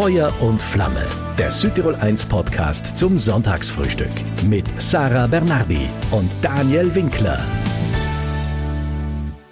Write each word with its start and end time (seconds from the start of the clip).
Feuer 0.00 0.32
und 0.40 0.62
Flamme, 0.62 1.06
der 1.36 1.50
Südtirol 1.50 1.94
1 1.94 2.24
Podcast 2.24 2.96
zum 2.96 3.18
Sonntagsfrühstück 3.18 4.08
mit 4.48 4.64
Sarah 4.80 5.26
Bernardi 5.26 5.90
und 6.10 6.30
Daniel 6.40 6.94
Winkler. 6.94 7.38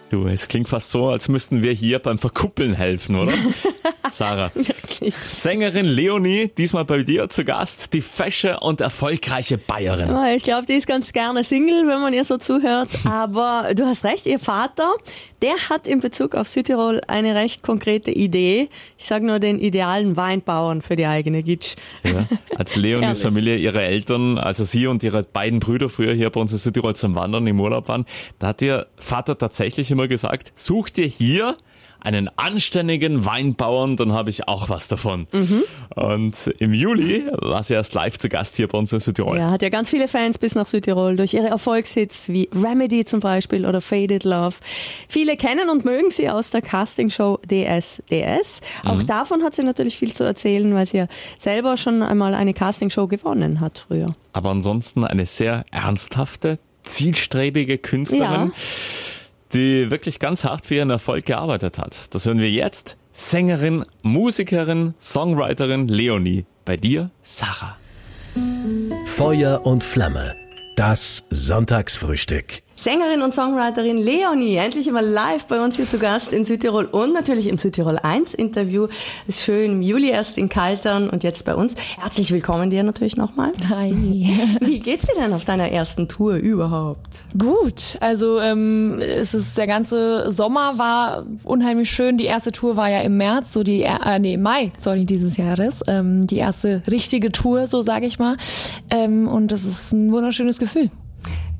Du, 0.08 0.26
es 0.26 0.48
klingt 0.48 0.70
fast 0.70 0.90
so, 0.90 1.08
als 1.08 1.28
müssten 1.28 1.60
wir 1.60 1.72
hier 1.72 1.98
beim 1.98 2.18
Verkuppeln 2.18 2.72
helfen, 2.72 3.16
oder? 3.16 3.32
Sarah. 4.10 4.50
Wirklich. 4.54 5.14
Sängerin 5.14 5.86
Leonie, 5.86 6.48
diesmal 6.56 6.84
bei 6.84 7.02
dir 7.02 7.28
zu 7.28 7.44
Gast, 7.44 7.92
die 7.92 8.00
fesche 8.00 8.60
und 8.60 8.80
erfolgreiche 8.80 9.58
Bayerin. 9.58 10.10
Oh, 10.10 10.24
ich 10.34 10.42
glaube, 10.42 10.66
die 10.66 10.74
ist 10.74 10.86
ganz 10.86 11.12
gerne 11.12 11.44
Single, 11.44 11.86
wenn 11.86 12.00
man 12.00 12.12
ihr 12.12 12.24
so 12.24 12.38
zuhört. 12.38 12.90
Aber 13.04 13.70
du 13.74 13.84
hast 13.86 14.04
recht, 14.04 14.26
ihr 14.26 14.38
Vater, 14.38 14.94
der 15.42 15.56
hat 15.70 15.86
in 15.86 16.00
Bezug 16.00 16.34
auf 16.34 16.48
Südtirol 16.48 17.00
eine 17.06 17.34
recht 17.34 17.62
konkrete 17.62 18.10
Idee. 18.10 18.68
Ich 18.96 19.06
sage 19.06 19.26
nur 19.26 19.38
den 19.38 19.58
idealen 19.58 20.16
Weinbauern 20.16 20.82
für 20.82 20.96
die 20.96 21.06
eigene 21.06 21.42
Gitsch. 21.42 21.76
Ja, 22.04 22.26
als 22.56 22.76
Leonies. 22.76 23.22
Familie, 23.28 23.56
ihre 23.56 23.82
Eltern, 23.82 24.38
also 24.38 24.64
sie 24.64 24.86
und 24.86 25.02
ihre 25.02 25.22
beiden 25.22 25.60
Brüder 25.60 25.88
früher 25.88 26.14
hier 26.14 26.30
bei 26.30 26.40
uns 26.40 26.52
in 26.52 26.58
Südtirol 26.58 26.96
zum 26.96 27.14
Wandern 27.14 27.46
im 27.46 27.60
Urlaub 27.60 27.88
waren, 27.88 28.06
da 28.38 28.48
hat 28.48 28.62
ihr 28.62 28.86
Vater 28.96 29.36
tatsächlich 29.36 29.90
immer 29.90 30.08
gesagt, 30.08 30.52
such 30.56 30.90
dir 30.90 31.06
hier 31.06 31.56
einen 32.00 32.30
anständigen 32.36 33.24
Weinbauern, 33.26 33.96
dann 33.96 34.12
habe 34.12 34.30
ich 34.30 34.46
auch 34.48 34.68
was 34.68 34.88
davon. 34.88 35.26
Mhm. 35.32 35.62
Und 35.94 36.50
im 36.58 36.72
Juli 36.72 37.24
war 37.40 37.62
sie 37.62 37.74
erst 37.74 37.94
live 37.94 38.18
zu 38.18 38.28
Gast 38.28 38.56
hier 38.56 38.68
bei 38.68 38.78
uns 38.78 38.92
in 38.92 39.00
Südtirol. 39.00 39.36
Ja, 39.38 39.50
hat 39.50 39.62
ja 39.62 39.68
ganz 39.68 39.90
viele 39.90 40.08
Fans 40.08 40.38
bis 40.38 40.54
nach 40.54 40.66
Südtirol 40.66 41.16
durch 41.16 41.34
ihre 41.34 41.48
Erfolgshits 41.48 42.28
wie 42.28 42.48
Remedy 42.54 43.04
zum 43.04 43.20
Beispiel 43.20 43.66
oder 43.66 43.80
Faded 43.80 44.24
Love. 44.24 44.56
Viele 45.08 45.36
kennen 45.36 45.68
und 45.70 45.84
mögen 45.84 46.10
sie 46.10 46.30
aus 46.30 46.50
der 46.50 46.62
Castingshow 46.62 47.38
DSDS. 47.50 48.60
Auch 48.84 49.02
davon 49.02 49.42
hat 49.42 49.54
sie 49.56 49.62
natürlich 49.64 49.96
viel 49.96 50.12
zu 50.14 50.24
erzählen, 50.24 50.72
weil 50.74 50.86
sie 50.86 50.98
ja 50.98 51.06
selber 51.38 51.76
schon 51.76 52.02
einmal 52.02 52.34
eine 52.34 52.54
Castingshow 52.54 53.06
gewonnen 53.08 53.60
hat 53.60 53.78
früher. 53.88 54.14
aber 54.32 54.50
ansonsten 54.50 55.04
eine 55.04 55.26
sehr 55.26 55.64
ernsthafte, 55.72 56.58
zielstrebige 56.82 57.78
Künstlerin, 57.78 58.22
Ja. 58.48 58.50
Die 59.52 59.90
wirklich 59.90 60.18
ganz 60.18 60.44
hart 60.44 60.66
für 60.66 60.76
ihren 60.76 60.90
Erfolg 60.90 61.24
gearbeitet 61.24 61.78
hat. 61.78 62.14
Das 62.14 62.26
hören 62.26 62.38
wir 62.38 62.50
jetzt. 62.50 62.96
Sängerin, 63.12 63.84
Musikerin, 64.02 64.94
Songwriterin 65.00 65.88
Leonie. 65.88 66.46
Bei 66.64 66.76
dir, 66.76 67.10
Sarah. 67.22 67.76
Feuer 69.06 69.64
und 69.64 69.82
Flamme, 69.82 70.36
das 70.76 71.24
Sonntagsfrühstück. 71.30 72.62
Sängerin 72.78 73.22
und 73.22 73.34
Songwriterin 73.34 73.98
Leonie, 73.98 74.54
endlich 74.54 74.86
immer 74.86 75.02
live 75.02 75.46
bei 75.48 75.60
uns 75.60 75.74
hier 75.74 75.88
zu 75.88 75.98
Gast 75.98 76.32
in 76.32 76.44
Südtirol 76.44 76.84
und 76.84 77.12
natürlich 77.12 77.48
im 77.48 77.58
Südtirol 77.58 77.98
1 78.00 78.34
Interview. 78.34 78.86
Ist 79.26 79.42
schön 79.42 79.72
im 79.72 79.82
Juli 79.82 80.10
erst 80.10 80.38
in 80.38 80.48
Kaltern 80.48 81.10
und 81.10 81.24
jetzt 81.24 81.44
bei 81.44 81.56
uns. 81.56 81.74
Herzlich 82.00 82.30
willkommen 82.30 82.70
dir 82.70 82.84
natürlich 82.84 83.16
nochmal. 83.16 83.50
Hi. 83.68 83.90
Wie 84.60 84.78
geht's 84.78 85.06
dir 85.06 85.20
denn 85.20 85.32
auf 85.32 85.44
deiner 85.44 85.72
ersten 85.72 86.06
Tour 86.06 86.36
überhaupt? 86.36 87.24
Gut, 87.36 87.98
also 87.98 88.38
ähm, 88.38 89.00
es 89.00 89.34
ist 89.34 89.58
der 89.58 89.66
ganze 89.66 90.30
Sommer 90.30 90.78
war 90.78 91.26
unheimlich 91.42 91.90
schön. 91.90 92.16
Die 92.16 92.26
erste 92.26 92.52
Tour 92.52 92.76
war 92.76 92.88
ja 92.88 93.00
im 93.00 93.16
März, 93.16 93.54
so 93.54 93.64
die 93.64 93.82
äh, 93.82 94.20
nee 94.20 94.36
Mai, 94.36 94.70
sorry 94.76 95.04
dieses 95.04 95.36
Jahres, 95.36 95.82
ähm, 95.88 96.28
die 96.28 96.36
erste 96.36 96.84
richtige 96.88 97.32
Tour, 97.32 97.66
so 97.66 97.82
sage 97.82 98.06
ich 98.06 98.20
mal. 98.20 98.36
Ähm, 98.88 99.26
und 99.26 99.50
das 99.50 99.64
ist 99.64 99.90
ein 99.92 100.12
wunderschönes 100.12 100.60
Gefühl. 100.60 100.90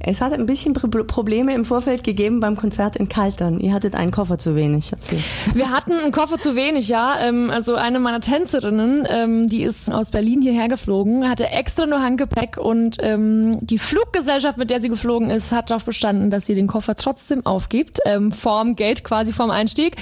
Es 0.01 0.21
hat 0.21 0.33
ein 0.33 0.47
bisschen 0.47 0.75
Pro- 0.75 1.05
Probleme 1.05 1.55
im 1.55 1.65
Vorfeld 1.65 2.05
gegeben 2.05 2.39
beim 2.41 2.57
Konzert 2.57 2.97
in 2.97 3.09
Kaltern. 3.09 3.59
Ihr 3.59 3.73
hattet 3.73 3.95
einen 3.97 4.13
Koffer 4.13 4.39
zu 4.39 4.55
wenig, 4.55 4.93
erzähl. 4.93 5.19
Wir 5.55 5.71
hatten 5.71 5.93
einen 5.93 6.13
Koffer 6.13 6.39
zu 6.39 6.55
wenig, 6.55 6.89
ja. 6.89 7.17
Ähm, 7.21 7.51
also 7.51 7.75
eine 7.75 7.99
meiner 7.99 8.21
Tänzerinnen, 8.21 9.07
ähm, 9.11 9.49
die 9.49 9.63
ist 9.63 9.91
aus 9.93 10.11
Berlin 10.11 10.41
hierher 10.41 10.69
geflogen, 10.69 11.29
hatte 11.29 11.49
extra 11.49 11.87
nur 11.87 12.01
Handgepäck 12.01 12.59
und 12.59 12.99
ähm, 13.01 13.51
die 13.61 13.79
Fluggesellschaft, 13.79 14.57
mit 14.57 14.71
der 14.71 14.81
sie 14.81 14.89
geflogen 14.89 15.31
ist, 15.31 15.51
hat 15.53 15.71
darauf 15.71 15.85
bestanden, 15.85 16.31
dass 16.31 16.47
sie 16.47 16.55
den 16.55 16.69
Koffer 16.69 16.95
trotzdem 16.95 17.45
aufgibt, 17.45 17.99
vorm 18.31 18.77
Gate 18.77 19.03
quasi 19.05 19.33
vorm 19.33 19.51
Einstieg. 19.51 19.97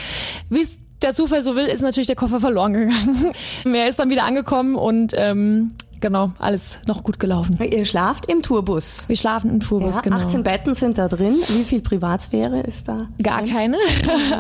Wie 0.51 0.61
es 0.61 0.79
der 1.03 1.15
Zufall 1.15 1.43
so 1.43 1.57
will, 1.57 1.67
ist 1.67 1.83
natürlich 1.83 2.07
der 2.07 2.17
Koffer 2.17 2.41
verloren 2.41 2.73
gegangen. 2.73 3.33
er 3.65 3.89
ist 3.89 3.99
dann 3.99 4.11
wieder 4.11 4.25
angekommen 4.25 4.75
und 4.77 5.13
ähm, 5.17 5.73
genau, 6.01 6.33
alles 6.39 6.79
noch 6.87 7.03
gut 7.03 7.19
gelaufen. 7.19 7.59
Ihr 7.63 7.85
schlaft 7.85 8.27
im 8.27 8.43
Tourbus. 8.43 9.05
Wir 9.09 9.17
schlafen 9.17 9.51
im 9.51 9.61
Tourbus, 9.61 9.97
Ja, 9.97 10.01
genau. 10.03 10.17
18 10.17 10.43
Betten 10.43 10.75
sind 10.75 10.99
da 10.99 11.09
drin. 11.09 11.35
Wie 11.49 11.65
viel 11.65 11.81
Privatsphäre 11.81 12.61
ist 12.61 12.89
da? 12.89 13.09
Gar 13.23 13.43
keine. 13.43 13.77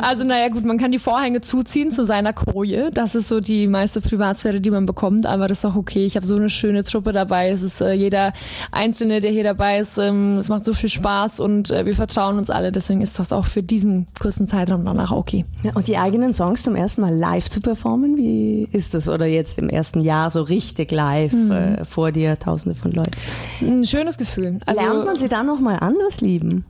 Also 0.03 0.25
naja 0.25 0.49
gut, 0.49 0.65
man 0.65 0.78
kann 0.78 0.93
die 0.93 0.99
Vorhänge 0.99 1.41
zuziehen 1.41 1.91
zu 1.91 2.05
seiner 2.05 2.33
Koje. 2.33 2.91
Das 2.93 3.15
ist 3.15 3.28
so 3.28 3.41
die 3.41 3.66
meiste 3.66 4.00
Privatsphäre, 4.00 4.61
die 4.61 4.71
man 4.71 4.87
bekommt, 4.87 5.27
aber 5.27 5.49
das 5.49 5.59
ist 5.59 5.65
auch 5.65 5.75
okay. 5.75 6.05
Ich 6.06 6.16
habe 6.16 6.27
so 6.27 6.37
eine 6.37 6.50
schöne 6.50 6.84
Truppe 6.84 7.12
dabei. 7.12 7.49
Es 7.50 7.62
ist 7.62 7.81
äh, 7.81 7.93
jeder 7.93 8.33
Einzelne, 8.72 9.21
der 9.21 9.31
hier 9.31 9.45
dabei 9.45 9.78
ist. 9.78 9.99
Ähm, 9.99 10.37
es 10.39 10.49
macht 10.49 10.65
so 10.65 10.75
viel 10.75 10.89
Spaß 10.89 11.41
und 11.41 11.71
äh, 11.71 11.87
wir 11.87 11.95
vertrauen 11.95 12.39
uns 12.39 12.50
alle. 12.50 12.72
Deswegen 12.72 13.00
ist 13.00 13.19
das 13.19 13.33
auch 13.33 13.47
für 13.47 13.62
diesen 13.62 14.06
kurzen 14.21 14.47
Zeitraum 14.49 14.84
danach 14.84 15.12
okay. 15.12 15.45
Ja, 15.62 15.72
und 15.75 15.87
die 15.87 15.97
eigenen 15.97 16.34
Songs 16.34 16.62
zum 16.62 16.77
ersten 16.77 17.00
Mal 17.00 17.15
live 17.15 17.49
zu 17.49 17.61
performen, 17.61 18.16
wie 18.16 18.69
ist 18.72 18.95
das? 18.95 19.09
Oder 19.09 19.27
jetzt 19.27 19.59
im 19.59 19.69
ersten 19.69 20.00
Jahr 20.00 20.31
so 20.31 20.43
richtig 20.43 20.91
live 20.93 21.33
äh, 21.51 21.84
vor 21.84 22.12
dir, 22.12 22.39
tausende 22.39 22.75
von 22.75 22.93
Leuten. 22.93 23.12
Ein 23.61 23.84
schönes 23.84 24.19
Gefühl. 24.19 24.61
Also, 24.67 24.83
Lernt 24.83 25.05
man 25.05 25.17
sie 25.17 25.29
dann 25.29 25.47
noch 25.47 25.61
mal 25.61 25.77
anders 25.77 26.21
lieben? 26.21 26.65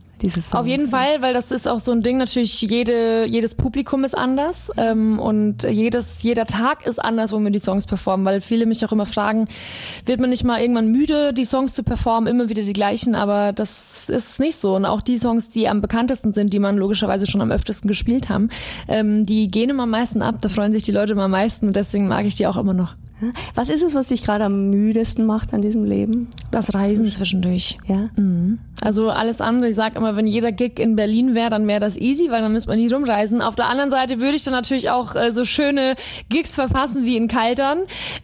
Auf 0.53 0.66
jeden 0.66 0.88
Fall, 0.88 1.20
weil 1.20 1.34
das 1.34 1.53
ist 1.53 1.69
auch 1.69 1.78
so 1.78 1.92
ein 1.92 2.00
Ding, 2.00 2.16
natürlich 2.16 2.62
jede, 2.62 3.26
jedes 3.26 3.54
Publikum 3.54 4.03
ist 4.03 4.16
anders 4.16 4.70
ähm, 4.78 5.19
und 5.19 5.64
jedes, 5.64 6.22
jeder 6.22 6.47
Tag 6.47 6.87
ist 6.87 6.98
anders, 6.98 7.32
wo 7.32 7.38
wir 7.38 7.50
die 7.50 7.59
Songs 7.59 7.84
performen, 7.84 8.25
weil 8.25 8.41
viele 8.41 8.64
mich 8.64 8.84
auch 8.87 8.92
immer 8.92 9.04
fragen, 9.04 9.47
wird 10.06 10.20
man 10.20 10.31
nicht 10.31 10.42
mal 10.42 10.60
irgendwann 10.60 10.91
müde, 10.91 11.34
die 11.34 11.44
Songs 11.44 11.75
zu 11.75 11.82
performen, 11.82 12.28
immer 12.28 12.48
wieder 12.48 12.62
die 12.62 12.72
gleichen, 12.72 13.14
aber 13.14 13.53
das 13.53 14.08
ist 14.08 14.41
nicht 14.41 14.56
so. 14.56 14.75
Und 14.75 14.87
auch 14.87 15.03
die 15.03 15.19
Songs, 15.19 15.48
die 15.48 15.69
am 15.69 15.82
bekanntesten 15.82 16.32
sind, 16.32 16.54
die 16.54 16.60
man 16.60 16.78
logischerweise 16.78 17.26
schon 17.26 17.43
am 17.43 17.53
öftesten 17.53 17.87
gespielt 17.87 18.31
haben, 18.31 18.48
ähm, 18.88 19.26
die 19.26 19.48
gehen 19.48 19.69
immer 19.69 19.82
am 19.82 19.91
meisten 19.91 20.22
ab, 20.22 20.37
da 20.41 20.48
freuen 20.48 20.72
sich 20.72 20.82
die 20.82 20.93
Leute 20.93 21.12
immer 21.12 21.25
am 21.25 21.32
meisten 21.32 21.66
und 21.66 21.76
deswegen 21.76 22.08
mag 22.08 22.25
ich 22.25 22.37
die 22.37 22.47
auch 22.47 22.56
immer 22.56 22.75
noch. 22.75 22.94
Was 23.54 23.69
ist 23.69 23.82
es, 23.82 23.94
was 23.94 24.09
dich 24.09 24.22
gerade 24.22 24.44
am 24.44 24.71
müdesten 24.71 25.25
macht 25.25 25.54
an 25.54 25.62
diesem 25.62 25.84
Leben? 25.84 26.28
Das 26.50 26.75
Reisen 26.75 27.10
zwischendurch. 27.10 27.78
Ja? 27.87 28.10
Also 28.81 29.09
alles 29.09 29.41
andere, 29.41 29.71
ich 29.71 29.77
sag 29.77 29.97
immer, 29.97 30.16
wenn 30.16 30.27
jeder 30.27 30.53
Gig 30.53 30.78
in 30.78 30.97
Berlin 30.97 31.34
wäre, 31.34 31.50
dann 31.50 31.66
wäre 31.66 31.81
das 31.81 31.97
easy, 31.97 32.31
weil 32.31 32.43
dann 32.43 32.53
müsste 32.53 32.69
man 32.69 32.78
nie 32.78 32.93
rumreisen. 32.93 33.41
Auf 33.41 33.56
der 33.56 33.69
anderen 33.69 33.91
Seite 33.91 34.21
würde 34.21 34.37
ich 34.37 34.44
dann 34.44 34.53
natürlich 34.53 34.91
auch 34.91 35.15
äh, 35.15 35.32
so 35.32 35.44
schöne 35.44 35.94
Gigs 36.28 36.55
verpassen 36.55 37.05
wie 37.05 37.16
in 37.16 37.28
Kaltern. 37.28 37.78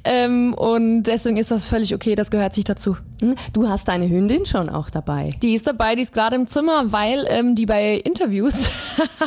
Ähm, 0.04 0.54
und 0.54 1.04
deswegen 1.04 1.38
ist 1.38 1.50
das 1.50 1.64
völlig 1.64 1.94
okay, 1.94 2.14
das 2.14 2.30
gehört 2.30 2.54
sich 2.54 2.64
dazu. 2.64 2.96
Hm? 3.22 3.34
Du 3.52 3.68
hast 3.68 3.88
deine 3.88 4.08
Hündin 4.08 4.44
schon 4.46 4.68
auch 4.68 4.90
dabei. 4.90 5.34
Die 5.42 5.54
ist 5.54 5.66
dabei, 5.66 5.94
die 5.94 6.02
ist 6.02 6.12
gerade 6.12 6.36
im 6.36 6.46
Zimmer, 6.46 6.92
weil 6.92 7.24
ähm, 7.28 7.54
die 7.54 7.66
bei 7.66 7.94
Interviews 7.94 8.68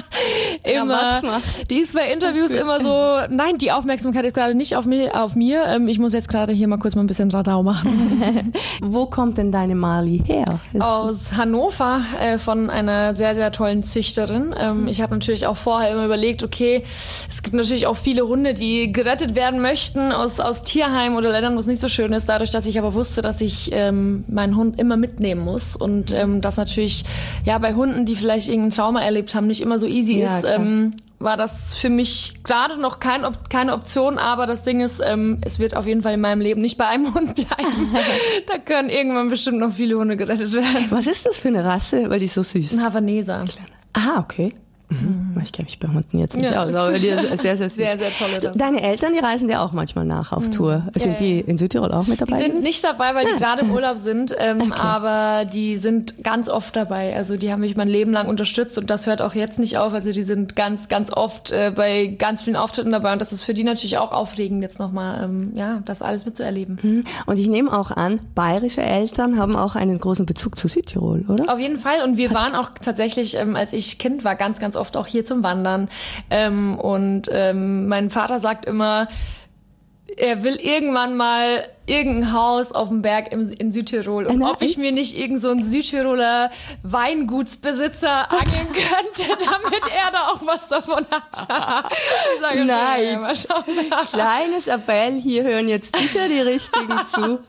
immer, 0.63 1.21
macht. 1.23 1.69
die 1.71 1.77
ist 1.77 1.93
bei 1.93 2.11
Interviews 2.11 2.51
immer 2.51 2.81
so, 2.83 3.33
nein, 3.33 3.57
die 3.57 3.71
Aufmerksamkeit 3.71 4.25
ist 4.25 4.33
gerade 4.35 4.55
nicht 4.55 4.75
auf, 4.75 4.85
mir, 4.85 5.15
auf 5.21 5.35
mir. 5.35 5.63
Ähm, 5.65 5.87
ich 5.87 5.99
muss 5.99 6.13
jetzt 6.13 6.29
gerade 6.29 6.53
hier 6.53 6.67
mal 6.67 6.77
kurz 6.77 6.95
mal 6.95 7.03
ein 7.03 7.07
bisschen 7.07 7.31
Radau 7.31 7.63
machen. 7.63 8.53
Wo 8.81 9.05
kommt 9.05 9.37
denn 9.37 9.51
deine 9.51 9.75
Marley 9.75 10.21
her? 10.25 10.45
Ist- 10.73 10.81
Aus 10.81 11.33
Hannover 11.37 12.01
äh, 12.21 12.37
von 12.37 12.69
einer 12.69 13.15
sehr, 13.15 13.35
sehr 13.35 13.51
tollen 13.51 13.83
Züchterin. 13.83 14.53
Ähm, 14.57 14.87
ich 14.87 15.01
habe 15.01 15.13
natürlich 15.13 15.47
auch 15.47 15.57
vorher 15.57 15.91
immer 15.91 16.05
überlegt, 16.05 16.43
okay, 16.43 16.83
es 17.29 17.43
gibt 17.43 17.55
natürlich 17.55 17.87
auch 17.87 17.97
viele 17.97 18.27
Hunde, 18.27 18.53
die 18.53 18.91
gerettet 18.91 19.35
werden 19.35 19.61
möchten 19.61 20.11
aus, 20.11 20.39
aus 20.39 20.63
Tierheimen 20.63 21.17
oder 21.17 21.29
Ländern, 21.29 21.55
wo 21.55 21.59
es 21.59 21.67
nicht 21.67 21.81
so 21.81 21.87
schön 21.89 22.11
ist. 22.13 22.27
Dadurch, 22.27 22.51
dass 22.51 22.65
ich 22.65 22.77
aber 22.79 22.93
wusste, 22.93 23.21
dass 23.21 23.41
ich 23.41 23.71
ähm, 23.89 24.23
meinen 24.27 24.55
Hund 24.55 24.79
immer 24.79 24.97
mitnehmen 24.97 25.41
muss 25.43 25.75
und 25.75 26.11
ähm, 26.11 26.41
das 26.41 26.57
natürlich 26.57 27.05
ja 27.43 27.57
bei 27.57 27.73
Hunden, 27.73 28.05
die 28.05 28.15
vielleicht 28.15 28.47
irgendein 28.47 28.71
Trauma 28.71 29.01
erlebt 29.01 29.33
haben, 29.35 29.47
nicht 29.47 29.61
immer 29.61 29.79
so 29.79 29.87
easy 29.87 30.19
Ja, 30.19 30.37
ist. 30.37 30.43
klar. 30.45 30.55
Ähm, 30.59 30.93
war 31.17 31.37
das 31.37 31.73
für 31.73 31.89
mich 31.89 32.41
gerade 32.43 32.79
noch 32.79 32.99
kein, 32.99 33.23
Op 33.23 33.49
keine 33.49 33.73
Option, 33.73 34.17
aber 34.19 34.45
das 34.45 34.63
Ding 34.63 34.81
ist, 34.81 35.01
ähm, 35.03 35.39
es 35.41 35.59
wird 35.59 35.75
auf 35.75 35.87
jeden 35.87 36.01
Fall 36.01 36.13
in 36.15 36.21
meinem 36.21 36.41
Leben 36.41 36.61
nicht 36.61 36.77
bei 36.77 36.87
einem 36.87 37.13
Hund 37.15 37.33
bleiben. 37.35 37.95
da 38.47 38.57
können 38.57 38.89
irgendwann 38.89 39.29
bestimmt 39.29 39.59
noch 39.59 39.73
viele 39.73 39.97
Hunde 39.97 40.17
gerettet 40.17 40.51
werden. 40.53 40.85
Was 40.89 41.07
ist 41.07 41.25
das 41.25 41.39
für 41.39 41.47
eine 41.47 41.63
Rasse? 41.63 42.09
Weil 42.09 42.19
die 42.19 42.25
ist 42.25 42.33
so 42.33 42.43
süß. 42.43 42.73
Ein 42.73 42.83
Havaneser. 42.83 43.45
Ah, 43.93 44.19
okay. 44.19 44.53
Mhm. 44.89 45.41
Ich 45.43 45.51
kenne 45.51 45.65
mich 45.65 45.79
bei 45.79 45.87
Hunden 45.87 46.19
jetzt 46.19 46.35
nicht 46.35 46.45
Ja, 46.51 46.63
aus, 46.63 46.73
aber 46.75 46.93
die 46.93 47.07
ist 47.07 47.41
sehr, 47.41 47.55
sehr 47.57 47.69
süß. 47.69 47.75
Sehr, 47.75 47.97
sehr 47.99 48.09
tolle 48.11 48.43
Rasse. 48.49 48.57
Deine 48.57 48.81
Eltern, 48.81 49.13
die 49.13 49.19
reisen 49.19 49.49
ja 49.49 49.63
auch 49.63 49.71
manchmal 49.73 50.05
nach 50.05 50.31
auf 50.31 50.49
Tour. 50.49 50.83
Sind 50.95 51.13
Ja, 51.13 51.17
die 51.19 51.39
in 51.41 51.57
Südtirol 51.57 51.91
auch 51.91 52.07
mit 52.07 52.19
Die 52.21 52.25
dabei? 52.25 52.37
sind 52.39 52.47
gewesen? 52.51 52.63
nicht 52.63 52.83
dabei, 52.83 53.13
weil 53.15 53.25
die 53.25 53.39
gerade 53.39 53.61
im 53.63 53.71
Urlaub 53.71 53.97
sind, 53.97 54.35
ähm, 54.37 54.71
aber 54.73 55.45
die 55.45 55.75
sind 55.75 56.23
ganz 56.23 56.49
oft 56.49 56.75
dabei. 56.75 57.15
Also 57.15 57.37
die 57.37 57.51
haben 57.51 57.61
mich 57.61 57.75
mein 57.75 57.87
Leben 57.87 58.11
lang 58.11 58.27
unterstützt 58.27 58.77
und 58.77 58.89
das 58.89 59.07
hört 59.07 59.21
auch 59.21 59.33
jetzt 59.35 59.59
nicht 59.59 59.77
auf. 59.77 59.93
Also 59.93 60.11
die 60.11 60.23
sind 60.23 60.55
ganz, 60.55 60.87
ganz 60.87 61.11
oft 61.11 61.51
äh, 61.51 61.71
bei 61.75 62.07
ganz 62.07 62.41
vielen 62.43 62.55
Auftritten 62.55 62.91
dabei 62.91 63.13
und 63.13 63.21
das 63.21 63.31
ist 63.33 63.43
für 63.43 63.53
die 63.53 63.63
natürlich 63.63 63.97
auch 63.97 64.11
aufregend, 64.11 64.61
jetzt 64.61 64.79
nochmal 64.79 65.23
ähm, 65.23 65.51
ja, 65.55 65.81
das 65.85 66.01
alles 66.01 66.25
mitzuerleben. 66.25 66.79
Mhm. 66.81 67.03
Und 67.25 67.39
ich 67.39 67.47
nehme 67.47 67.71
auch 67.77 67.91
an, 67.91 68.19
bayerische 68.35 68.81
Eltern 68.81 69.37
haben 69.37 69.55
auch 69.55 69.75
einen 69.75 69.99
großen 69.99 70.25
Bezug 70.25 70.57
zu 70.57 70.67
Südtirol, 70.67 71.25
oder? 71.27 71.51
Auf 71.53 71.59
jeden 71.59 71.77
Fall. 71.77 72.03
Und 72.03 72.17
wir 72.17 72.33
waren 72.33 72.55
auch 72.55 72.69
tatsächlich, 72.81 73.35
ähm, 73.35 73.55
als 73.55 73.73
ich 73.73 73.97
Kind 73.99 74.23
war, 74.23 74.35
ganz, 74.35 74.59
ganz 74.59 74.74
oft 74.75 74.97
auch 74.97 75.07
hier 75.07 75.25
zum 75.25 75.43
Wandern. 75.43 75.89
Ähm, 76.29 76.77
und 76.77 77.29
ähm, 77.31 77.87
mein 77.87 78.09
Vater 78.09 78.39
sagt 78.39 78.65
immer, 78.65 79.07
er 80.17 80.43
will 80.43 80.55
irgendwann 80.55 81.17
mal 81.17 81.67
irgendein 81.87 82.33
Haus 82.33 82.71
auf 82.71 82.89
dem 82.89 83.01
Berg 83.01 83.31
im, 83.31 83.51
in 83.51 83.71
Südtirol. 83.71 84.25
Und 84.25 84.41
ob 84.41 84.61
ich 84.61 84.77
mir 84.77 84.91
nicht 84.91 85.17
irgend 85.17 85.41
so 85.41 85.49
einen 85.49 85.65
Südtiroler 85.65 86.51
Weingutsbesitzer 86.83 88.31
angeln 88.31 88.67
könnte, 88.73 89.45
damit 89.45 89.85
er 89.87 90.11
da 90.11 90.29
auch 90.31 90.45
was 90.45 90.67
davon 90.67 91.05
hat. 91.11 91.47
Nein. 92.41 92.67
Ja, 92.67 93.19
mal 93.19 93.35
schauen. 93.35 93.63
Kleines 94.11 94.67
Appell, 94.67 95.13
hier 95.21 95.43
hören 95.43 95.67
jetzt 95.67 95.95
sicher 95.95 96.27
die 96.27 96.39
Richtigen 96.39 96.99
zu. 97.13 97.39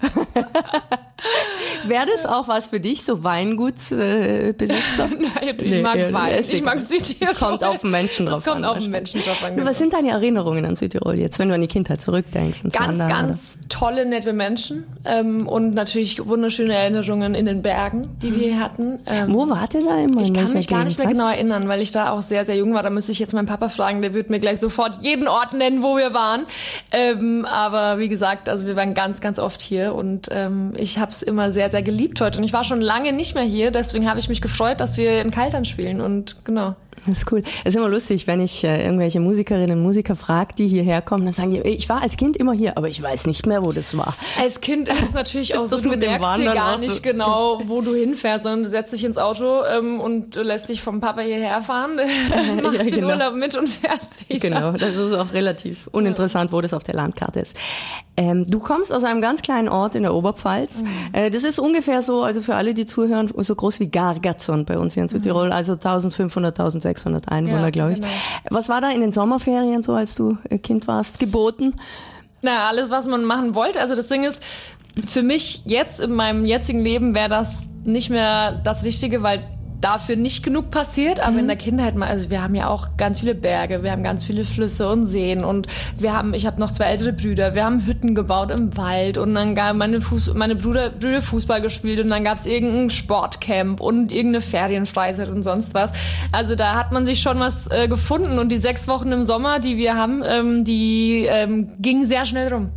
Wäre 1.85 2.07
das 2.07 2.27
auch 2.27 2.47
was 2.49 2.67
für 2.67 2.81
dich, 2.81 3.05
so 3.05 3.25
Weingutsbesitzer? 3.25 5.09
Äh, 5.41 5.51
ich 5.51 5.71
Nee, 5.71 5.83
mag 5.83 5.97
ja, 5.97 6.13
Wein. 6.13 6.45
Ich 6.47 6.63
mag. 6.63 6.79
Südtirol. 6.79 7.33
Es 7.33 7.39
kommt 7.39 7.65
auf 7.65 7.81
den 7.81 7.91
Menschen 7.91 8.27
drauf 8.27 8.41
Es 8.41 8.45
kommt 8.45 8.59
an, 8.59 8.65
auf 8.65 8.79
den. 8.79 8.91
Menschen 8.91 9.23
drauf 9.23 9.43
an. 9.43 9.65
Was 9.65 9.79
sind 9.79 9.93
deine 9.93 10.11
Erinnerungen 10.11 10.65
an 10.65 10.77
Südtirol 10.77 11.17
jetzt, 11.17 11.39
wenn 11.39 11.49
du 11.49 11.55
an 11.55 11.61
die 11.61 11.67
Kindheit 11.69 12.01
zurückdenkst? 12.01 12.65
Ganz, 12.73 12.99
ganz 12.99 13.59
tolle, 13.69 14.07
nette 14.07 14.26
Menschen 14.33 14.85
ähm, 15.05 15.49
und 15.49 15.75
natürlich 15.75 16.27
wunderschöne 16.27 16.75
Erinnerungen 16.75 17.35
in 17.35 17.47
den 17.47 17.63
Bergen, 17.63 18.09
die 18.23 18.35
wir 18.35 18.49
hier 18.49 18.61
hatten. 18.61 18.99
Ähm? 19.07 19.33
Wo 19.33 19.49
wart 19.49 19.75
ihr 19.75 19.85
da 19.85 19.99
immer? 19.99 20.23
ich 20.23 20.33
kann 20.33 20.53
mich 20.53 20.69
gar 20.69 20.85
nicht 20.85 20.99
mehr 20.99 21.09
genau 21.09 21.29
erinnern, 21.29 21.69
weil 21.69 21.83
ich 21.83 21.93
da 21.93 22.11
auch 22.11 22.23
sehr, 22.23 22.45
sehr 22.45 22.57
jung 22.57 22.75
war. 22.75 22.83
Da 22.83 22.91
müsste 22.91 23.13
ich 23.13 23.19
jetzt 23.19 23.35
meinen 23.35 23.47
Papa 23.47 23.69
fragen, 23.69 24.03
der 24.03 24.15
wird 24.15 24.31
mir 24.31 24.41
gleich 24.41 24.61
sofort 24.61 25.03
jeden 25.03 25.29
Ort 25.29 25.53
nennen, 25.53 25.83
wo 25.83 25.97
wir 25.97 26.15
waren. 26.15 26.47
Ähm, 26.93 27.45
aber 27.45 27.99
wie 27.99 28.09
gesagt, 28.09 28.49
also 28.49 28.67
wir 28.67 28.77
waren 28.77 28.95
ganz, 28.95 29.21
ganz 29.21 29.39
oft 29.39 29.63
hier 29.63 29.95
und 29.95 30.29
ähm, 30.31 30.73
ich 30.77 30.99
habe 30.99 31.11
es 31.11 31.23
immer 31.23 31.51
sehr, 31.51 31.71
sehr 31.71 31.83
geliebt 31.83 32.21
heute. 32.21 32.39
Und 32.39 32.45
ich 32.45 32.53
war 32.53 32.65
schon 32.65 32.81
lange 32.81 33.13
nicht 33.13 33.35
mehr 33.35 33.45
hier, 33.45 33.71
deswegen 33.71 34.09
habe 34.09 34.21
ich 34.21 34.29
mich 34.29 34.43
gefreut, 34.43 34.81
dass 34.81 34.97
wir 34.97 35.21
in 35.21 35.31
Kaltern 35.31 35.65
spielen 35.65 36.01
und 36.01 36.37
genau. 36.45 36.75
Das 37.07 37.19
ist 37.19 37.33
cool. 37.33 37.43
Es 37.65 37.75
ist 37.75 37.77
immer 37.77 37.89
lustig, 37.89 38.27
wenn 38.27 38.41
ich 38.41 38.65
äh, 38.65 38.85
irgendwelche 38.85 39.21
Musikerinnen 39.21 39.79
und 39.79 39.83
Musiker 39.83 40.17
frage, 40.17 40.55
die 40.57 40.67
hierher 40.67 41.03
kommen, 41.03 41.25
dann 41.25 41.35
sagen 41.35 41.51
die, 41.51 41.61
ich 41.61 41.89
war 41.89 42.03
als 42.03 42.17
Kind 42.17 42.37
immer 42.37 42.53
hier, 42.53 42.77
aber 42.77 42.89
ich 42.89 43.01
weiß 43.01 43.27
nicht 43.27 43.47
mehr, 43.47 43.65
wo 43.65 43.73
das 43.73 43.97
war. 43.97 44.17
Als 44.41 44.61
Kind 44.61 44.89
ist 44.89 45.03
es 45.03 45.13
natürlich 45.13 45.57
auch 45.59 45.67
so, 45.67 45.81
du 45.81 45.89
mit 45.89 46.03
dem 46.03 46.11
merkst 46.11 46.39
dir 46.39 46.55
gar 46.55 46.75
so? 46.75 46.81
nicht 46.81 47.03
genau, 47.03 47.61
wo 47.67 47.81
du 47.81 47.95
hinfährst, 47.95 48.45
sondern 48.45 48.65
du 48.65 48.69
setzt 48.69 48.93
dich 48.93 49.05
ins 49.05 49.19
Auto 49.19 49.63
ähm, 49.65 50.01
und 50.01 50.35
lässt 50.37 50.69
dich 50.69 50.83
vom 50.83 51.01
Papa 51.01 51.21
hierher 51.21 51.63
fahren, 51.63 51.97
machst 52.63 52.79
Ja, 52.79 52.85
den 52.85 52.95
genau. 52.95 53.09
Urlaub 53.09 53.35
mit 53.35 53.57
und 53.57 53.69
fährst 53.69 54.29
wieder. 54.29 54.41
Genau, 54.41 54.73
das 54.73 54.97
ist 54.97 55.13
auch 55.15 55.33
relativ 55.33 55.89
uninteressant, 55.93 56.53
wo 56.53 56.61
das 56.61 56.73
auf 56.73 56.85
der 56.85 56.95
Landkarte 56.95 57.41
ist. 57.41 57.57
Ähm, 58.17 58.45
du 58.47 58.59
kommst 58.61 58.93
aus 58.93 59.05
einem 59.05 59.21
ganz 59.21 59.43
kleinen 59.43 59.69
Ort 59.69 59.95
in 59.95 60.03
der 60.03 60.15
Oberpfalz. 60.15 60.83
Mhm. 60.83 60.89
Äh, 61.13 61.31
das 61.31 61.45
ist 61.45 61.59
ungefähr 61.59 62.03
so, 62.03 62.23
also 62.23 62.41
für 62.41 62.55
alle, 62.55 62.73
die 62.75 62.87
zuhören, 62.87 63.31
so 63.37 63.55
groß 63.55 63.79
wie 63.81 63.89
Gargatzon 63.89 64.65
bei 64.65 64.79
uns 64.79 64.95
hier 64.95 65.03
in 65.03 65.09
Südtirol, 65.09 65.53
also 65.53 65.73
1500, 65.75 66.59
1600 66.59 67.29
Einwohner, 67.29 67.59
Mhm. 67.59 67.65
Ja, 67.65 67.71
glaube 67.71 67.93
ich. 67.93 67.97
genau. 68.01 68.09
Was 68.51 68.69
war 68.69 68.81
da 68.81 68.91
in 68.91 69.01
den 69.01 69.13
Sommerferien 69.13 69.83
so, 69.83 69.93
als 69.93 70.15
du 70.15 70.39
äh, 70.49 70.59
Kind 70.59 70.87
warst, 70.89 71.19
geboten? 71.19 71.75
Na, 72.43 72.69
alles, 72.69 72.91
was 72.91 73.07
man 73.07 73.25
machen 73.25 73.55
wollte. 73.55 73.81
Also 73.81 73.95
das 73.95 74.07
Ding 74.07 74.25
ist, 74.25 74.43
für 75.07 75.23
mich 75.23 75.63
jetzt 75.67 76.01
in 76.01 76.15
meinem 76.15 76.47
jetzigen 76.47 76.81
Leben 76.83 77.15
wäre 77.15 77.29
das 77.29 77.65
nicht 77.85 78.09
mehr 78.11 78.53
das 78.65 78.85
Richtige, 78.85 79.23
weil 79.23 79.45
dafür 79.81 80.17
nicht 80.17 80.43
genug 80.43 80.71
passiert, 80.71 81.21
aber 81.21 81.39
in 81.39 81.47
der 81.47 81.57
Kindheit 81.57 81.95
mal, 81.97 82.09
also 82.09 82.31
wir 82.31 82.43
haben 82.43 82.55
ja 82.55 82.69
auch 82.69 82.97
ganz 82.97 83.21
viele 83.21 83.35
Berge, 83.35 83.83
wir 83.83 83.93
haben 83.93 84.03
ganz 84.03 84.25
viele 84.25 84.45
Flüsse 84.45 84.89
und 84.89 85.07
Seen 85.07 85.45
und 85.45 85.67
wir 85.99 86.13
haben, 86.13 86.35
ich 86.35 86.47
habe 86.47 86.61
noch 86.61 86.71
zwei 86.71 86.87
ältere 86.87 87.13
Brüder, 87.13 87.55
wir 87.55 87.65
haben 87.65 87.85
Hütten 87.87 88.15
gebaut 88.15 88.51
im 88.51 88.77
Wald 88.77 89.19
und 89.19 89.35
dann 89.35 89.55
gab 89.55 89.77
meine, 89.77 90.01
Fuß, 90.01 90.35
meine 90.35 90.57
Brüder, 90.57 90.91
Brüder 90.91 91.21
Fußball 91.21 91.61
gespielt 91.61 92.01
und 92.01 92.11
dann 92.11 92.25
gab 92.25 92.39
es 92.39 92.47
irgendein 92.47 92.91
Sportcamp 92.91 93.81
und 93.81 94.13
irgendeine 94.13 94.41
Ferienfreizeit 94.41 95.29
und 95.29 95.43
sonst 95.43 95.75
was. 95.75 95.93
Also 96.33 96.55
da 96.55 96.75
hat 96.75 96.93
man 96.93 97.07
sich 97.07 97.21
schon 97.21 97.39
was 97.39 97.71
äh, 97.71 97.89
gefunden 97.89 98.39
und 98.39 98.51
die 98.51 98.59
sechs 98.59 98.89
Wochen 98.89 99.13
im 99.13 99.23
Sommer, 99.25 99.59
die 99.59 99.77
wir 99.77 99.97
haben, 99.97 100.23
ähm, 100.25 100.65
die 100.65 101.27
ähm, 101.29 101.73
gingen 101.81 102.07
sehr 102.07 102.27
schnell 102.27 102.53
rum. 102.53 102.71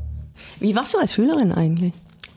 Wie 0.60 0.76
warst 0.76 0.94
du 0.94 0.98
als 1.00 1.14
Schülerin 1.14 1.52
eigentlich? 1.52 1.94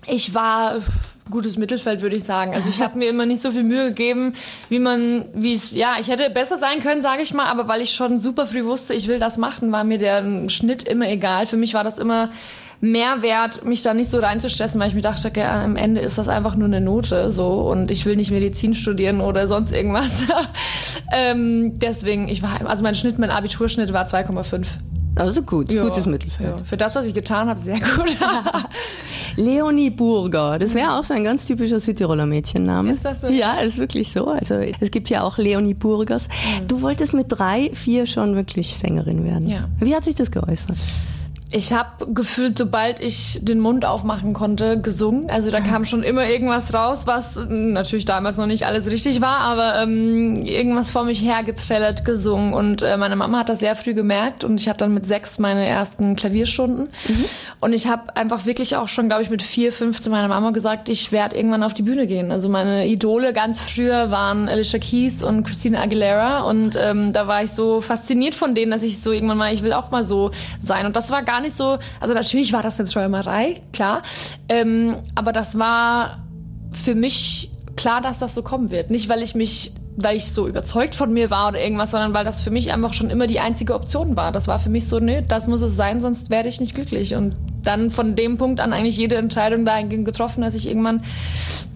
Ich 0.07 0.35
war 0.35 0.81
pff, 0.81 1.12
gutes 1.33 1.59
Mittelfeld, 1.59 2.01
würde 2.03 2.15
ich 2.15 2.23
sagen. 2.25 2.55
Also 2.55 2.69
ich 2.69 2.81
habe 2.81 2.97
mir 2.97 3.09
immer 3.09 3.27
nicht 3.27 3.43
so 3.43 3.51
viel 3.51 3.65
Mühe 3.65 3.89
gegeben, 3.89 4.35
wie 4.69 4.79
man, 4.79 5.25
wie 5.35 5.55
es, 5.55 5.73
ja, 5.73 5.97
ich 6.01 6.09
hätte 6.09 6.31
besser 6.31 6.57
sein 6.57 6.79
können, 6.79 7.03
sage 7.03 7.23
ich 7.23 7.35
mal, 7.35 7.47
aber 7.47 7.67
weil 7.67 7.81
ich 7.81 7.93
schon 7.93 8.21
super 8.21 8.47
früh 8.47 8.65
wusste, 8.65 8.95
ich 8.95 9.09
will 9.09 9.19
das 9.19 9.37
machen, 9.39 9.73
war 9.73 9.83
mir 9.83 9.99
der 9.99 10.49
Schnitt 10.49 10.85
immer 10.85 11.09
egal. 11.09 11.47
Für 11.47 11.57
mich 11.57 11.75
war 11.75 11.83
das 11.83 11.99
immer 11.99 12.31
mehr 12.81 13.23
wert, 13.23 13.65
mich 13.65 13.83
da 13.83 13.95
nicht 13.95 14.11
so 14.11 14.19
reinzustressen, 14.19 14.81
weil 14.81 14.89
ich 14.89 14.95
mir 14.95 15.03
dachte, 15.03 15.29
okay, 15.29 15.45
am 15.45 15.77
Ende 15.77 16.01
ist 16.01 16.19
das 16.19 16.27
einfach 16.29 16.57
nur 16.57 16.67
eine 16.67 16.81
Note, 16.81 17.33
so, 17.33 17.61
und 17.71 17.91
ich 17.93 18.05
will 18.05 18.17
nicht 18.17 18.33
Medizin 18.33 18.75
studieren 18.75 19.21
oder 19.21 19.47
sonst 19.47 19.73
irgendwas. 19.73 20.25
ähm, 21.13 21.79
deswegen, 21.79 22.29
ich 22.29 22.43
war, 22.43 22.61
also 22.69 22.83
mein 22.83 22.97
Schnitt, 22.97 23.21
mein 23.21 23.31
Abiturschnitt 23.31 23.93
war 23.93 24.07
2,5. 24.07 24.67
Also 25.15 25.43
gut, 25.43 25.71
Ja, 25.73 25.83
gutes 25.85 26.07
Mittelfeld. 26.07 26.57
ja. 26.59 26.65
Für 26.65 26.77
das, 26.77 26.97
was 26.97 27.07
ich 27.07 27.15
getan 27.15 27.49
habe, 27.49 27.61
sehr 27.61 27.79
gut. 27.79 28.17
Leonie 29.37 29.91
Burger, 29.91 30.59
das 30.59 30.75
wäre 30.75 30.99
auch 30.99 31.05
so 31.05 31.15
ein 31.15 31.25
ganz 31.25 31.47
typischer 31.47 31.81
Südtiroler 31.81 32.27
Mädchenname. 32.27 32.91
Ist 32.91 33.05
das 33.05 33.23
so? 33.23 33.29
Ja, 33.29 33.61
ist 33.61 33.79
wirklich 33.79 34.11
so. 34.11 34.29
Also 34.29 34.55
es 34.55 34.91
gibt 34.91 35.11
ja 35.11 35.23
auch 35.23 35.39
Leonie 35.39 35.75
Burgers. 35.75 36.29
Du 36.69 36.83
wolltest 36.83 37.15
mit 37.15 37.27
drei, 37.29 37.71
vier 37.73 38.07
schon 38.07 38.35
wirklich 38.35 38.77
Sängerin 38.77 39.25
werden. 39.25 39.49
Ja. 39.49 39.69
Wie 39.81 39.95
hat 39.95 40.05
sich 40.05 40.15
das 40.15 40.31
geäußert? 40.31 40.77
Ich 41.55 41.75
habe 41.75 42.13
gefühlt, 42.15 42.57
sobald 42.57 42.99
ich 42.99 43.39
den 43.43 43.61
Mund 43.61 43.85
aufmachen 43.85 44.33
konnte, 44.33 44.81
gesungen. 44.81 45.29
Also 45.29 45.51
da 45.51 45.61
kam 45.61 45.85
schon 45.85 46.03
immer 46.03 46.27
irgendwas 46.27 46.73
raus, 46.73 47.07
was 47.07 47.37
äh, 47.37 47.45
natürlich 47.51 48.07
damals 48.07 48.39
noch 48.39 48.47
nicht 48.47 48.65
alles 48.65 48.91
richtig 48.91 49.21
war, 49.21 49.41
aber 49.41 49.83
ähm, 49.83 50.37
irgendwas 50.47 50.91
vor 50.91 51.05
mich 51.05 51.21
hergetrellert, 51.21 52.07
gesungen. 52.07 52.55
Und 52.55 52.81
äh, 52.81 52.97
meine 52.97 53.17
Mama 53.17 53.41
hat 53.41 53.51
das 53.51 53.61
sehr 53.61 53.77
früh 53.77 53.93
gemerkt 53.93 54.45
und 54.45 54.59
ich 54.59 54.67
hatte 54.67 54.79
dann 54.79 54.95
mit 54.95 55.07
sechs 55.07 55.39
meine 55.39 55.67
ersten 55.67 56.17
Klavierstunden. 56.17 56.89
Und 57.61 57.75
ich 57.75 57.87
habe 57.87 58.17
einfach 58.17 58.47
wirklich 58.47 58.77
auch 58.77 58.89
schon, 58.89 59.09
glaube 59.09 59.23
ich, 59.23 59.29
mit 59.29 59.43
vier, 59.43 59.75
fünf 59.75 60.01
zu 60.01 60.09
meiner 60.09 60.29
Mama 60.29 60.53
gesagt, 60.53 60.89
ich 60.89 61.13
werde 61.13 61.37
irgendwann 61.37 61.63
auf 61.63 61.75
die 61.75 61.83
Bühne 61.83 62.07
gehen. 62.07 62.33
Also 62.33 62.49
meine 62.49 62.87
Idole 62.89 63.35
ganz 63.35 63.61
früher 63.61 64.11
waren 64.11 64.49
Alicia 64.49 64.79
Keys 64.79 65.23
und 65.23 65.45
Christina 65.45 65.83
Aguilera 65.83 66.45
und 66.45 66.79
ähm, 66.83 67.13
da 67.13 67.27
war 67.27 67.45
ich 67.45 67.51
so 67.51 67.83
fasziniert 67.83 68.35
von 68.35 68.55
denen, 68.55 68.71
dass 68.71 68.83
ich 68.83 69.03
so 69.03 69.13
irgendwann 69.13 69.37
mal, 69.37 69.53
ich 69.53 69.63
will 69.63 69.75
auch 69.75 69.91
mal 69.91 70.07
so 70.07 70.31
sein. 70.63 70.87
Und 70.87 70.97
das 70.97 71.11
war 71.11 71.23
gar 71.23 71.42
nicht 71.43 71.57
so, 71.57 71.79
also 72.01 72.15
natürlich 72.15 72.53
war 72.53 72.63
das 72.63 72.81
eine 72.81 72.89
Träumerei, 72.89 73.61
klar, 73.73 74.03
ähm, 74.49 74.97
aber 75.15 75.33
das 75.33 75.59
war 75.59 76.25
für 76.73 76.95
mich 76.95 77.51
klar, 77.77 78.01
dass 78.01 78.19
das 78.19 78.35
so 78.35 78.43
kommen 78.43 78.71
wird. 78.71 78.91
Nicht, 78.91 79.09
weil 79.09 79.23
ich 79.23 79.35
mich, 79.35 79.73
weil 79.97 80.17
ich 80.17 80.33
so 80.33 80.47
überzeugt 80.49 80.95
von 80.95 81.13
mir 81.13 81.31
war 81.31 81.49
oder 81.49 81.61
irgendwas, 81.61 81.91
sondern 81.91 82.15
weil 82.15 82.25
das 82.25 82.41
für 82.41 82.51
mich 82.51 82.73
einfach 82.73 82.93
schon 82.93 83.11
immer 83.11 83.27
die 83.27 83.41
einzige 83.41 83.75
Option 83.75 84.17
war. 84.17 84.33
Das 84.33 84.49
war 84.49 84.59
für 84.59 84.71
mich 84.71 84.89
so, 84.89 84.99
nee, 84.99 85.23
das 85.27 85.49
muss 85.49 85.63
es 85.63 85.77
sein, 85.77 86.01
sonst 86.01 86.31
werde 86.31 86.49
ich 86.49 86.61
nicht 86.61 86.75
glücklich. 86.75 87.15
Und 87.15 87.35
dann 87.63 87.91
von 87.91 88.15
dem 88.15 88.39
Punkt 88.39 88.61
an 88.61 88.73
eigentlich 88.73 88.97
jede 88.97 89.17
Entscheidung 89.17 89.65
dahingehend 89.65 90.05
getroffen, 90.05 90.43
dass 90.43 90.55
ich 90.55 90.67
irgendwann 90.69 91.03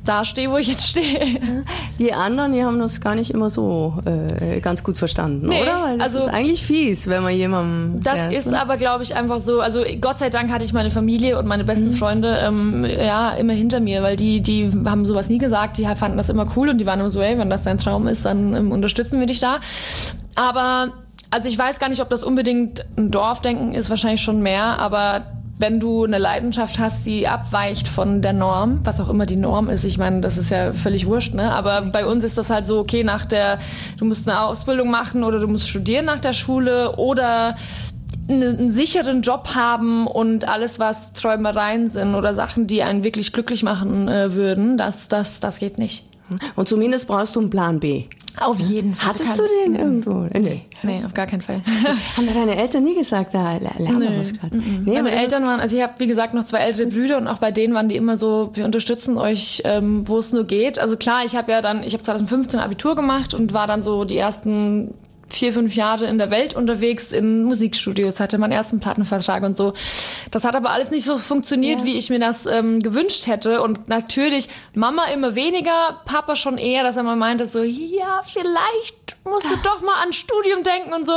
da 0.05 0.25
stehe, 0.25 0.51
wo 0.51 0.57
ich 0.57 0.69
jetzt 0.69 0.87
stehe. 0.87 1.65
Die 1.99 2.13
anderen, 2.13 2.53
die 2.53 2.63
haben 2.63 2.79
das 2.79 3.01
gar 3.01 3.15
nicht 3.15 3.31
immer 3.31 3.51
so 3.51 3.95
äh, 4.05 4.61
ganz 4.61 4.85
gut 4.85 4.99
verstanden, 4.99 5.49
Nee, 5.49 5.63
oder? 5.63 5.83
Weil 5.83 5.99
das 5.99 6.15
also- 6.15 6.27
ist 6.27 6.33
eigentlich 6.35 6.65
fies, 6.65 7.09
wenn 7.09 7.23
man 7.23 7.35
jemandem... 7.35 8.01
Das 8.03 8.15
der 8.15 8.33
ist 8.33 8.51
so- 8.51 8.57
aber, 8.57 8.77
glaube 8.77 9.03
ich, 9.03 9.17
einfach 9.17 9.41
so. 9.41 9.61
Also 9.61 9.83
Gott 10.01 10.19
sei 10.19 10.31
Dank 10.31 10.53
hatte 10.53 10.65
ich 10.65 10.73
meine 10.73 10.91
Familie 10.91 11.39
und 11.39 11.47
meine 11.47 11.65
besten 11.65 11.93
Freunde 11.93 12.39
ähm, 12.43 12.85
ja 12.85 13.31
immer 13.31 13.55
hinter 13.55 13.81
mir, 13.81 14.03
weil 14.03 14.17
die 14.17 14.41
die 14.43 14.71
haben 14.85 15.07
sowas 15.07 15.29
nie 15.29 15.39
gesagt. 15.39 15.79
Die 15.79 15.85
fanden 15.97 16.17
das 16.19 16.29
immer 16.29 16.47
cool 16.57 16.69
und 16.69 16.79
die 16.81 16.87
waren 16.87 17.01
immer 17.01 17.11
so, 17.11 17.21
ey, 17.21 17.37
wenn 17.39 17.51
das 17.51 17.65
dein 17.65 17.79
Traum 17.79 18.07
ist, 18.07 18.25
dann 18.25 18.55
ähm, 18.55 18.73
unterstützen 18.73 19.19
wir 19.19 19.27
dich 19.27 19.41
da. 19.41 19.59
Aber 20.37 20.89
also 21.31 21.49
ich 21.49 21.59
weiß 21.59 21.81
gar 21.81 21.89
nicht, 21.89 22.01
ob 22.01 22.09
das 22.11 22.23
unbedingt 22.23 22.87
ein 22.97 23.11
Dorfdenken 23.11 23.75
ist, 23.75 23.91
wahrscheinlich 23.91 24.21
schon 24.21 24.43
mehr, 24.43 24.79
aber 24.79 25.23
wenn 25.59 25.81
du 25.81 26.05
eine 26.05 26.19
Leidenschaft 26.19 26.79
hast, 26.79 27.07
die 27.07 27.27
abweicht 27.27 27.89
von 27.89 28.21
der 28.21 28.35
Norm, 28.35 28.81
was 28.85 29.01
auch 29.01 29.09
immer 29.09 29.25
die 29.25 29.37
Norm 29.37 29.71
ist, 29.71 29.85
ich 29.85 29.97
meine, 29.97 30.21
das 30.21 30.37
ist 30.37 30.51
ja 30.51 30.73
völlig 30.73 31.07
wurscht, 31.07 31.35
ne? 31.35 31.53
Aber 31.53 31.83
bei 31.83 32.05
uns 32.05 32.25
ist 32.25 32.37
das 32.37 32.51
halt 32.51 32.67
so, 32.67 32.79
okay, 32.79 33.05
nach 33.05 33.25
der, 33.25 33.59
du 33.99 34.05
musst 34.05 34.29
eine 34.29 34.41
Ausbildung 34.41 34.91
machen 34.91 35.25
oder 35.25 35.39
du 35.39 35.49
musst 35.49 35.69
studieren 35.69 36.05
nach 36.05 36.21
der 36.21 36.35
Schule 36.35 36.97
oder 36.97 37.57
einen, 38.29 38.71
sicheren 38.71 39.23
Job 39.23 39.55
haben 39.55 40.07
und 40.07 40.47
alles, 40.47 40.79
was 40.79 41.15
Träumereien 41.15 41.89
sind 41.89 42.15
oder 42.15 42.35
Sachen, 42.35 42.67
die 42.67 42.83
einen 42.83 43.03
wirklich 43.03 43.33
glücklich 43.33 43.63
machen 43.63 44.09
äh, 44.09 44.35
würden, 44.35 44.77
das, 44.77 45.09
das, 45.09 45.41
das 45.41 45.59
geht 45.59 45.79
nicht. 45.79 46.05
Und 46.57 46.69
zumindest 46.69 47.07
brauchst 47.07 47.37
du 47.37 47.41
einen 47.41 47.51
Plan 47.51 47.81
B. 47.81 48.05
Auf 48.41 48.59
jeden 48.61 48.95
Fall. 48.95 49.11
Hattest 49.15 49.39
du 49.39 49.43
den 49.65 49.75
irgendwo? 49.77 50.25
Äh, 50.25 50.41
Nee. 50.41 50.63
Nee, 50.83 51.03
auf 51.05 51.15
gar 51.15 51.27
keinen 51.27 51.41
Fall. 51.41 51.63
Haben 52.17 52.27
dir 52.27 52.35
deine 52.35 52.57
Eltern 52.57 52.85
nie 52.85 52.95
gesagt, 52.95 53.35
da 53.35 53.57
lern 53.57 53.99
mal 53.99 54.19
was 54.21 54.33
gerade? 54.33 54.57
Nee, 54.59 54.95
Meine 55.03 55.11
Eltern 55.13 55.45
waren, 55.45 55.61
also 55.61 55.77
ich 55.77 55.83
habe 55.83 55.95
wie 55.99 56.07
gesagt 56.07 56.35
noch 56.35 56.45
zwei 56.45 56.59
ältere 56.59 56.87
Brüder 56.87 57.17
und 57.17 57.29
auch 57.29 57.39
bei 57.39 57.51
denen 57.51 57.75
waren 57.75 57.89
die 57.89 57.97
immer 57.97 58.17
so, 58.17 58.51
wir 58.55 58.65
unterstützen 58.65 59.17
euch, 59.19 59.63
ähm, 59.65 60.07
wo 60.07 60.19
es 60.19 60.33
nur 60.33 60.45
geht. 60.45 60.79
Also 60.79 60.97
klar, 60.97 61.25
ich 61.25 61.35
habe 61.35 61.51
ja 61.53 61.63
dann, 61.63 61.83
ich 61.83 61.95
habe 61.95 62.03
2015 62.03 62.61
Abitur 62.61 62.95
gemacht 62.95 63.33
und 63.35 63.53
war 63.53 63.67
dann 63.67 63.83
so 63.83 64.05
die 64.05 64.17
ersten 64.19 64.95
vier, 65.29 65.53
fünf 65.53 65.75
Jahre 65.75 66.07
in 66.07 66.19
der 66.19 66.31
Welt 66.31 66.55
unterwegs 66.55 67.13
in 67.13 67.45
Musikstudios, 67.45 68.21
hatte 68.21 68.39
meinen 68.39 68.53
ersten 68.53 68.81
Plattenvertrag 68.81 69.43
und 69.43 69.57
so. 69.57 69.75
Das 70.31 70.45
hat 70.45 70.57
aber 70.57 70.71
alles 70.71 70.91
nicht 70.91 71.05
so 71.05 71.19
funktioniert, 71.19 71.85
wie 71.85 71.97
ich 71.97 72.11
mir 72.11 72.21
das 72.21 72.47
ähm, 72.47 72.81
gewünscht 72.81 73.27
hätte. 73.27 73.63
Und 73.63 73.89
natürlich 73.89 74.49
Mama 74.75 75.05
immer 75.13 75.35
weniger, 75.35 76.01
Papa 76.05 76.37
schon 76.37 76.59
eher, 76.59 76.83
dass 76.83 76.97
er 76.97 77.03
mal 77.03 77.17
meinte 77.17 77.47
so, 77.47 77.63
ja, 77.63 78.21
vielleicht 78.23 79.06
musst 79.27 79.47
du 79.47 79.57
doch 79.63 79.81
mal 79.83 80.03
an 80.05 80.13
Studium 80.13 80.63
denken 80.63 80.93
und 80.93 81.07
so. 81.07 81.15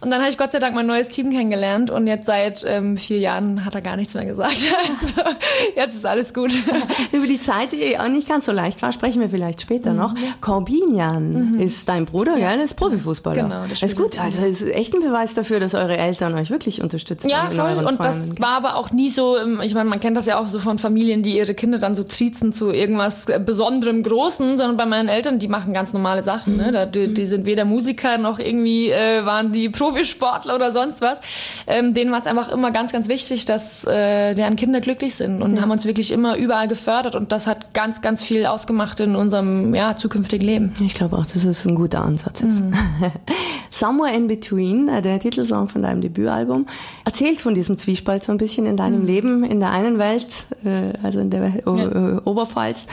Und 0.00 0.10
dann 0.10 0.20
habe 0.20 0.30
ich 0.30 0.38
Gott 0.38 0.52
sei 0.52 0.58
Dank 0.58 0.74
mein 0.74 0.86
neues 0.86 1.08
Team 1.08 1.30
kennengelernt 1.30 1.90
und 1.90 2.06
jetzt 2.06 2.26
seit 2.26 2.64
ähm, 2.66 2.96
vier 2.96 3.18
Jahren 3.18 3.64
hat 3.64 3.74
er 3.74 3.80
gar 3.80 3.96
nichts 3.96 4.14
mehr 4.14 4.24
gesagt. 4.24 4.58
Also, 4.82 5.36
jetzt 5.76 5.94
ist 5.94 6.06
alles 6.06 6.34
gut. 6.34 6.52
Über 7.12 7.26
die 7.26 7.40
Zeit, 7.40 7.72
die 7.72 7.98
auch 7.98 8.08
nicht 8.08 8.28
ganz 8.28 8.46
so 8.46 8.52
leicht 8.52 8.82
war, 8.82 8.92
sprechen 8.92 9.20
wir 9.20 9.28
vielleicht 9.28 9.60
später 9.60 9.92
mhm, 9.92 9.98
noch. 9.98 10.14
Corbinian 10.40 11.52
mhm. 11.52 11.60
ist 11.60 11.88
dein 11.88 12.04
Bruder, 12.04 12.36
ja. 12.36 12.52
gell? 12.52 12.60
Ist 12.60 12.74
Profifußballer. 12.74 13.42
Genau, 13.42 13.66
das 13.68 13.82
ist 13.82 13.96
gut. 13.96 14.18
Also 14.18 14.42
ist 14.42 14.62
echt 14.62 14.94
ein 14.94 15.00
Beweis 15.00 15.34
dafür, 15.34 15.60
dass 15.60 15.74
eure 15.74 15.96
Eltern 15.96 16.34
euch 16.34 16.50
wirklich 16.50 16.82
unterstützen. 16.82 17.28
Ja, 17.28 17.50
voll. 17.50 17.84
Und 17.84 18.00
das 18.00 18.40
war 18.40 18.56
aber 18.56 18.76
auch 18.76 18.90
nie 18.90 19.10
so, 19.10 19.36
ich 19.62 19.74
meine, 19.74 19.88
man 19.88 20.00
kennt 20.00 20.16
das 20.16 20.26
ja 20.26 20.38
auch 20.38 20.46
so 20.46 20.58
von 20.58 20.78
Familien, 20.78 21.22
die 21.22 21.36
ihre 21.36 21.54
Kinder 21.54 21.78
dann 21.78 21.94
so 21.94 22.04
triezen 22.04 22.52
zu 22.52 22.70
irgendwas 22.70 23.26
Besonderem 23.44 24.02
Großen, 24.02 24.56
sondern 24.56 24.76
bei 24.76 24.86
meinen 24.86 25.08
Eltern, 25.08 25.38
die 25.38 25.48
machen 25.48 25.72
ganz 25.74 25.92
normale 25.92 26.24
Sachen. 26.24 26.56
Ne? 26.56 26.90
Die, 26.92 27.12
die, 27.12 27.26
sind 27.26 27.46
weder 27.52 27.66
Musiker 27.66 28.16
noch 28.16 28.38
irgendwie 28.38 28.90
äh, 28.90 29.24
waren 29.26 29.52
die 29.52 29.68
Profisportler 29.68 30.56
oder 30.56 30.72
sonst 30.72 31.02
was. 31.02 31.20
Ähm, 31.66 31.92
denen 31.92 32.10
war 32.10 32.18
es 32.18 32.26
einfach 32.26 32.50
immer 32.50 32.70
ganz, 32.70 32.92
ganz 32.92 33.08
wichtig, 33.08 33.44
dass 33.44 33.84
äh, 33.84 34.34
deren 34.34 34.56
Kinder 34.56 34.80
glücklich 34.80 35.14
sind 35.14 35.42
und 35.42 35.56
ja. 35.56 35.62
haben 35.62 35.70
uns 35.70 35.84
wirklich 35.84 36.10
immer 36.10 36.36
überall 36.36 36.66
gefördert 36.66 37.14
und 37.14 37.30
das 37.30 37.46
hat 37.46 37.74
ganz, 37.74 38.00
ganz 38.00 38.22
viel 38.22 38.46
ausgemacht 38.46 39.00
in 39.00 39.14
unserem 39.16 39.74
ja, 39.74 39.96
zukünftigen 39.96 40.46
Leben. 40.46 40.74
Ich 40.80 40.94
glaube 40.94 41.16
auch, 41.16 41.26
dass 41.26 41.44
es 41.44 41.66
ein 41.66 41.74
guter 41.74 42.02
Ansatz 42.02 42.40
ist. 42.40 42.60
Mhm. 42.60 42.74
Somewhere 43.70 44.14
in 44.14 44.26
Between, 44.26 44.88
äh, 44.88 45.02
der 45.02 45.20
Titelsong 45.20 45.68
von 45.68 45.82
deinem 45.82 46.00
Debütalbum, 46.00 46.66
erzählt 47.04 47.40
von 47.40 47.54
diesem 47.54 47.76
Zwiespalt 47.76 48.24
so 48.24 48.32
ein 48.32 48.38
bisschen 48.38 48.66
in 48.66 48.76
deinem 48.76 49.00
mhm. 49.00 49.06
Leben, 49.06 49.44
in 49.44 49.60
der 49.60 49.70
einen 49.70 49.98
Welt, 49.98 50.44
äh, 50.64 50.92
also 51.02 51.20
in 51.20 51.30
der 51.30 51.52
ja. 51.64 52.16
Äh, 52.16 52.20
Oberpfalz 52.24 52.86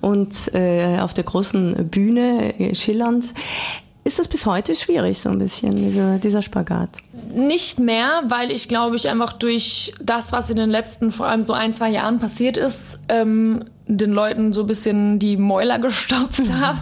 und 0.00 0.32
auf 0.52 1.14
der 1.14 1.24
großen 1.24 1.88
Bühne 1.88 2.74
schillernd. 2.74 3.32
Ist 4.04 4.18
das 4.18 4.26
bis 4.26 4.46
heute 4.46 4.74
schwierig, 4.74 5.20
so 5.20 5.28
ein 5.28 5.38
bisschen, 5.38 5.70
dieser, 5.70 6.18
dieser 6.18 6.42
Spagat? 6.42 6.88
Nicht 7.32 7.78
mehr, 7.78 8.24
weil 8.26 8.50
ich 8.50 8.68
glaube 8.68 8.96
ich 8.96 9.08
einfach 9.08 9.32
durch 9.32 9.94
das, 10.00 10.32
was 10.32 10.50
in 10.50 10.56
den 10.56 10.70
letzten 10.70 11.12
vor 11.12 11.26
allem 11.26 11.44
so 11.44 11.52
ein, 11.52 11.72
zwei 11.72 11.90
Jahren 11.90 12.18
passiert 12.18 12.56
ist, 12.56 12.98
ähm, 13.08 13.64
den 13.86 14.10
Leuten 14.10 14.52
so 14.52 14.62
ein 14.62 14.66
bisschen 14.66 15.20
die 15.20 15.36
Mäuler 15.36 15.78
gestopft 15.80 16.50
habe. 16.52 16.78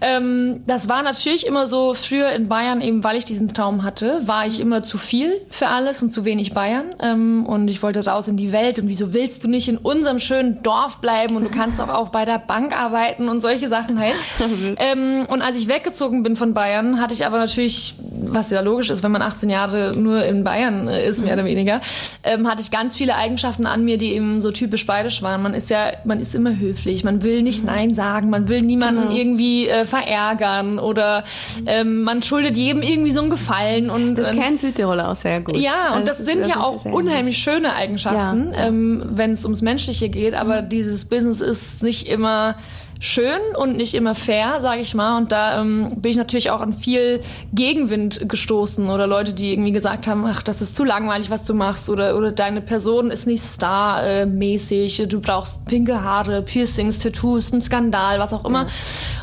Ähm, 0.00 0.62
das 0.66 0.88
war 0.88 1.02
natürlich 1.02 1.46
immer 1.46 1.66
so, 1.66 1.94
früher 1.94 2.30
in 2.30 2.48
Bayern, 2.48 2.80
eben 2.80 3.04
weil 3.04 3.16
ich 3.16 3.24
diesen 3.24 3.48
Traum 3.48 3.84
hatte, 3.84 4.22
war 4.26 4.46
ich 4.46 4.60
immer 4.60 4.82
zu 4.82 4.98
viel 4.98 5.32
für 5.50 5.68
alles 5.68 6.02
und 6.02 6.12
zu 6.12 6.24
wenig 6.24 6.52
Bayern. 6.52 6.86
Ähm, 7.00 7.44
und 7.46 7.68
ich 7.68 7.82
wollte 7.82 8.04
raus 8.04 8.28
in 8.28 8.36
die 8.36 8.52
Welt. 8.52 8.78
Und 8.78 8.88
wieso 8.88 9.12
willst 9.12 9.44
du 9.44 9.48
nicht 9.48 9.68
in 9.68 9.76
unserem 9.76 10.18
schönen 10.18 10.62
Dorf 10.62 11.00
bleiben 11.00 11.36
und 11.36 11.44
du 11.44 11.50
kannst 11.50 11.80
auch, 11.80 11.88
auch 11.88 12.08
bei 12.08 12.24
der 12.24 12.38
Bank 12.38 12.76
arbeiten 12.76 13.28
und 13.28 13.40
solche 13.40 13.68
Sachen 13.68 13.98
halt. 13.98 14.14
ähm, 14.76 15.26
und 15.28 15.42
als 15.42 15.56
ich 15.56 15.68
weggezogen 15.68 16.22
bin 16.22 16.36
von 16.36 16.54
Bayern, 16.54 17.00
hatte 17.00 17.14
ich 17.14 17.26
aber 17.26 17.38
natürlich, 17.38 17.94
was 18.22 18.50
ja 18.50 18.60
logisch 18.60 18.90
ist, 18.90 19.02
wenn 19.02 19.12
man 19.12 19.22
18 19.22 19.50
Jahre 19.50 19.92
nur 19.96 20.24
in 20.24 20.44
Bayern 20.44 20.88
äh, 20.88 21.06
ist, 21.06 21.22
mehr 21.22 21.34
oder 21.34 21.44
weniger, 21.44 21.80
ähm, 22.22 22.48
hatte 22.48 22.62
ich 22.62 22.70
ganz 22.70 22.96
viele 22.96 23.16
Eigenschaften 23.16 23.66
an 23.66 23.84
mir, 23.84 23.98
die 23.98 24.14
eben 24.14 24.40
so 24.40 24.50
typisch 24.50 24.86
bayerisch 24.86 25.22
waren. 25.22 25.42
Man 25.42 25.54
ist 25.54 25.68
ja, 25.68 25.92
man 26.04 26.20
ist 26.20 26.34
immer 26.34 26.56
höflich, 26.56 27.04
man 27.04 27.22
will 27.22 27.42
nicht 27.42 27.64
Nein 27.64 27.94
sagen, 27.94 28.30
man 28.30 28.48
will 28.48 28.62
niemanden 28.62 29.02
genau. 29.02 29.16
irgendwie 29.16 29.68
äh, 29.68 29.84
verärgern 29.90 30.78
oder 30.78 31.24
ähm, 31.66 32.02
man 32.02 32.22
schuldet 32.22 32.56
jedem 32.56 32.82
irgendwie 32.82 33.10
so 33.10 33.20
einen 33.20 33.30
Gefallen. 33.30 33.90
Und, 33.90 34.14
das 34.14 34.32
kennen 34.32 34.56
Südtiroler 34.56 35.10
auch 35.10 35.16
sehr 35.16 35.40
gut. 35.40 35.56
Ja, 35.56 35.96
und 35.96 36.08
das, 36.08 36.18
das 36.18 36.26
sind 36.26 36.40
das 36.40 36.48
ja 36.48 36.60
auch 36.60 36.84
unheimlich 36.84 37.38
schöne 37.38 37.74
Eigenschaften, 37.74 38.52
ja. 38.52 38.66
ähm, 38.66 39.04
wenn 39.10 39.32
es 39.32 39.44
ums 39.44 39.62
Menschliche 39.62 40.08
geht, 40.08 40.34
aber 40.34 40.62
mhm. 40.62 40.68
dieses 40.68 41.04
Business 41.04 41.40
ist 41.40 41.82
nicht 41.82 42.08
immer 42.08 42.56
schön 43.00 43.40
und 43.56 43.76
nicht 43.76 43.94
immer 43.94 44.14
fair, 44.14 44.58
sage 44.60 44.82
ich 44.82 44.94
mal. 44.94 45.16
Und 45.16 45.32
da 45.32 45.60
ähm, 45.60 45.96
bin 45.96 46.10
ich 46.12 46.18
natürlich 46.18 46.50
auch 46.50 46.60
an 46.60 46.74
viel 46.74 47.20
Gegenwind 47.52 48.28
gestoßen 48.28 48.88
oder 48.90 49.06
Leute, 49.06 49.32
die 49.32 49.52
irgendwie 49.52 49.72
gesagt 49.72 50.06
haben, 50.06 50.24
ach, 50.26 50.42
das 50.42 50.60
ist 50.60 50.76
zu 50.76 50.84
langweilig, 50.84 51.30
was 51.30 51.46
du 51.46 51.54
machst 51.54 51.88
oder 51.88 52.16
oder 52.16 52.30
deine 52.30 52.60
Person 52.60 53.10
ist 53.10 53.26
nicht 53.26 53.42
starmäßig, 53.42 55.06
du 55.08 55.20
brauchst 55.20 55.64
pinke 55.64 56.02
Haare, 56.02 56.42
Piercings, 56.42 56.98
Tattoos, 56.98 57.52
ein 57.52 57.62
Skandal, 57.62 58.18
was 58.18 58.32
auch 58.34 58.44
immer. 58.44 58.66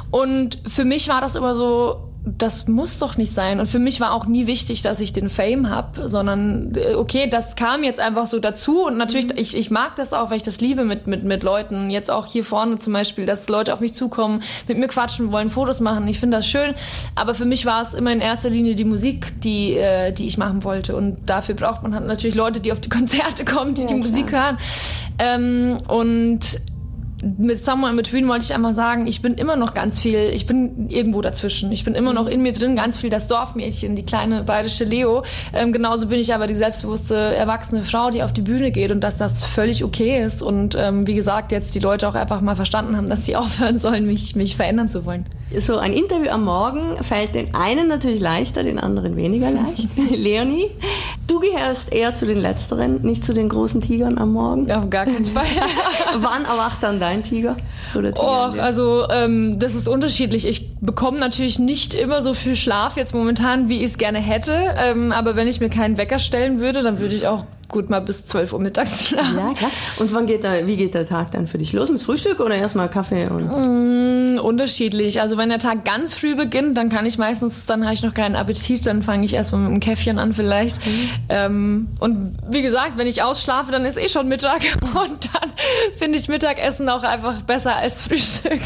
Und 0.10 0.60
für 0.68 0.84
mich 0.84 1.08
war 1.08 1.22
das 1.22 1.36
immer 1.36 1.54
so, 1.54 2.08
das 2.38 2.68
muss 2.68 2.98
doch 2.98 3.16
nicht 3.18 3.34
sein. 3.34 3.60
Und 3.60 3.68
für 3.68 3.80
mich 3.80 4.02
war 4.02 4.14
auch 4.14 4.26
nie 4.26 4.48
wichtig, 4.48 4.82
dass 4.82 5.00
ich 5.00 5.14
den 5.14 5.30
Fame 5.30 5.70
habe, 5.70 6.10
sondern 6.10 6.74
äh, 6.76 6.96
okay, 6.96 7.30
das 7.30 7.56
kam 7.56 7.84
jetzt 7.84 8.00
einfach 8.00 8.26
so 8.26 8.40
dazu. 8.40 8.86
Und 8.86 8.98
natürlich, 8.98 9.28
mhm. 9.28 9.38
ich, 9.38 9.56
ich 9.56 9.72
mag 9.72 9.96
das 9.96 10.14
auch, 10.14 10.30
weil 10.30 10.38
ich 10.38 10.44
das 10.44 10.60
liebe 10.60 10.84
mit, 10.84 11.08
mit, 11.08 11.24
mit 11.24 11.44
Leuten. 11.44 11.90
Jetzt 11.90 12.12
auch 12.12 12.26
hier 12.26 12.44
vorne 12.44 12.80
zum 12.80 12.94
Beispiel, 12.94 13.26
dass 13.26 13.48
Leute 13.48 13.74
auf 13.74 13.80
mich 13.80 13.96
zukommen, 13.96 14.44
mit 14.68 14.78
mir 14.78 14.88
quatschen 14.88 15.32
wollen, 15.32 15.50
Fotos 15.50 15.80
machen. 15.80 16.08
Ich 16.08 16.20
finde 16.20 16.38
das 16.38 16.48
schön. 16.48 16.74
Aber 17.16 17.34
für 17.34 17.46
mich 17.46 17.66
war 17.66 17.82
es 17.82 17.94
immer 17.94 18.12
in 18.12 18.20
erster 18.20 18.50
Linie 18.50 18.76
die 18.76 18.86
Musik, 18.86 19.42
die, 19.42 19.74
äh, 19.78 20.12
die 20.12 20.28
ich 20.28 20.38
machen 20.38 20.64
wollte. 20.64 20.96
Und 20.96 21.30
dafür 21.30 21.56
braucht 21.56 21.84
man 21.84 21.94
halt 21.94 22.08
natürlich 22.08 22.36
Leute, 22.36 22.60
die 22.60 22.72
auf 22.72 22.82
die 22.82 22.90
Konzerte 22.90 23.46
kommen, 23.46 23.74
die 23.74 23.82
ja, 23.82 23.88
die 23.88 23.96
Musik 23.96 24.32
hören. 24.32 24.58
Ähm, 25.20 25.78
und 25.88 26.60
mit 27.24 27.64
Somewhere 27.64 27.92
in 27.92 27.98
Between 27.98 28.28
wollte 28.28 28.46
ich 28.46 28.54
einmal 28.54 28.74
sagen, 28.74 29.08
ich 29.08 29.22
bin 29.22 29.34
immer 29.36 29.56
noch 29.56 29.74
ganz 29.74 30.00
viel, 30.00 30.30
ich 30.34 30.46
bin 30.46 30.90
irgendwo 30.90 31.22
dazwischen. 31.22 31.72
Ich 31.72 31.84
bin 31.84 31.96
immer 31.96 32.14
noch 32.14 32.28
in 32.28 32.42
mir 32.42 32.52
drin, 32.52 32.76
ganz 32.76 32.98
viel 32.98 33.10
das 33.10 33.28
Dorfmädchen, 33.28 33.96
die 33.96 34.04
kleine 34.04 34.44
bayerische 34.44 34.84
Leo. 34.84 35.24
Ähm, 35.54 35.74
genauso 35.74 36.08
bin 36.08 36.20
ich 36.20 36.34
aber 36.34 36.48
die 36.48 36.56
selbstbewusste, 36.56 37.16
erwachsene 37.16 37.84
Frau, 37.84 38.12
die 38.12 38.22
auf 38.22 38.34
die 38.34 38.42
Bühne 38.42 38.72
geht 38.72 38.92
und 38.92 39.02
dass 39.02 39.18
das 39.18 39.46
völlig 39.46 39.84
okay 39.84 40.24
ist. 40.24 40.42
Und 40.42 40.76
ähm, 40.76 41.08
wie 41.08 41.16
gesagt, 41.16 41.52
jetzt 41.52 41.74
die 41.74 41.80
Leute 41.80 42.08
auch 42.08 42.16
einfach 42.16 42.42
mal 42.42 42.56
verstanden 42.56 42.96
haben, 42.96 43.10
dass 43.10 43.26
sie 43.26 43.36
aufhören 43.38 43.80
sollen, 43.80 44.06
mich, 44.06 44.36
mich 44.36 44.56
verändern 44.56 44.90
zu 44.90 45.06
wollen. 45.06 45.26
So 45.58 45.78
ein 45.78 45.94
Interview 45.94 46.30
am 46.30 46.44
Morgen 46.44 47.02
fällt 47.04 47.34
den 47.34 47.56
einen 47.56 47.88
natürlich 47.88 48.20
leichter, 48.20 48.64
den 48.64 48.80
anderen 48.80 49.16
weniger 49.16 49.50
leicht. 49.50 49.90
Leonie, 50.16 50.70
du 51.28 51.40
gehörst 51.40 51.92
eher 51.92 52.14
zu 52.14 52.26
den 52.26 52.40
Letzteren, 52.40 53.02
nicht 53.02 53.24
zu 53.24 53.34
den 53.34 53.50
großen 53.50 53.82
Tigern 53.82 54.18
am 54.18 54.34
Morgen. 54.34 54.68
Ja, 54.68 54.80
auf 54.80 54.90
gar 54.90 55.06
keinen 55.06 55.26
Fall. 55.34 55.46
Wann 56.20 56.46
erwacht 56.46 56.82
dann 56.82 57.00
dein 57.00 57.24
Tiger? 57.24 57.56
Tiger 57.92 58.14
Och, 58.18 58.58
also 58.60 59.08
ähm, 59.10 59.60
das 59.60 59.76
ist 59.76 59.88
unterschiedlich. 59.88 60.48
Ich 60.48 60.72
bekomme 60.80 61.20
natürlich 61.20 61.60
nicht 61.60 61.94
immer 61.94 62.22
so 62.22 62.34
viel 62.34 62.56
Schlaf 62.56 62.98
jetzt 62.98 63.14
momentan, 63.14 63.70
wie 63.70 63.80
ich 63.80 63.86
es 63.86 63.98
gerne 63.98 64.20
hätte. 64.20 64.76
Ähm, 64.78 65.12
aber 65.12 65.36
wenn 65.36 65.48
ich 65.48 65.60
mir 65.60 65.70
keinen 65.70 65.98
Wecker 65.98 66.20
stellen 66.20 66.60
würde, 66.60 66.82
dann 66.82 67.00
würde 67.00 67.16
ich 67.16 67.28
auch 67.28 67.46
gut 67.70 67.90
mal 67.90 68.00
bis 68.00 68.26
12 68.26 68.54
Uhr 68.54 68.60
mittags 68.60 69.06
schlafen. 69.08 69.38
Ja, 69.38 69.54
klar. 69.54 69.72
Und 70.00 70.14
wann 70.14 70.26
geht 70.26 70.44
da, 70.44 70.66
wie 70.66 70.78
geht 70.78 70.94
der 70.94 71.08
Tag 71.08 71.32
dann 71.32 71.48
für 71.48 71.58
dich 71.58 71.74
los? 71.74 71.90
Mit 71.90 72.02
Frühstück 72.02 72.40
oder 72.40 72.56
erstmal 72.56 72.90
Kaffee 72.90 73.28
und? 73.28 73.46
Mm, 73.46 74.40
unterschiedlich. 74.40 75.22
Also 75.22 75.38
wenn 75.38 75.50
der 75.50 75.60
Tag 75.60 75.86
ganz 75.86 76.14
früh 76.14 76.36
beginnt, 76.36 76.78
dann 76.78 76.90
kann 76.90 77.06
ich 77.06 77.18
meistens, 77.18 77.66
dann 77.66 77.84
habe 77.84 77.94
ich 77.94 78.04
noch 78.04 78.14
keinen 78.14 78.36
Appetit, 78.36 78.86
dann 78.86 79.04
fange 79.04 79.26
ich 79.26 79.34
erstmal 79.34 79.62
mit 79.62 79.72
einem 79.72 79.80
Käffchen 79.80 80.20
an 80.20 80.34
vielleicht. 80.34 80.86
Mhm. 80.86 81.10
Ähm, 81.30 81.88
und 82.00 82.36
wie 82.50 82.62
gesagt, 82.62 82.94
wenn 82.98 83.08
ich 83.08 83.24
ausschlafe, 83.24 83.72
dann 83.72 83.86
ist 83.86 83.98
eh 83.98 84.10
schon 84.10 84.28
Mittag 84.28 84.62
und 84.82 85.30
dann 85.34 85.52
finde 85.98 86.18
ich 86.18 86.28
Mittagessen 86.28 86.88
auch 86.90 87.04
einfach 87.04 87.42
besser 87.44 87.76
als 87.76 88.02
Frühstück. 88.02 88.62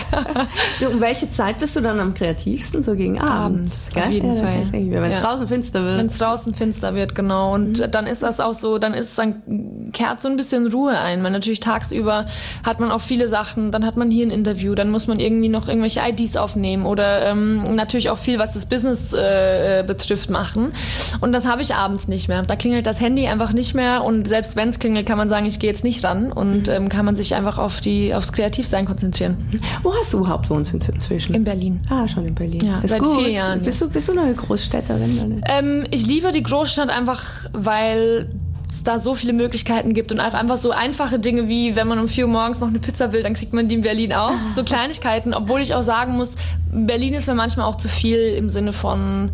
um 0.91 1.01
welche 1.01 1.29
Zeit 1.31 1.59
bist 1.59 1.75
du 1.75 1.81
dann 1.81 1.99
am 1.99 2.13
kreativsten? 2.13 2.83
So 2.83 2.95
gegen 2.95 3.19
Abends? 3.19 3.89
Abends 3.91 3.91
auf 3.95 4.11
jeden 4.11 4.35
ja, 4.35 4.41
Fall. 4.41 4.65
Wenn 4.71 5.03
es 5.03 5.19
ja. 5.19 5.25
draußen 5.25 5.47
finster 5.47 5.83
wird. 5.83 5.97
Wenn 5.97 6.05
es 6.07 6.17
draußen 6.17 6.53
finster 6.53 6.95
wird, 6.95 7.15
genau. 7.15 7.53
Und 7.53 7.79
mhm. 7.79 7.91
dann 7.91 8.07
ist 8.07 8.23
das 8.23 8.39
auch 8.39 8.53
so, 8.53 8.77
dann 8.77 8.90
ist, 8.93 9.17
dann 9.17 9.91
kehrt 9.93 10.21
so 10.21 10.29
ein 10.29 10.35
bisschen 10.35 10.67
Ruhe 10.71 10.97
ein. 10.97 11.21
Man 11.21 11.31
natürlich 11.31 11.59
tagsüber 11.59 12.25
hat 12.63 12.79
man 12.79 12.91
auch 12.91 13.01
viele 13.01 13.27
Sachen, 13.27 13.71
dann 13.71 13.85
hat 13.85 13.97
man 13.97 14.11
hier 14.11 14.25
ein 14.25 14.31
Interview, 14.31 14.75
dann 14.75 14.91
muss 14.91 15.07
man 15.07 15.19
irgendwie 15.19 15.49
noch 15.49 15.67
irgendwelche 15.67 16.01
IDs 16.07 16.37
aufnehmen 16.37 16.85
oder 16.85 17.25
ähm, 17.27 17.75
natürlich 17.75 18.09
auch 18.09 18.17
viel, 18.17 18.39
was 18.39 18.53
das 18.53 18.65
Business 18.65 19.13
äh, 19.13 19.79
äh, 19.79 19.83
betrifft, 19.83 20.29
machen. 20.29 20.73
Und 21.21 21.31
das 21.31 21.47
habe 21.47 21.61
ich 21.61 21.75
abends 21.75 22.07
nicht 22.07 22.27
mehr. 22.27 22.43
Da 22.43 22.55
klingelt 22.55 22.87
das 22.87 23.01
Handy 23.01 23.27
einfach 23.27 23.53
nicht 23.53 23.73
mehr 23.73 24.03
und 24.03 24.27
selbst 24.27 24.55
wenn 24.55 24.69
es 24.69 24.79
klingelt, 24.79 25.05
kann 25.05 25.17
man 25.17 25.29
sagen, 25.29 25.45
ich 25.45 25.59
gehe 25.59 25.69
jetzt 25.69 25.83
nicht 25.83 26.03
ran 26.03 26.31
und 26.31 26.67
ähm, 26.67 26.89
kann 26.89 27.05
man 27.05 27.15
sich 27.15 27.35
einfach 27.35 27.57
auf 27.57 27.81
die 27.81 28.13
aufs 28.13 28.33
Kreativsein 28.33 28.85
konzentrieren. 28.85 29.37
Wo 29.83 29.93
hast 29.95 30.13
du 30.13 30.19
überhaupt 30.19 30.49
Wohnsitz 30.49 30.89
inzwischen? 30.89 31.33
In 31.33 31.43
Berlin. 31.43 31.81
Ah, 31.89 32.07
schon 32.07 32.25
in 32.25 32.35
Berlin. 32.35 32.61
Ja, 32.65 32.79
Ist 32.79 32.91
seit 32.91 33.01
gut. 33.01 33.17
vier 33.17 33.29
Jahren. 33.31 33.61
Bist 33.61 33.81
du, 33.81 33.89
bist 33.89 34.07
du 34.07 34.17
eine 34.17 34.33
Großstädterin? 34.33 35.41
Ähm, 35.47 35.85
ich 35.91 36.05
liebe 36.05 36.31
die 36.31 36.43
Großstadt 36.43 36.89
einfach, 36.89 37.23
weil 37.53 38.29
es 38.71 38.83
da 38.83 38.99
so 38.99 39.15
viele 39.15 39.33
Möglichkeiten 39.33 39.93
gibt 39.93 40.13
und 40.13 40.21
auch 40.21 40.33
einfach 40.33 40.55
so 40.55 40.71
einfache 40.71 41.19
Dinge 41.19 41.49
wie, 41.49 41.75
wenn 41.75 41.87
man 41.87 41.99
um 41.99 42.07
vier 42.07 42.25
Uhr 42.25 42.31
morgens 42.31 42.61
noch 42.61 42.69
eine 42.69 42.79
Pizza 42.79 43.11
will, 43.11 43.21
dann 43.21 43.33
kriegt 43.33 43.53
man 43.53 43.67
die 43.67 43.75
in 43.75 43.81
Berlin 43.81 44.13
auch. 44.13 44.31
So 44.55 44.63
Kleinigkeiten, 44.65 45.33
obwohl 45.33 45.61
ich 45.61 45.75
auch 45.75 45.83
sagen 45.83 46.13
muss, 46.13 46.35
Berlin 46.71 47.13
ist 47.13 47.27
mir 47.27 47.35
manchmal 47.35 47.65
auch 47.65 47.75
zu 47.75 47.89
viel 47.89 48.17
im 48.17 48.49
Sinne 48.49 48.71
von 48.71 49.29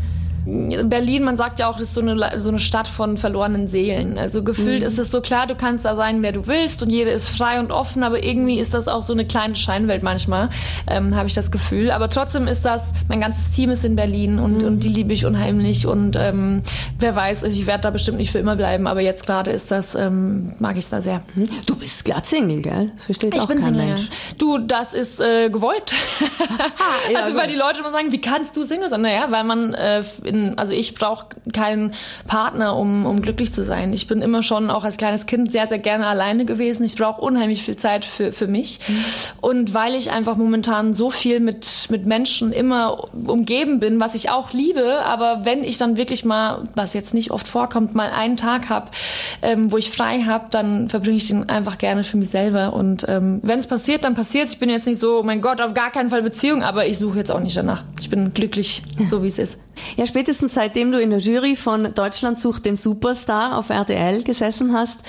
Berlin, 0.47 1.23
man 1.23 1.35
sagt 1.35 1.59
ja 1.59 1.67
auch, 1.67 1.79
ist 1.79 1.93
so 1.93 1.99
eine, 1.99 2.39
so 2.39 2.49
eine 2.49 2.59
Stadt 2.59 2.87
von 2.87 3.17
verlorenen 3.17 3.67
Seelen. 3.67 4.17
Also 4.17 4.43
gefühlt 4.43 4.81
mhm. 4.81 4.87
ist 4.87 4.97
es 4.97 5.11
so 5.11 5.19
klar, 5.19 5.45
du 5.45 5.55
kannst 5.55 5.83
da 5.83 5.95
sein, 5.95 6.23
wer 6.23 6.31
du 6.31 6.47
willst 6.47 6.81
und 6.81 6.89
jeder 6.89 7.11
ist 7.11 7.27
frei 7.27 7.59
und 7.59 7.71
offen, 7.71 8.01
aber 8.03 8.23
irgendwie 8.23 8.57
ist 8.57 8.73
das 8.73 8.87
auch 8.87 9.03
so 9.03 9.11
eine 9.11 9.27
kleine 9.27 9.57
Scheinwelt 9.57 10.03
manchmal, 10.03 10.49
ähm, 10.87 11.15
habe 11.15 11.27
ich 11.27 11.33
das 11.33 11.51
Gefühl. 11.51 11.91
Aber 11.91 12.09
trotzdem 12.09 12.47
ist 12.47 12.63
das, 12.63 12.93
mein 13.09 13.19
ganzes 13.19 13.49
Team 13.49 13.71
ist 13.71 13.83
in 13.83 13.97
Berlin 13.97 14.39
und, 14.39 14.61
mhm. 14.61 14.67
und 14.67 14.83
die 14.83 14.89
liebe 14.89 15.11
ich 15.11 15.25
unheimlich 15.25 15.85
und 15.85 16.15
ähm, 16.15 16.61
wer 16.97 17.15
weiß, 17.15 17.43
ich 17.43 17.67
werde 17.67 17.83
da 17.83 17.89
bestimmt 17.89 18.17
nicht 18.17 18.31
für 18.31 18.39
immer 18.39 18.55
bleiben, 18.55 18.87
aber 18.87 19.01
jetzt 19.01 19.25
gerade 19.25 19.51
ist 19.51 19.69
das, 19.69 19.95
ähm, 19.95 20.53
mag 20.59 20.77
ich 20.77 20.87
da 20.87 21.01
sehr. 21.01 21.23
Mhm. 21.35 21.47
Du 21.65 21.75
bist 21.75 22.05
glatt 22.05 22.25
Single, 22.25 22.61
gell? 22.61 22.91
Das 22.95 23.05
versteht 23.05 23.35
ich 23.35 23.41
auch 23.41 23.47
bin 23.47 23.57
kein 23.59 23.73
Single, 23.73 23.87
Mensch. 23.87 24.03
Ja. 24.03 24.35
Du, 24.37 24.57
das 24.59 24.93
ist 24.93 25.19
äh, 25.19 25.49
gewollt. 25.49 25.93
ja, 27.11 27.19
also 27.19 27.35
weil 27.35 27.49
die 27.49 27.55
Leute 27.55 27.79
immer 27.79 27.91
sagen, 27.91 28.11
wie 28.11 28.21
kannst 28.21 28.55
du 28.55 28.63
Single 28.63 28.89
sein? 28.89 29.01
Naja, 29.01 29.25
weil 29.29 29.43
man 29.43 29.73
äh, 29.73 30.03
in, 30.23 30.36
also 30.57 30.73
ich 30.73 30.95
brauche 30.95 31.27
keinen 31.53 31.93
Partner, 32.27 32.75
um, 32.75 33.05
um 33.05 33.21
glücklich 33.21 33.53
zu 33.53 33.63
sein. 33.63 33.93
Ich 33.93 34.07
bin 34.07 34.21
immer 34.21 34.43
schon 34.43 34.69
auch 34.69 34.83
als 34.83 34.97
kleines 34.97 35.25
Kind 35.25 35.51
sehr, 35.51 35.67
sehr 35.67 35.79
gerne 35.79 36.07
alleine 36.07 36.45
gewesen. 36.45 36.83
Ich 36.83 36.95
brauche 36.95 37.21
unheimlich 37.21 37.63
viel 37.63 37.77
Zeit 37.77 38.05
für, 38.05 38.31
für 38.31 38.47
mich. 38.47 38.79
Mhm. 38.87 39.03
Und 39.41 39.73
weil 39.73 39.95
ich 39.95 40.11
einfach 40.11 40.37
momentan 40.37 40.93
so 40.93 41.09
viel 41.09 41.39
mit, 41.39 41.87
mit 41.89 42.05
Menschen 42.05 42.51
immer 42.51 43.07
umgeben 43.27 43.79
bin, 43.79 43.99
was 43.99 44.15
ich 44.15 44.29
auch 44.29 44.53
liebe, 44.53 45.03
aber 45.03 45.41
wenn 45.43 45.63
ich 45.63 45.77
dann 45.77 45.97
wirklich 45.97 46.25
mal, 46.25 46.63
was 46.75 46.93
jetzt 46.93 47.13
nicht 47.13 47.31
oft 47.31 47.47
vorkommt, 47.47 47.95
mal 47.95 48.09
einen 48.09 48.37
Tag 48.37 48.69
habe, 48.69 48.91
ähm, 49.41 49.71
wo 49.71 49.77
ich 49.77 49.91
frei 49.91 50.21
habe, 50.21 50.45
dann 50.51 50.89
verbringe 50.89 51.17
ich 51.17 51.27
den 51.27 51.47
einfach 51.49 51.77
gerne 51.77 52.03
für 52.03 52.17
mich 52.17 52.29
selber. 52.29 52.73
Und 52.73 53.05
ähm, 53.07 53.39
wenn 53.43 53.59
es 53.59 53.67
passiert, 53.67 54.03
dann 54.03 54.15
passiert 54.15 54.49
Ich 54.49 54.59
bin 54.59 54.69
jetzt 54.69 54.87
nicht 54.87 54.99
so, 54.99 55.19
oh 55.19 55.23
mein 55.23 55.41
Gott, 55.41 55.61
auf 55.61 55.73
gar 55.73 55.91
keinen 55.91 56.09
Fall 56.09 56.21
Beziehung, 56.21 56.63
aber 56.63 56.87
ich 56.87 56.97
suche 56.97 57.17
jetzt 57.17 57.31
auch 57.31 57.39
nicht 57.39 57.55
danach. 57.55 57.83
Ich 57.99 58.09
bin 58.09 58.33
glücklich, 58.33 58.83
so 59.09 59.23
wie 59.23 59.27
es 59.27 59.39
ist. 59.39 59.59
Ja, 59.95 60.05
spätestens 60.05 60.53
seitdem 60.53 60.91
du 60.91 60.99
in 60.99 61.09
der 61.09 61.19
Jury 61.19 61.55
von 61.55 61.93
Deutschland 61.93 62.39
sucht 62.39 62.65
den 62.65 62.77
Superstar 62.77 63.57
auf 63.57 63.69
RTL 63.69 64.23
gesessen 64.23 64.73
hast, 64.73 64.99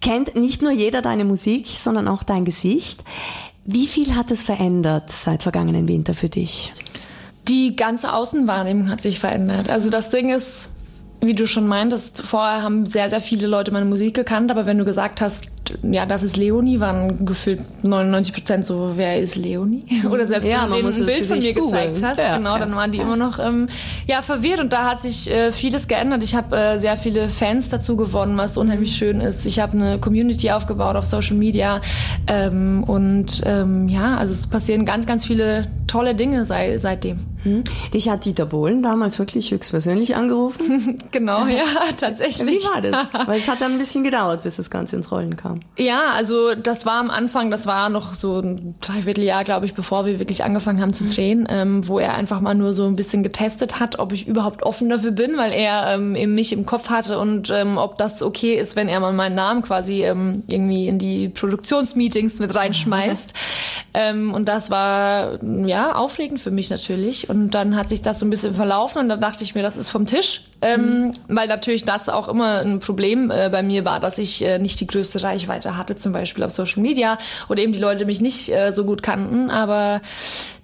kennt 0.00 0.34
nicht 0.34 0.62
nur 0.62 0.72
jeder 0.72 1.02
deine 1.02 1.24
Musik, 1.24 1.66
sondern 1.66 2.08
auch 2.08 2.24
dein 2.24 2.44
Gesicht. 2.44 3.02
Wie 3.64 3.86
viel 3.86 4.16
hat 4.16 4.30
es 4.32 4.42
verändert 4.42 5.12
seit 5.12 5.44
vergangenen 5.44 5.86
Winter 5.86 6.14
für 6.14 6.28
dich? 6.28 6.72
Die 7.48 7.76
ganze 7.76 8.12
Außenwahrnehmung 8.12 8.88
hat 8.88 9.00
sich 9.00 9.18
verändert. 9.20 9.68
Also 9.68 9.90
das 9.90 10.10
Ding 10.10 10.30
ist, 10.30 10.70
wie 11.22 11.34
du 11.34 11.46
schon 11.46 11.68
meintest, 11.68 12.22
vorher 12.22 12.62
haben 12.62 12.84
sehr, 12.84 13.08
sehr 13.08 13.20
viele 13.20 13.46
Leute 13.46 13.70
meine 13.70 13.84
Musik 13.86 14.14
gekannt, 14.14 14.50
aber 14.50 14.66
wenn 14.66 14.78
du 14.78 14.84
gesagt 14.84 15.20
hast, 15.20 15.46
ja, 15.82 16.06
das 16.06 16.22
ist 16.22 16.36
Leonie, 16.36 16.80
waren 16.80 17.24
gefühlt 17.24 17.60
99 17.84 18.34
Prozent 18.34 18.66
so, 18.66 18.92
wer 18.96 19.18
ist 19.18 19.36
Leonie? 19.36 19.84
Oder 20.10 20.26
selbst 20.26 20.48
ja, 20.48 20.68
wenn 20.70 20.82
du 20.82 20.88
ein 20.88 21.06
Bild 21.06 21.26
von 21.26 21.38
mir 21.38 21.54
googlen. 21.54 21.70
gezeigt 21.70 22.02
hast, 22.02 22.18
ja, 22.18 22.36
genau, 22.36 22.54
ja, 22.54 22.58
dann 22.60 22.74
waren 22.74 22.92
die 22.92 22.98
immer 22.98 23.16
noch 23.16 23.38
ähm, 23.38 23.68
ja, 24.06 24.22
verwirrt 24.22 24.60
und 24.60 24.72
da 24.72 24.90
hat 24.90 25.02
sich 25.02 25.30
äh, 25.30 25.52
vieles 25.52 25.88
geändert. 25.88 26.22
Ich 26.22 26.34
habe 26.34 26.56
äh, 26.56 26.78
sehr 26.78 26.96
viele 26.96 27.28
Fans 27.28 27.68
dazu 27.68 27.96
gewonnen, 27.96 28.36
was 28.36 28.56
unheimlich 28.56 28.96
schön 28.96 29.20
ist. 29.20 29.46
Ich 29.46 29.60
habe 29.60 29.72
eine 29.76 29.98
Community 29.98 30.50
aufgebaut 30.50 30.96
auf 30.96 31.06
Social 31.06 31.36
Media 31.36 31.80
ähm, 32.26 32.84
und 32.84 33.42
ähm, 33.46 33.88
ja, 33.88 34.16
also 34.16 34.32
es 34.32 34.46
passieren 34.46 34.84
ganz, 34.84 35.06
ganz 35.06 35.24
viele 35.24 35.68
tolle 35.86 36.14
Dinge 36.14 36.46
sei, 36.46 36.78
seitdem. 36.78 37.18
Hm. 37.42 37.62
Dich 37.92 38.08
hat 38.08 38.24
Dieter 38.24 38.46
Bohlen 38.46 38.82
damals 38.82 39.18
wirklich 39.18 39.50
höchstpersönlich 39.50 40.14
angerufen? 40.16 40.98
genau, 41.10 41.46
ja, 41.46 41.64
tatsächlich. 41.96 42.62
Wie 42.62 42.64
war 42.64 42.80
das? 42.80 43.12
Weil 43.26 43.38
es 43.38 43.48
hat 43.48 43.60
dann 43.60 43.72
ein 43.72 43.78
bisschen 43.78 44.04
gedauert, 44.04 44.42
bis 44.42 44.56
das 44.56 44.70
Ganze 44.70 44.96
ins 44.96 45.10
Rollen 45.10 45.36
kam. 45.36 45.51
Ja, 45.76 46.12
also 46.14 46.54
das 46.54 46.86
war 46.86 46.98
am 46.98 47.10
Anfang, 47.10 47.50
das 47.50 47.66
war 47.66 47.88
noch 47.88 48.14
so 48.14 48.40
ein 48.40 48.74
Dreivierteljahr, 48.80 49.44
glaube 49.44 49.66
ich, 49.66 49.74
bevor 49.74 50.06
wir 50.06 50.18
wirklich 50.18 50.44
angefangen 50.44 50.80
haben 50.80 50.92
zu 50.92 51.04
drehen, 51.04 51.46
ähm, 51.50 51.86
wo 51.86 51.98
er 51.98 52.14
einfach 52.14 52.40
mal 52.40 52.54
nur 52.54 52.74
so 52.74 52.86
ein 52.86 52.96
bisschen 52.96 53.22
getestet 53.22 53.80
hat, 53.80 53.98
ob 53.98 54.12
ich 54.12 54.26
überhaupt 54.26 54.62
offen 54.62 54.88
dafür 54.88 55.10
bin, 55.10 55.36
weil 55.36 55.52
er 55.52 55.94
ähm, 55.94 56.16
eben 56.16 56.34
mich 56.34 56.52
im 56.52 56.66
Kopf 56.66 56.90
hatte 56.90 57.18
und 57.18 57.50
ähm, 57.50 57.78
ob 57.78 57.96
das 57.96 58.22
okay 58.22 58.54
ist, 58.54 58.76
wenn 58.76 58.88
er 58.88 59.00
mal 59.00 59.12
meinen 59.12 59.34
Namen 59.34 59.62
quasi 59.62 60.04
ähm, 60.04 60.42
irgendwie 60.46 60.88
in 60.88 60.98
die 60.98 61.28
Produktionsmeetings 61.28 62.38
mit 62.38 62.54
reinschmeißt. 62.54 63.34
ähm, 63.94 64.32
und 64.32 64.46
das 64.48 64.70
war 64.70 65.42
ja 65.42 65.94
aufregend 65.94 66.40
für 66.40 66.50
mich 66.50 66.70
natürlich. 66.70 67.28
Und 67.28 67.50
dann 67.50 67.76
hat 67.76 67.88
sich 67.88 68.02
das 68.02 68.18
so 68.18 68.26
ein 68.26 68.30
bisschen 68.30 68.54
verlaufen 68.54 69.00
und 69.00 69.08
dann 69.08 69.20
dachte 69.20 69.44
ich 69.44 69.54
mir, 69.54 69.62
das 69.62 69.76
ist 69.76 69.88
vom 69.88 70.06
Tisch. 70.06 70.42
Ähm, 70.62 71.08
mhm. 71.08 71.12
Weil 71.28 71.48
natürlich 71.48 71.84
das 71.84 72.08
auch 72.08 72.28
immer 72.28 72.60
ein 72.60 72.78
Problem 72.78 73.30
äh, 73.30 73.48
bei 73.50 73.62
mir 73.62 73.84
war, 73.84 74.00
dass 74.00 74.18
ich 74.18 74.44
äh, 74.44 74.58
nicht 74.58 74.80
die 74.80 74.86
größte 74.86 75.22
Reichweite 75.22 75.76
hatte, 75.76 75.96
zum 75.96 76.12
Beispiel 76.12 76.44
auf 76.44 76.52
Social 76.52 76.80
Media 76.80 77.18
oder 77.48 77.62
eben 77.62 77.72
die 77.72 77.80
Leute 77.80 78.06
mich 78.06 78.20
nicht 78.20 78.48
äh, 78.48 78.72
so 78.72 78.84
gut 78.84 79.02
kannten. 79.02 79.50
Aber 79.50 80.00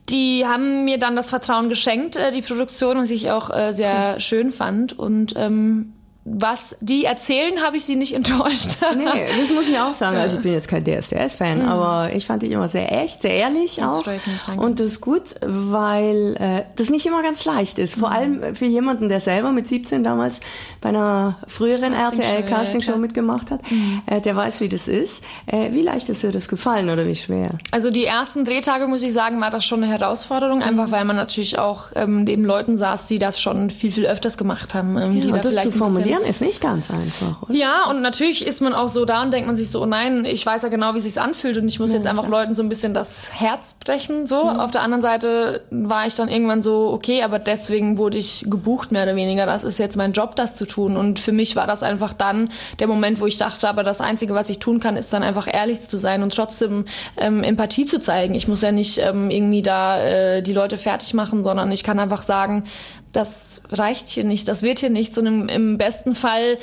die 0.09 0.47
haben 0.47 0.85
mir 0.85 0.99
dann 0.99 1.17
das 1.17 1.31
Vertrauen 1.31 1.69
geschenkt, 1.69 2.17
äh, 2.17 2.31
die 2.31 2.43
Produktion, 2.43 2.97
was 2.99 3.11
ich 3.11 3.31
auch 3.31 3.50
äh, 3.50 3.73
sehr 3.73 4.14
mhm. 4.14 4.21
schön 4.21 4.52
fand. 4.52 4.99
Und 4.99 5.35
ähm, 5.37 5.93
was 6.30 6.76
die 6.80 7.04
erzählen, 7.04 7.62
habe 7.62 7.76
ich 7.76 7.85
sie 7.85 7.97
nicht 7.97 8.14
enttäuscht. 8.14 8.76
nee, 8.97 9.26
das 9.40 9.52
muss 9.52 9.68
ich 9.68 9.78
auch 9.78 9.94
sagen. 9.94 10.16
Also 10.16 10.37
ich 10.37 10.42
bin 10.42 10.52
jetzt 10.52 10.68
kein 10.68 10.85
DSDS-Fan, 10.85 11.62
mhm. 11.62 11.68
aber 11.68 12.12
ich 12.12 12.26
fand 12.26 12.42
die 12.42 12.53
immer 12.53 12.68
sehr 12.68 12.92
echt, 12.92 13.22
sehr 13.22 13.33
ehrlich 13.33 13.76
das 13.76 13.85
auch. 13.85 14.05
Freut 14.05 14.26
mich, 14.26 14.42
danke. 14.46 14.64
Und 14.64 14.81
das 14.81 14.87
ist 14.88 15.00
gut, 15.00 15.22
weil 15.42 16.37
äh, 16.38 16.64
das 16.76 16.90
nicht 16.90 17.07
immer 17.07 17.22
ganz 17.22 17.44
leicht 17.44 17.79
ist. 17.79 17.98
Vor 17.98 18.11
mhm. 18.11 18.14
allem 18.14 18.55
für 18.55 18.66
jemanden, 18.66 19.09
der 19.09 19.20
selber 19.20 19.53
mit 19.53 19.66
17 19.66 20.05
damals 20.05 20.40
bei 20.81 20.90
einer 20.90 21.38
früheren 21.46 21.92
RTL-Castingshow 21.92 22.92
ja, 22.92 22.98
mitgemacht 22.98 23.50
hat, 23.50 23.61
mhm. 23.70 24.03
äh, 24.07 24.20
der 24.20 24.37
weiß, 24.37 24.61
wie 24.61 24.68
das 24.68 24.88
ist. 24.88 25.22
Äh, 25.46 25.72
wie 25.72 25.83
leicht 25.83 26.09
ist 26.09 26.22
dir 26.22 26.33
das 26.33 26.48
gefallen 26.48 26.90
oder 26.90 27.07
wie 27.07 27.14
schwer? 27.14 27.50
Also 27.70 27.90
die 27.90 28.05
ersten 28.05 28.44
Drehtage, 28.44 28.87
muss 28.87 29.03
ich 29.03 29.12
sagen, 29.12 29.40
war 29.40 29.50
das 29.50 29.64
schon 29.64 29.83
eine 29.83 29.92
Herausforderung, 29.92 30.62
einfach 30.62 30.90
weil 30.90 31.05
man 31.05 31.16
natürlich 31.16 31.59
auch 31.59 31.87
ähm, 31.94 32.24
neben 32.24 32.44
Leuten 32.44 32.76
saß, 32.76 33.07
die 33.07 33.18
das 33.18 33.40
schon 33.40 33.70
viel, 33.70 33.92
viel 33.92 34.07
öfters 34.07 34.37
gemacht 34.37 34.74
haben. 34.74 34.96
Ähm, 34.96 35.14
ja, 35.14 35.20
die 35.20 35.31
da 35.31 35.38
das 35.38 35.62
zu 35.62 35.72
formulieren 35.72 36.17
Studieren 36.18 36.31
ist 36.31 36.40
nicht 36.40 36.61
ganz 36.61 36.90
einfach, 36.90 37.42
oder? 37.42 37.54
Ja, 37.54 37.85
und 37.88 38.02
natürlich 38.02 38.44
ist 38.46 38.61
man 38.61 38.74
auch 38.74 38.88
so 38.88 39.04
da 39.04 39.22
und 39.22 39.33
denkt 39.33 39.46
man 39.46 39.57
sich 39.57 39.70
so, 39.70 39.83
oh 39.83 39.87
nein, 39.87 40.24
ich 40.24 40.44
weiß 40.44 40.62
ja 40.62 40.68
genau, 40.68 40.94
wie 40.94 41.00
sich's 41.00 41.18
anfühlt 41.18 41.57
und 41.59 41.68
ich 41.68 41.78
muss 41.81 41.90
ja, 41.90 41.98
jetzt 41.98 42.07
einfach 42.07 42.26
klar. 42.26 42.42
Leuten 42.42 42.54
so 42.54 42.62
ein 42.62 42.68
bisschen 42.68 42.94
das 42.94 43.33
Herz 43.35 43.74
brechen, 43.74 44.26
so. 44.26 44.44
Mhm. 44.44 44.61
Auf 44.61 44.70
der 44.70 44.83
anderen 44.83 45.02
Seite 45.02 45.62
war 45.70 46.07
ich 46.07 46.14
dann 46.14 46.28
irgendwann 46.28 46.62
so, 46.62 46.90
okay, 46.92 47.22
aber 47.22 47.38
deswegen 47.38 47.98
wurde 47.98 48.18
ich 48.18 48.44
gebucht, 48.48 48.92
mehr 48.92 49.04
oder 49.04 49.16
weniger. 49.16 49.46
Das 49.46 49.64
ist 49.64 49.78
jetzt 49.78 49.96
mein 49.96 50.12
Job, 50.12 50.37
das 50.37 50.54
zu 50.54 50.66
tun. 50.66 50.96
Und 50.96 51.18
für 51.18 51.33
mich 51.33 51.57
war 51.57 51.66
das 51.66 51.83
einfach 51.83 52.12
dann 52.12 52.50
der 52.78 52.87
Moment, 52.87 53.20
wo 53.20 53.26
ich 53.26 53.38
dachte, 53.38 53.68
aber 53.68 53.83
das 53.83 54.00
Einzige, 54.00 54.35
was 54.35 54.50
ich 54.50 54.59
tun 54.59 54.81
kann, 54.81 54.96
ist 54.96 55.12
dann 55.12 55.22
einfach 55.22 55.48
ehrlich 55.52 55.81
zu 55.81 55.98
sein 55.98 56.22
und 56.22 56.35
trotzdem 56.35 56.85
ähm, 57.16 57.42
Empathie 57.42 57.87
zu 57.87 58.00
zeigen. 58.00 58.35
Ich 58.35 58.48
muss 58.48 58.62
ja 58.62 58.72
nicht 58.72 58.98
ähm, 58.98 59.31
irgendwie 59.31 59.62
da 59.62 60.00
äh, 60.00 60.42
die 60.42 60.52
Leute 60.52 60.78
fertig 60.78 61.14
machen, 61.14 61.44
sondern 61.44 61.70
ich 61.72 61.85
kann 61.85 61.98
einfach 61.98 62.22
sagen, 62.22 62.64
das 63.12 63.62
reicht 63.71 64.09
hier 64.09 64.25
nicht, 64.25 64.49
das 64.49 64.62
wird 64.62 64.81
hier 64.81 64.90
nicht, 64.90 65.14
sondern 65.14 65.49
im 65.49 65.79
besten 65.79 66.14
Fall 66.14 66.59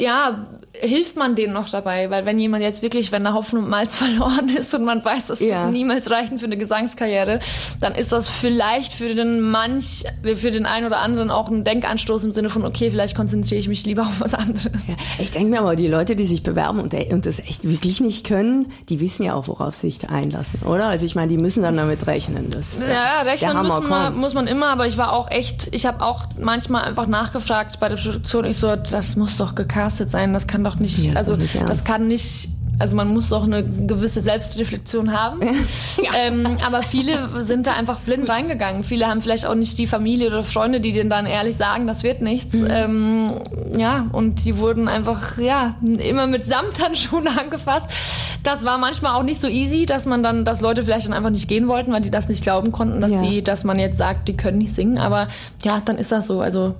ja, 0.00 0.46
hilft 0.72 1.16
man 1.16 1.34
denen 1.34 1.52
noch 1.52 1.68
dabei, 1.68 2.10
weil 2.10 2.24
wenn 2.24 2.38
jemand 2.38 2.62
jetzt 2.62 2.82
wirklich, 2.82 3.12
wenn 3.12 3.22
der 3.22 3.34
Hopfen 3.34 3.58
und 3.58 3.68
Malz 3.68 3.94
verloren 3.96 4.48
ist 4.48 4.74
und 4.74 4.84
man 4.84 5.04
weiß, 5.04 5.26
das 5.26 5.40
ja. 5.40 5.64
wird 5.64 5.72
niemals 5.72 6.10
reichen 6.10 6.38
für 6.38 6.46
eine 6.46 6.56
Gesangskarriere, 6.56 7.40
dann 7.80 7.94
ist 7.94 8.12
das 8.12 8.28
vielleicht 8.28 8.94
für 8.94 9.14
den 9.14 9.40
manch, 9.40 10.04
für 10.22 10.50
den 10.50 10.66
einen 10.66 10.86
oder 10.86 11.00
anderen 11.00 11.30
auch 11.30 11.48
ein 11.48 11.64
Denkanstoß 11.64 12.24
im 12.24 12.32
Sinne 12.32 12.48
von, 12.48 12.64
okay, 12.64 12.90
vielleicht 12.90 13.16
konzentriere 13.16 13.58
ich 13.58 13.68
mich 13.68 13.84
lieber 13.84 14.02
auf 14.10 14.20
was 14.20 14.34
anderes. 14.34 14.86
Ja, 14.86 14.94
ich 15.18 15.30
denke 15.30 15.50
mir 15.50 15.60
aber, 15.60 15.76
die 15.76 15.88
Leute, 15.88 16.16
die 16.16 16.24
sich 16.24 16.42
bewerben 16.42 16.80
und, 16.80 16.94
und 16.94 17.26
das 17.26 17.40
echt 17.40 17.68
wirklich 17.68 18.00
nicht 18.00 18.26
können, 18.26 18.72
die 18.88 19.00
wissen 19.00 19.24
ja 19.24 19.34
auch, 19.34 19.48
worauf 19.48 19.74
sie 19.74 19.90
sich 19.90 20.08
einlassen, 20.08 20.60
oder? 20.62 20.86
Also 20.86 21.04
ich 21.04 21.14
meine, 21.14 21.28
die 21.28 21.38
müssen 21.38 21.62
dann 21.62 21.76
damit 21.76 22.06
rechnen. 22.06 22.50
Dass, 22.50 22.78
ja, 22.80 23.22
rechnen 23.22 23.56
muss 23.56 23.82
man, 23.82 24.16
muss 24.16 24.34
man 24.34 24.46
immer, 24.46 24.68
aber 24.68 24.86
ich 24.86 24.96
war 24.96 25.12
auch 25.12 25.30
echt, 25.30 25.68
ich 25.72 25.84
habe 25.84 26.02
auch 26.02 26.24
manchmal 26.40 26.84
einfach 26.84 27.06
nachgefragt 27.06 27.80
bei 27.80 27.88
der 27.88 27.96
Produktion, 27.96 28.44
ich 28.44 28.56
so, 28.56 28.76
das 28.76 29.16
muss 29.16 29.36
doch 29.36 29.54
gecastet 29.54 29.89
sein, 29.90 30.32
das 30.32 30.46
kann 30.46 30.64
doch 30.64 30.76
nicht, 30.76 30.98
ja, 30.98 31.14
also 31.14 31.36
nicht 31.36 31.60
das 31.66 31.84
kann 31.84 32.08
nicht 32.08 32.48
also 32.80 32.96
man 32.96 33.08
muss 33.08 33.28
doch 33.28 33.44
eine 33.44 33.62
gewisse 33.62 34.22
Selbstreflexion 34.22 35.12
haben. 35.12 35.42
ja. 35.42 36.10
ähm, 36.18 36.56
aber 36.66 36.82
viele 36.82 37.42
sind 37.42 37.66
da 37.66 37.74
einfach 37.74 38.00
blind 38.00 38.26
reingegangen. 38.26 38.84
Viele 38.84 39.06
haben 39.06 39.20
vielleicht 39.20 39.44
auch 39.44 39.54
nicht 39.54 39.76
die 39.76 39.86
Familie 39.86 40.28
oder 40.28 40.42
Freunde, 40.42 40.80
die 40.80 40.92
denen 40.92 41.10
dann 41.10 41.26
ehrlich 41.26 41.56
sagen, 41.56 41.86
das 41.86 42.04
wird 42.04 42.22
nichts. 42.22 42.54
Mhm. 42.54 42.68
Ähm, 42.70 43.30
ja, 43.76 44.06
und 44.12 44.46
die 44.46 44.56
wurden 44.56 44.88
einfach, 44.88 45.36
ja, 45.36 45.76
immer 45.82 46.26
mit 46.26 46.46
Samthandschuhen 46.46 47.28
angefasst. 47.38 47.90
Das 48.44 48.64
war 48.64 48.78
manchmal 48.78 49.14
auch 49.14 49.24
nicht 49.24 49.42
so 49.42 49.48
easy, 49.48 49.84
dass 49.84 50.06
man 50.06 50.22
dann, 50.22 50.46
dass 50.46 50.62
Leute 50.62 50.82
vielleicht 50.82 51.06
dann 51.06 51.12
einfach 51.12 51.28
nicht 51.28 51.48
gehen 51.48 51.68
wollten, 51.68 51.92
weil 51.92 52.00
die 52.00 52.10
das 52.10 52.30
nicht 52.30 52.42
glauben 52.42 52.72
konnten, 52.72 53.02
dass 53.02 53.10
ja. 53.10 53.18
sie, 53.18 53.44
dass 53.44 53.62
man 53.62 53.78
jetzt 53.78 53.98
sagt, 53.98 54.26
die 54.26 54.38
können 54.38 54.56
nicht 54.56 54.74
singen. 54.74 54.96
Aber 54.96 55.28
ja, 55.62 55.82
dann 55.84 55.98
ist 55.98 56.12
das 56.12 56.26
so. 56.26 56.40
Also 56.40 56.74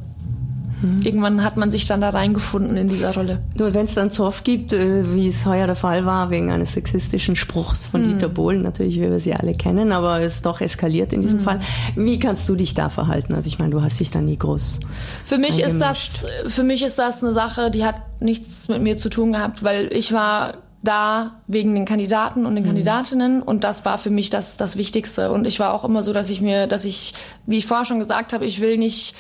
Mhm. 0.83 1.01
Irgendwann 1.03 1.45
hat 1.45 1.57
man 1.57 1.71
sich 1.71 1.87
dann 1.87 2.01
da 2.01 2.11
reingefunden 2.11 2.77
in 2.77 2.89
dieser 2.89 3.15
Rolle. 3.15 3.43
Nur 3.57 3.75
wenn 3.75 3.85
es 3.85 3.95
dann 3.95 4.11
Zoff 4.11 4.45
gibt, 4.45 4.73
äh, 4.73 5.15
wie 5.15 5.29
es 5.29 5.47
heuer 5.47 5.67
der 5.67 5.77
Fall 5.77 6.07
war, 6.07 6.31
wegen 6.31 6.51
eines 6.51 6.73
sexistischen 6.73 7.37
Spruchs 7.37 7.89
von 7.89 8.03
mhm. 8.03 8.13
Dieter 8.13 8.29
Bohlen, 8.29 8.63
natürlich, 8.63 8.97
wie 8.97 9.11
wir 9.11 9.21
sie 9.21 9.35
alle 9.35 9.55
kennen, 9.55 9.93
aber 9.93 10.21
es 10.21 10.37
ist 10.37 10.47
doch 10.47 10.61
eskaliert 10.61 11.13
in 11.13 11.21
diesem 11.21 11.39
mhm. 11.39 11.43
Fall. 11.43 11.61
Wie 11.97 12.19
kannst 12.19 12.49
du 12.49 12.57
dich 12.57 12.75
da 12.75 12.89
verhalten? 12.89 13.35
Also 13.35 13.47
ich 13.47 13.59
meine, 13.59 13.71
du 13.71 13.83
hast 13.83 14.01
dich 14.01 14.11
da 14.11 14.21
nie 14.21 14.39
groß. 14.39 14.81
Für 15.25 15.39
mich 15.39 15.61
ist 15.61 15.79
das, 15.79 16.27
für 16.47 16.63
mich 16.63 16.83
ist 16.83 16.99
das 16.99 17.23
eine 17.23 17.33
Sache, 17.33 17.71
die 17.71 17.85
hat 17.85 18.21
nichts 18.21 18.69
mit 18.69 18.83
mir 18.83 18.97
zu 18.97 19.09
tun 19.09 19.33
gehabt, 19.33 19.63
weil 19.63 19.93
ich 19.93 20.13
war 20.13 20.55
da 20.83 21.43
wegen 21.47 21.75
den 21.75 21.85
Kandidaten 21.85 22.47
und 22.47 22.55
den 22.55 22.65
mhm. 22.65 22.69
Kandidatinnen 22.69 23.43
und 23.43 23.65
das 23.65 23.85
war 23.85 23.99
für 23.99 24.11
mich 24.11 24.31
das, 24.31 24.57
das 24.57 24.77
Wichtigste. 24.77 25.31
Und 25.31 25.47
ich 25.47 25.61
war 25.61 25.75
auch 25.75 25.85
immer 25.85 26.03
so, 26.03 26.13
dass 26.13 26.31
ich 26.31 26.41
mir, 26.41 26.67
dass 26.67 26.85
ich, 26.85 27.15
wie 27.47 27.59
ich 27.59 27.67
vorher 27.67 27.85
schon 27.85 27.99
gesagt 27.99 28.33
habe, 28.33 28.47
ich 28.47 28.61
will 28.61 28.79
nicht 28.79 29.15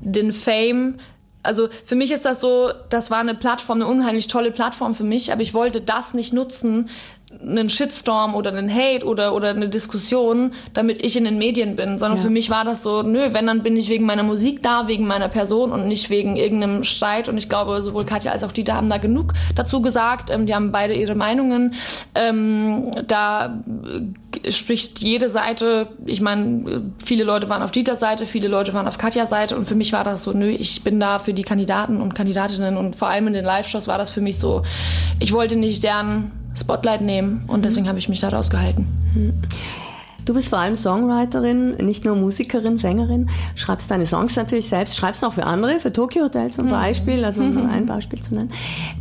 den 0.00 0.32
Fame. 0.32 0.98
Also 1.42 1.68
für 1.84 1.94
mich 1.94 2.10
ist 2.10 2.24
das 2.24 2.40
so, 2.40 2.70
das 2.90 3.10
war 3.10 3.18
eine 3.18 3.34
Plattform, 3.34 3.78
eine 3.78 3.86
unheimlich 3.86 4.26
tolle 4.26 4.50
Plattform 4.50 4.94
für 4.94 5.04
mich, 5.04 5.32
aber 5.32 5.42
ich 5.42 5.54
wollte 5.54 5.80
das 5.80 6.14
nicht 6.14 6.32
nutzen, 6.32 6.88
einen 7.30 7.68
Shitstorm 7.68 8.34
oder 8.34 8.50
einen 8.50 8.72
Hate 8.72 9.04
oder, 9.04 9.34
oder 9.34 9.50
eine 9.50 9.68
Diskussion, 9.68 10.52
damit 10.72 11.04
ich 11.04 11.16
in 11.16 11.24
den 11.24 11.36
Medien 11.36 11.76
bin, 11.76 11.98
sondern 11.98 12.16
ja. 12.16 12.24
für 12.24 12.30
mich 12.30 12.48
war 12.48 12.64
das 12.64 12.82
so, 12.82 13.02
nö, 13.02 13.28
wenn, 13.32 13.46
dann 13.46 13.62
bin 13.62 13.76
ich 13.76 13.90
wegen 13.90 14.06
meiner 14.06 14.22
Musik 14.22 14.62
da, 14.62 14.88
wegen 14.88 15.06
meiner 15.06 15.28
Person 15.28 15.72
und 15.72 15.88
nicht 15.88 16.08
wegen 16.08 16.36
irgendeinem 16.36 16.84
Streit. 16.84 17.28
Und 17.28 17.36
ich 17.36 17.48
glaube, 17.48 17.82
sowohl 17.82 18.06
Katja 18.06 18.32
als 18.32 18.44
auch 18.44 18.52
Dieter 18.52 18.74
haben 18.74 18.88
da 18.88 18.96
genug 18.96 19.34
dazu 19.54 19.82
gesagt. 19.82 20.30
Ähm, 20.30 20.46
die 20.46 20.54
haben 20.54 20.72
beide 20.72 20.94
ihre 20.94 21.14
Meinungen. 21.14 21.74
Ähm, 22.14 22.92
da 23.06 23.62
spricht 24.48 25.00
jede 25.00 25.28
Seite, 25.28 25.88
ich 26.06 26.22
meine, 26.22 26.82
viele 27.04 27.24
Leute 27.24 27.48
waren 27.50 27.62
auf 27.62 27.72
Dieters 27.72 28.00
Seite, 28.00 28.24
viele 28.24 28.48
Leute 28.48 28.72
waren 28.72 28.88
auf 28.88 28.96
Katjas 28.96 29.30
Seite 29.30 29.56
und 29.56 29.66
für 29.66 29.74
mich 29.74 29.92
war 29.92 30.04
das 30.04 30.22
so, 30.22 30.32
nö, 30.32 30.48
ich 30.48 30.82
bin 30.82 30.98
da 30.98 31.18
für 31.18 31.34
die 31.34 31.42
Kandidaten 31.42 32.00
und 32.00 32.14
Kandidatinnen 32.14 32.76
und 32.76 32.96
vor 32.96 33.08
allem 33.08 33.26
in 33.26 33.32
den 33.34 33.44
Live-Shows 33.44 33.86
war 33.86 33.98
das 33.98 34.10
für 34.10 34.20
mich 34.20 34.38
so, 34.38 34.62
ich 35.18 35.32
wollte 35.32 35.56
nicht 35.56 35.82
deren 35.82 36.30
Spotlight 36.56 37.00
nehmen 37.00 37.44
und 37.46 37.64
deswegen 37.64 37.84
mhm. 37.84 37.88
habe 37.88 37.98
ich 37.98 38.08
mich 38.08 38.20
da 38.20 38.28
rausgehalten. 38.28 38.86
Du 40.28 40.34
bist 40.34 40.50
vor 40.50 40.58
allem 40.58 40.76
Songwriterin, 40.76 41.76
nicht 41.76 42.04
nur 42.04 42.14
Musikerin, 42.14 42.76
Sängerin. 42.76 43.30
Schreibst 43.54 43.90
deine 43.90 44.04
Songs 44.04 44.36
natürlich 44.36 44.68
selbst, 44.68 44.98
schreibst 44.98 45.24
auch 45.24 45.32
für 45.32 45.44
andere, 45.44 45.80
für 45.80 45.90
Tokyo 45.90 46.24
Hotel 46.24 46.50
zum 46.50 46.66
mhm. 46.66 46.70
Beispiel, 46.72 47.24
also 47.24 47.40
um 47.40 47.66
ein 47.70 47.86
Beispiel 47.86 48.20
zu 48.20 48.34
nennen. 48.34 48.52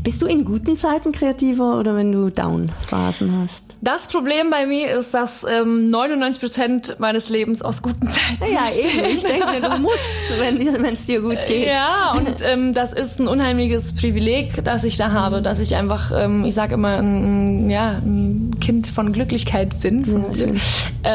Bist 0.04 0.22
du 0.22 0.26
in 0.26 0.46
guten 0.46 0.78
Zeiten 0.78 1.12
kreativer 1.12 1.82
oder 1.82 1.98
wenn 1.98 2.14
du 2.14 2.30
Down-Phasen 2.30 3.44
hast? 3.44 3.66
Das 3.82 4.08
Problem 4.08 4.50
bei 4.50 4.66
mir 4.66 4.88
ist, 4.98 5.14
dass 5.14 5.46
ähm, 5.48 5.90
99 5.90 6.42
Prozent 6.42 6.96
meines 7.00 7.28
Lebens 7.28 7.62
aus 7.62 7.82
guten 7.82 8.08
Zeiten 8.08 8.52
Ja, 8.52 8.66
eben. 8.82 9.06
Ich 9.06 9.22
denke, 9.22 9.62
du 9.62 9.82
musst, 9.82 10.00
wenn 10.40 10.94
es 10.94 11.06
dir 11.06 11.22
gut 11.22 11.38
geht. 11.46 11.68
Ja, 11.68 12.14
und 12.18 12.42
ähm, 12.42 12.74
das 12.74 12.94
ist 12.94 13.20
ein 13.20 13.28
unheimliches 13.28 13.94
Privileg, 13.94 14.64
das 14.64 14.86
ich 14.86 14.96
da 14.96 15.12
habe, 15.12 15.42
dass 15.42 15.60
ich 15.60 15.76
einfach, 15.76 16.12
ähm, 16.16 16.46
ich 16.46 16.56
sage 16.56 16.76
immer, 16.76 17.00
ein, 17.00 17.70
ja, 17.70 17.98
ein 18.04 18.56
Kind 18.62 18.88
von 18.88 19.14
Glücklichkeit 19.14 19.80
bin. 19.82 20.06
Von 20.06 20.24
ja, 20.24 20.30
Glück. 20.32 20.58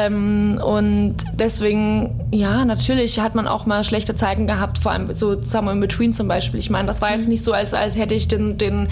Ähm, 0.07 0.59
und 0.63 1.15
deswegen, 1.33 2.19
ja, 2.31 2.65
natürlich 2.65 3.19
hat 3.19 3.35
man 3.35 3.47
auch 3.47 3.65
mal 3.65 3.83
schlechte 3.83 4.15
Zeiten 4.15 4.47
gehabt, 4.47 4.77
vor 4.77 4.91
allem 4.91 5.13
so 5.13 5.41
Summer 5.43 5.71
in 5.71 5.79
Between 5.79 6.13
zum 6.13 6.27
Beispiel. 6.27 6.59
Ich 6.59 6.69
meine, 6.69 6.87
das 6.87 7.01
war 7.01 7.15
jetzt 7.15 7.27
nicht 7.27 7.43
so, 7.43 7.53
als, 7.53 7.73
als 7.73 7.97
hätte 7.97 8.15
ich 8.15 8.27
den, 8.27 8.57
den 8.57 8.87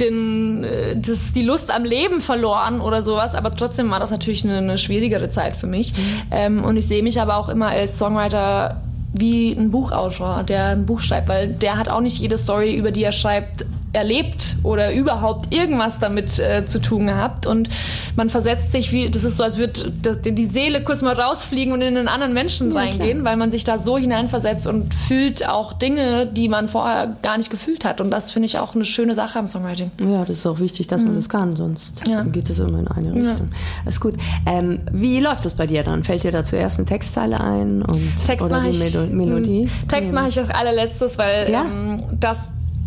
den, 0.00 0.64
äh, 0.64 0.96
das, 0.96 1.32
die 1.32 1.42
Lust 1.42 1.70
am 1.70 1.84
Leben 1.84 2.20
verloren 2.20 2.80
oder 2.80 3.02
sowas, 3.02 3.34
aber 3.34 3.54
trotzdem 3.54 3.90
war 3.90 4.00
das 4.00 4.10
natürlich 4.10 4.44
eine, 4.44 4.58
eine 4.58 4.78
schwierigere 4.78 5.28
Zeit 5.28 5.56
für 5.56 5.66
mich. 5.66 5.92
Mhm. 5.92 6.22
Ähm, 6.30 6.64
und 6.64 6.76
ich 6.76 6.88
sehe 6.88 7.02
mich 7.02 7.20
aber 7.20 7.36
auch 7.36 7.48
immer 7.48 7.68
als 7.68 7.98
Songwriter 7.98 8.82
wie 9.12 9.52
ein 9.52 9.70
Buchautor, 9.70 10.42
der 10.42 10.68
ein 10.68 10.86
Buch 10.86 11.00
schreibt, 11.00 11.28
weil 11.28 11.52
der 11.52 11.78
hat 11.78 11.88
auch 11.88 12.00
nicht 12.00 12.18
jede 12.18 12.36
Story, 12.36 12.74
über 12.74 12.90
die 12.90 13.04
er 13.04 13.12
schreibt, 13.12 13.64
erlebt 13.94 14.56
oder 14.62 14.92
überhaupt 14.92 15.54
irgendwas 15.54 15.98
damit 15.98 16.38
äh, 16.38 16.66
zu 16.66 16.80
tun 16.80 17.06
gehabt. 17.06 17.46
Und 17.46 17.68
man 18.16 18.30
versetzt 18.30 18.72
sich 18.72 18.92
wie, 18.92 19.10
das 19.10 19.24
ist 19.24 19.36
so, 19.36 19.42
als 19.42 19.58
würde 19.58 19.90
die 19.90 20.44
Seele 20.44 20.82
kurz 20.82 21.02
mal 21.02 21.14
rausfliegen 21.14 21.72
und 21.72 21.80
in 21.80 21.96
einen 21.96 22.08
anderen 22.08 22.34
Menschen 22.34 22.72
ja, 22.72 22.78
reingehen, 22.78 23.20
klar. 23.20 23.32
weil 23.32 23.36
man 23.36 23.50
sich 23.50 23.64
da 23.64 23.78
so 23.78 23.96
hineinversetzt 23.98 24.66
und 24.66 24.92
fühlt 24.92 25.48
auch 25.48 25.72
Dinge, 25.72 26.26
die 26.26 26.48
man 26.48 26.68
vorher 26.68 27.14
gar 27.22 27.38
nicht 27.38 27.50
gefühlt 27.50 27.84
hat. 27.84 28.00
Und 28.00 28.10
das 28.10 28.32
finde 28.32 28.46
ich 28.46 28.58
auch 28.58 28.74
eine 28.74 28.84
schöne 28.84 29.14
Sache 29.14 29.38
am 29.38 29.46
Songwriting. 29.46 29.90
Ja, 29.98 30.24
das 30.24 30.38
ist 30.38 30.46
auch 30.46 30.60
wichtig, 30.60 30.86
dass 30.86 31.00
mhm. 31.00 31.08
man 31.08 31.16
das 31.16 31.28
kann, 31.28 31.56
sonst 31.56 32.06
ja. 32.08 32.22
geht 32.22 32.50
es 32.50 32.58
immer 32.58 32.78
in 32.78 32.88
eine 32.88 33.12
Richtung. 33.12 33.50
Ja. 33.50 33.88
ist 33.88 34.00
gut. 34.00 34.14
Ähm, 34.46 34.80
wie 34.92 35.20
läuft 35.20 35.44
das 35.44 35.54
bei 35.54 35.66
dir 35.66 35.82
dann? 35.84 36.02
Fällt 36.02 36.24
dir 36.24 36.32
da 36.32 36.44
zuerst 36.44 36.78
eine 36.78 36.86
Textzeile 36.86 37.40
ein 37.40 37.82
und 37.82 38.16
Text 38.26 38.44
oder 38.44 38.60
die 38.60 38.70
ich, 38.70 38.96
Melodie? 39.10 39.70
Text 39.88 40.12
mache 40.12 40.28
ich 40.28 40.38
als 40.38 40.50
allerletztes, 40.50 41.18
weil 41.18 41.48
ähm, 41.48 42.02
das 42.18 42.40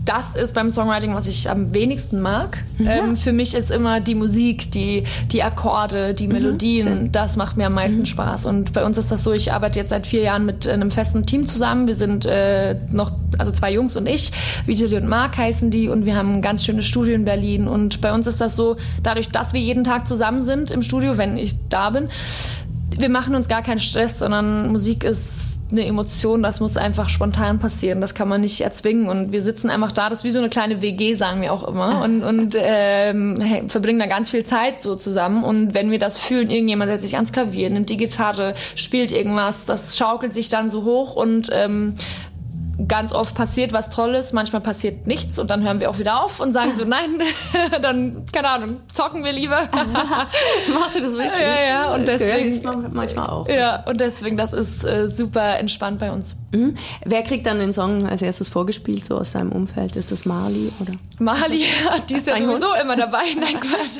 das 0.08 0.36
ist 0.36 0.54
beim 0.54 0.72
Songwriting, 0.72 1.13
was 1.13 1.28
ich 1.28 1.50
am 1.50 1.74
wenigsten 1.74 2.22
mag. 2.22 2.63
Mhm. 2.78 2.88
Ähm, 2.88 3.15
für 3.17 3.34
mich 3.34 3.54
ist 3.54 3.72
immer 3.72 4.00
die 4.00 4.15
Musik, 4.15 4.72
die, 4.72 5.04
die 5.32 5.43
Akkorde, 5.43 6.13
die 6.13 6.28
mhm. 6.28 6.34
Melodien, 6.34 7.04
mhm. 7.04 7.12
das 7.12 7.36
macht 7.36 7.58
mir 7.58 7.67
am 7.67 7.74
meisten 7.74 8.02
mhm. 8.02 8.06
Spaß. 8.06 8.46
Und 8.46 8.72
bei 8.72 8.86
uns 8.86 8.98
ist 8.98 9.12
das 9.12 9.24
so, 9.24 9.34
ich 9.34 9.52
arbeite 9.52 9.80
jetzt 9.80 9.89
seit 9.89 10.08
vier 10.08 10.22
Jahren 10.22 10.46
mit 10.46 10.65
einem 10.65 10.91
festen 10.91 11.26
Team 11.26 11.46
zusammen. 11.46 11.88
Wir 11.88 11.96
sind 11.96 12.26
äh, 12.26 12.78
noch, 12.89 13.12
also 13.38 13.52
zwei 13.52 13.74
Jungs 13.74 13.98
und 13.98 14.08
ich, 14.08 14.32
Vitali 14.65 14.96
und 14.96 15.10
Mark 15.10 15.38
heißen 15.38 15.72
die 15.72 15.89
und 15.89 16.06
wir 16.06 16.15
haben 16.15 16.36
ein 16.36 16.41
ganz 16.41 16.63
schönes 16.63 16.86
Studio 16.86 17.13
in 17.13 17.26
Berlin. 17.26 17.67
Und 17.67 18.00
bei 18.00 18.13
uns 18.13 18.28
ist 18.28 18.39
das 18.39 18.56
so, 18.56 18.78
dadurch, 19.04 19.30
dass 19.30 19.52
wir 19.52 19.60
jeden 19.60 19.84
Tag 19.84 20.08
zusammen 20.08 20.46
sind 20.46 20.72
im 20.72 20.84
Studio, 20.84 21.17
wenn 21.17 21.38
ich 21.38 21.56
da 21.67 21.89
bin, 21.89 22.08
wir 22.98 23.10
machen 23.10 23.36
uns 23.36 23.48
gar 23.48 23.62
keinen 23.62 23.80
Stress, 23.80 24.20
sondern 24.20 24.72
Musik 24.72 25.04
ist 25.04 25.60
eine 25.72 25.86
Emotion, 25.86 26.42
das 26.42 26.60
muss 26.60 26.78
einfach 26.78 27.10
spontan 27.10 27.60
passieren, 27.60 28.00
das 28.00 28.16
kann 28.16 28.28
man 28.28 28.42
nicht 28.42 28.62
erzwingen. 28.62 29.10
Und 29.10 29.32
wir 29.32 29.44
sitzen 29.44 29.70
einfach 29.70 29.92
da, 29.92 30.10
das 30.10 30.20
ist 30.20 30.24
wie 30.24 30.30
so 30.30 30.40
eine 30.40 30.50
kleine 30.50 30.82
WG, 30.82 31.14
sagen 31.14 31.42
wir 31.42 31.52
auch 31.52 31.68
immer. 31.68 32.02
Und, 32.04 32.24
und 32.24 32.56
ähm, 32.58 33.38
hey, 33.42 33.64
verbringen 33.68 34.00
da 34.00 34.06
ganz 34.06 34.30
viel 34.30 34.44
Zeit 34.44 34.82
so 34.82 34.96
zusammen. 34.96 35.44
Und 35.44 35.74
wenn 35.74 35.92
wir 35.92 36.00
das 36.00 36.18
fühlen, 36.18 36.50
irgendjemand 36.50 36.90
setzt 36.90 37.04
sich 37.04 37.16
ans 37.16 37.32
Klavier, 37.32 37.70
nimmt 37.70 37.90
die 37.90 37.98
Gitarre, 37.98 38.54
spielt 38.76 39.12
irgendwas, 39.12 39.66
das 39.66 39.98
schaukelt 39.98 40.34
sich 40.34 40.50
dann 40.50 40.70
so 40.70 40.84
hoch. 40.84 41.16
Und 41.16 41.50
ähm, 41.52 41.94
ganz 42.88 43.12
oft 43.12 43.34
passiert 43.34 43.74
was 43.74 43.90
Tolles, 43.90 44.34
manchmal 44.34 44.62
passiert 44.62 45.08
nichts 45.08 45.40
und 45.40 45.50
dann 45.50 45.63
hören 45.63 45.80
wir 45.80 45.90
auch 45.90 45.98
wieder 45.98 46.24
auf 46.24 46.40
und 46.40 46.54
sagen 46.54 46.74
so, 46.76 46.86
nein, 46.88 47.22
dann, 47.82 48.26
keine 48.32 48.50
Ahnung, 48.50 48.78
zocken 48.88 49.24
wir 49.24 49.32
lieber. 49.32 49.62
Macht 49.72 50.96
ihr 50.96 51.02
das 51.02 51.13
wirklich? 51.13 51.40
Ja, 51.40 51.68
ja, 51.68 51.96
und 51.96 52.08
das 52.08 52.20
deswegen. 52.20 52.94
manchmal 52.94 53.30
auch. 53.30 53.48
Ja, 53.48 53.84
und 53.86 54.00
deswegen, 54.00 54.38
das 54.38 54.54
ist 54.54 54.84
äh, 54.84 55.08
super 55.08 55.58
entspannt 55.60 56.00
bei 56.00 56.12
uns. 56.12 56.36
Mhm. 56.52 56.76
Wer 57.04 57.24
kriegt 57.24 57.46
dann 57.46 57.60
den 57.60 57.74
Song 57.74 58.08
als 58.08 58.22
erstes 58.22 58.48
vorgespielt, 58.48 59.06
so 59.06 59.18
aus 59.18 59.34
deinem 59.34 59.52
Umfeld? 59.52 59.96
Ist 59.96 60.12
das 60.12 60.26
Marley 60.26 60.72
oder? 60.80 60.94
Marley, 61.20 61.66
die 62.10 62.14
ist 62.16 62.28
ja 62.28 62.38
sowieso 62.38 62.68
immer 62.82 62.96
dabei. 62.96 63.24
Nein, 63.38 63.56
Quatsch. 63.60 64.00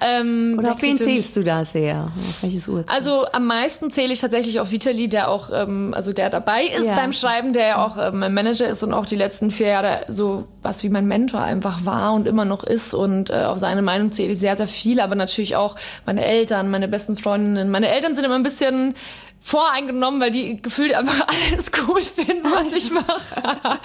ähm, 0.00 0.56
oder 0.58 0.72
auf 0.72 0.82
wen 0.82 0.96
zählst 0.96 1.36
du 1.36 1.44
da 1.44 1.64
sehr? 1.64 2.04
Auf 2.06 2.42
welches 2.42 2.68
Uhrzeit? 2.68 2.94
Also 2.94 3.26
am 3.32 3.46
meisten 3.46 3.90
zähle 3.90 4.12
ich 4.12 4.20
tatsächlich 4.20 4.58
auf 4.58 4.72
Vitali, 4.72 5.08
der 5.08 5.30
auch, 5.30 5.50
ähm, 5.52 5.94
also 5.94 6.12
der 6.12 6.30
dabei 6.30 6.64
ist 6.64 6.86
ja. 6.86 6.96
beim 6.96 7.12
Schreiben, 7.12 7.52
der 7.52 7.66
ja 7.68 7.86
auch 7.86 7.96
äh, 7.98 8.10
mein 8.10 8.34
Manager 8.34 8.66
ist 8.66 8.82
und 8.82 8.92
auch 8.92 9.06
die 9.06 9.16
letzten 9.16 9.50
vier 9.50 9.68
Jahre 9.68 10.00
so 10.08 10.48
was 10.62 10.82
wie 10.82 10.88
mein 10.88 11.06
Mentor 11.06 11.40
einfach 11.40 11.84
war 11.84 12.12
und 12.14 12.26
immer 12.26 12.44
noch 12.44 12.64
ist. 12.64 12.94
Und 12.94 13.30
äh, 13.30 13.44
auf 13.44 13.58
seine 13.58 13.82
Meinung 13.82 14.12
zähle 14.12 14.32
ich 14.32 14.38
sehr, 14.38 14.56
sehr 14.56 14.68
viel, 14.68 15.00
aber 15.00 15.14
natürlich 15.14 15.56
auch 15.56 15.76
meine 16.04 16.24
Eltern, 16.24 16.70
meine 16.70 16.88
besten 16.88 17.16
Freundinnen. 17.16 17.70
Meine 17.70 17.88
Eltern 17.88 18.14
sind 18.14 18.24
immer 18.24 18.34
ein 18.34 18.42
bisschen 18.42 18.94
voreingenommen, 19.40 20.20
weil 20.20 20.30
die 20.30 20.60
gefühlt 20.60 20.94
einfach 20.94 21.26
alles 21.52 21.70
cool 21.86 22.00
finden, 22.00 22.44
was 22.44 22.72
ich 22.72 22.90
mache. 22.90 23.06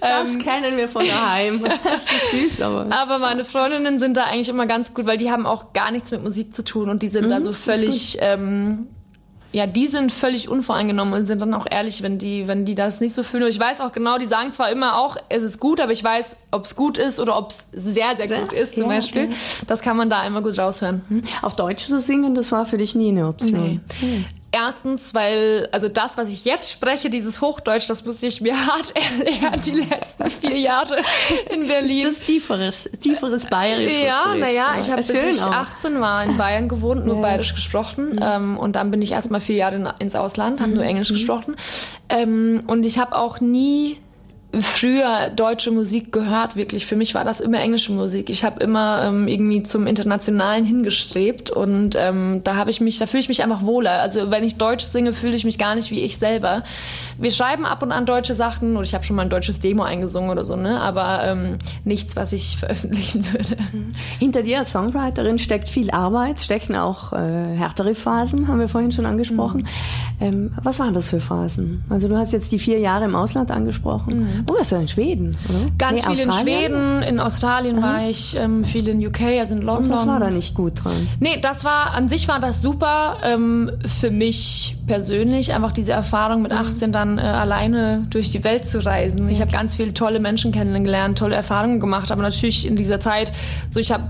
das 0.00 0.28
ähm, 0.28 0.38
kennen 0.38 0.76
wir 0.76 0.88
von 0.88 1.06
daheim. 1.06 1.64
Das 1.84 2.04
ist 2.04 2.30
süß, 2.30 2.62
aber. 2.62 2.86
Aber 2.90 3.18
meine 3.18 3.44
Freundinnen 3.44 3.98
sind 3.98 4.16
da 4.16 4.24
eigentlich 4.24 4.48
immer 4.48 4.66
ganz 4.66 4.94
gut, 4.94 5.06
weil 5.06 5.18
die 5.18 5.30
haben 5.30 5.46
auch 5.46 5.72
gar 5.72 5.90
nichts 5.90 6.10
mit 6.10 6.22
Musik 6.22 6.54
zu 6.54 6.64
tun 6.64 6.88
und 6.88 7.02
die 7.02 7.08
sind 7.08 7.26
mhm, 7.26 7.30
da 7.30 7.42
so 7.42 7.52
völlig 7.52 8.18
ähm, 8.20 8.86
ja, 9.54 9.68
die 9.68 9.86
sind 9.86 10.10
völlig 10.10 10.48
unvoreingenommen 10.48 11.14
und 11.14 11.26
sind 11.26 11.40
dann 11.40 11.54
auch 11.54 11.66
ehrlich, 11.70 12.02
wenn 12.02 12.18
die, 12.18 12.48
wenn 12.48 12.64
die 12.64 12.74
das 12.74 13.00
nicht 13.00 13.14
so 13.14 13.22
fühlen. 13.22 13.44
Und 13.44 13.50
ich 13.50 13.60
weiß 13.60 13.82
auch 13.82 13.92
genau, 13.92 14.18
die 14.18 14.26
sagen 14.26 14.50
zwar 14.50 14.68
immer 14.72 14.98
auch, 14.98 15.16
es 15.28 15.44
ist 15.44 15.60
gut, 15.60 15.80
aber 15.80 15.92
ich 15.92 16.02
weiß, 16.02 16.38
ob 16.50 16.64
es 16.64 16.74
gut 16.74 16.98
ist 16.98 17.20
oder 17.20 17.38
ob 17.38 17.50
es 17.50 17.68
sehr, 17.72 18.16
sehr, 18.16 18.26
sehr, 18.26 18.40
gut 18.40 18.52
ist, 18.52 18.74
zum 18.74 18.82
ja, 18.82 18.88
Beispiel. 18.88 19.26
Ja. 19.26 19.36
Das 19.68 19.80
kann 19.80 19.96
man 19.96 20.10
da 20.10 20.26
immer 20.26 20.42
gut 20.42 20.58
raushören. 20.58 21.02
Auf 21.40 21.54
Deutsch 21.54 21.86
zu 21.86 22.00
singen, 22.00 22.34
das 22.34 22.50
war 22.50 22.66
für 22.66 22.78
dich 22.78 22.96
nie 22.96 23.10
eine 23.10 23.28
Option. 23.28 23.80
Nee. 24.00 24.06
Hm. 24.06 24.24
Erstens, 24.54 25.14
weil, 25.14 25.68
also 25.72 25.88
das, 25.88 26.16
was 26.16 26.28
ich 26.28 26.44
jetzt 26.44 26.70
spreche, 26.70 27.10
dieses 27.10 27.40
Hochdeutsch, 27.40 27.90
das 27.90 28.04
musste 28.04 28.28
ich 28.28 28.40
mir 28.40 28.54
hart 28.66 28.94
erlernen, 28.94 29.60
die 29.66 29.72
letzten 29.72 30.30
vier 30.30 30.56
Jahre 30.56 30.98
in 31.52 31.66
Berlin. 31.66 32.04
Das 32.04 32.12
ist 32.14 32.26
tieferes, 32.26 32.88
tieferes 33.00 33.46
Bayerisch. 33.46 33.92
Ja, 33.92 34.32
naja, 34.38 34.76
ich 34.80 34.88
habe 34.88 34.98
bis 34.98 35.10
ich 35.10 35.42
auch. 35.42 35.50
18 35.50 36.00
war 36.00 36.22
in 36.22 36.36
Bayern 36.36 36.68
gewohnt, 36.68 37.04
nur 37.04 37.16
ja. 37.16 37.22
Bayerisch 37.22 37.56
gesprochen. 37.56 38.12
Mhm. 38.12 38.20
Ähm, 38.22 38.58
und 38.58 38.76
dann 38.76 38.92
bin 38.92 39.02
ich 39.02 39.10
erst 39.10 39.32
mal 39.32 39.40
vier 39.40 39.56
Jahre 39.56 39.74
in, 39.74 39.88
ins 39.98 40.14
Ausland, 40.14 40.60
habe 40.60 40.70
mhm. 40.70 40.76
nur 40.76 40.84
Englisch 40.84 41.10
mhm. 41.10 41.14
gesprochen. 41.14 41.56
Ähm, 42.08 42.62
und 42.68 42.86
ich 42.86 42.98
habe 42.98 43.16
auch 43.16 43.40
nie 43.40 43.98
früher 44.60 45.30
deutsche 45.30 45.70
Musik 45.70 46.12
gehört, 46.12 46.56
wirklich. 46.56 46.86
Für 46.86 46.96
mich 46.96 47.14
war 47.14 47.24
das 47.24 47.40
immer 47.40 47.60
englische 47.60 47.92
Musik. 47.92 48.30
Ich 48.30 48.44
habe 48.44 48.62
immer 48.62 49.04
ähm, 49.04 49.28
irgendwie 49.28 49.62
zum 49.62 49.86
Internationalen 49.86 50.64
hingestrebt 50.64 51.50
und 51.50 51.96
ähm, 51.98 52.42
da 52.44 52.56
habe 52.56 52.70
ich 52.70 52.80
mich, 52.80 52.98
da 52.98 53.06
fühle 53.06 53.20
ich 53.20 53.28
mich 53.28 53.42
einfach 53.42 53.62
wohler. 53.62 54.02
Also 54.02 54.30
wenn 54.30 54.44
ich 54.44 54.56
Deutsch 54.56 54.84
singe, 54.84 55.12
fühle 55.12 55.36
ich 55.36 55.44
mich 55.44 55.58
gar 55.58 55.74
nicht 55.74 55.90
wie 55.90 56.00
ich 56.00 56.18
selber. 56.18 56.62
Wir 57.18 57.30
schreiben 57.30 57.66
ab 57.66 57.82
und 57.82 57.92
an 57.92 58.06
deutsche 58.06 58.34
Sachen 58.34 58.76
und 58.76 58.84
ich 58.84 58.94
habe 58.94 59.04
schon 59.04 59.16
mal 59.16 59.22
ein 59.22 59.30
deutsches 59.30 59.60
Demo 59.60 59.82
eingesungen 59.82 60.30
oder 60.30 60.44
so, 60.44 60.56
ne? 60.56 60.80
Aber 60.80 61.22
ähm, 61.24 61.58
nichts, 61.84 62.16
was 62.16 62.32
ich 62.32 62.56
veröffentlichen 62.58 63.24
würde. 63.32 63.56
Hinter 64.18 64.42
dir 64.42 64.58
als 64.58 64.72
Songwriterin 64.72 65.38
steckt 65.38 65.68
viel 65.68 65.90
Arbeit, 65.90 66.40
stecken 66.40 66.76
auch 66.76 67.12
äh, 67.12 67.56
härtere 67.56 67.94
Phasen, 67.94 68.48
haben 68.48 68.60
wir 68.60 68.68
vorhin 68.68 68.92
schon 68.92 69.06
angesprochen. 69.06 69.62
Mhm. 69.62 70.24
Ähm, 70.24 70.50
was 70.62 70.78
waren 70.78 70.94
das 70.94 71.10
für 71.10 71.20
Phasen? 71.20 71.84
Also 71.88 72.08
du 72.08 72.16
hast 72.16 72.32
jetzt 72.32 72.52
die 72.52 72.58
vier 72.58 72.78
Jahre 72.78 73.04
im 73.04 73.14
Ausland 73.14 73.50
angesprochen. 73.50 74.20
Mhm. 74.20 74.43
Oh, 74.50 74.54
das 74.58 74.72
war 74.72 74.80
in 74.80 74.88
Schweden, 74.88 75.36
oder? 75.48 75.70
Ganz 75.78 76.06
nee, 76.06 76.14
viel 76.16 76.28
Australien? 76.28 76.48
in 76.48 76.72
Schweden, 76.72 77.02
in 77.02 77.20
Australien 77.20 77.78
Aha. 77.78 77.86
war 77.86 78.08
ich, 78.08 78.36
ähm, 78.36 78.64
viel 78.64 78.88
in 78.88 79.06
UK, 79.06 79.22
also 79.40 79.54
in 79.54 79.62
London. 79.62 79.92
Und 79.92 79.98
was 79.98 80.06
war 80.06 80.20
da 80.20 80.30
nicht 80.30 80.54
gut 80.54 80.84
dran? 80.84 81.08
Nee, 81.20 81.38
das 81.40 81.64
war, 81.64 81.94
an 81.94 82.08
sich 82.08 82.28
war 82.28 82.40
das 82.40 82.60
super. 82.60 83.18
Ähm, 83.24 83.70
für 84.00 84.10
mich 84.10 84.76
persönlich 84.86 85.54
einfach 85.54 85.72
diese 85.72 85.92
Erfahrung 85.92 86.42
mit 86.42 86.52
18 86.52 86.92
dann 86.92 87.18
äh, 87.18 87.22
alleine 87.22 88.06
durch 88.10 88.30
die 88.30 88.44
Welt 88.44 88.66
zu 88.66 88.84
reisen. 88.84 89.28
Ich 89.28 89.40
habe 89.40 89.50
ganz 89.50 89.76
viele 89.76 89.94
tolle 89.94 90.20
Menschen 90.20 90.52
kennengelernt, 90.52 91.18
tolle 91.18 91.36
Erfahrungen 91.36 91.80
gemacht, 91.80 92.12
aber 92.12 92.22
natürlich 92.22 92.66
in 92.66 92.76
dieser 92.76 93.00
Zeit, 93.00 93.32
so 93.70 93.80
ich 93.80 93.92
habe, 93.92 94.04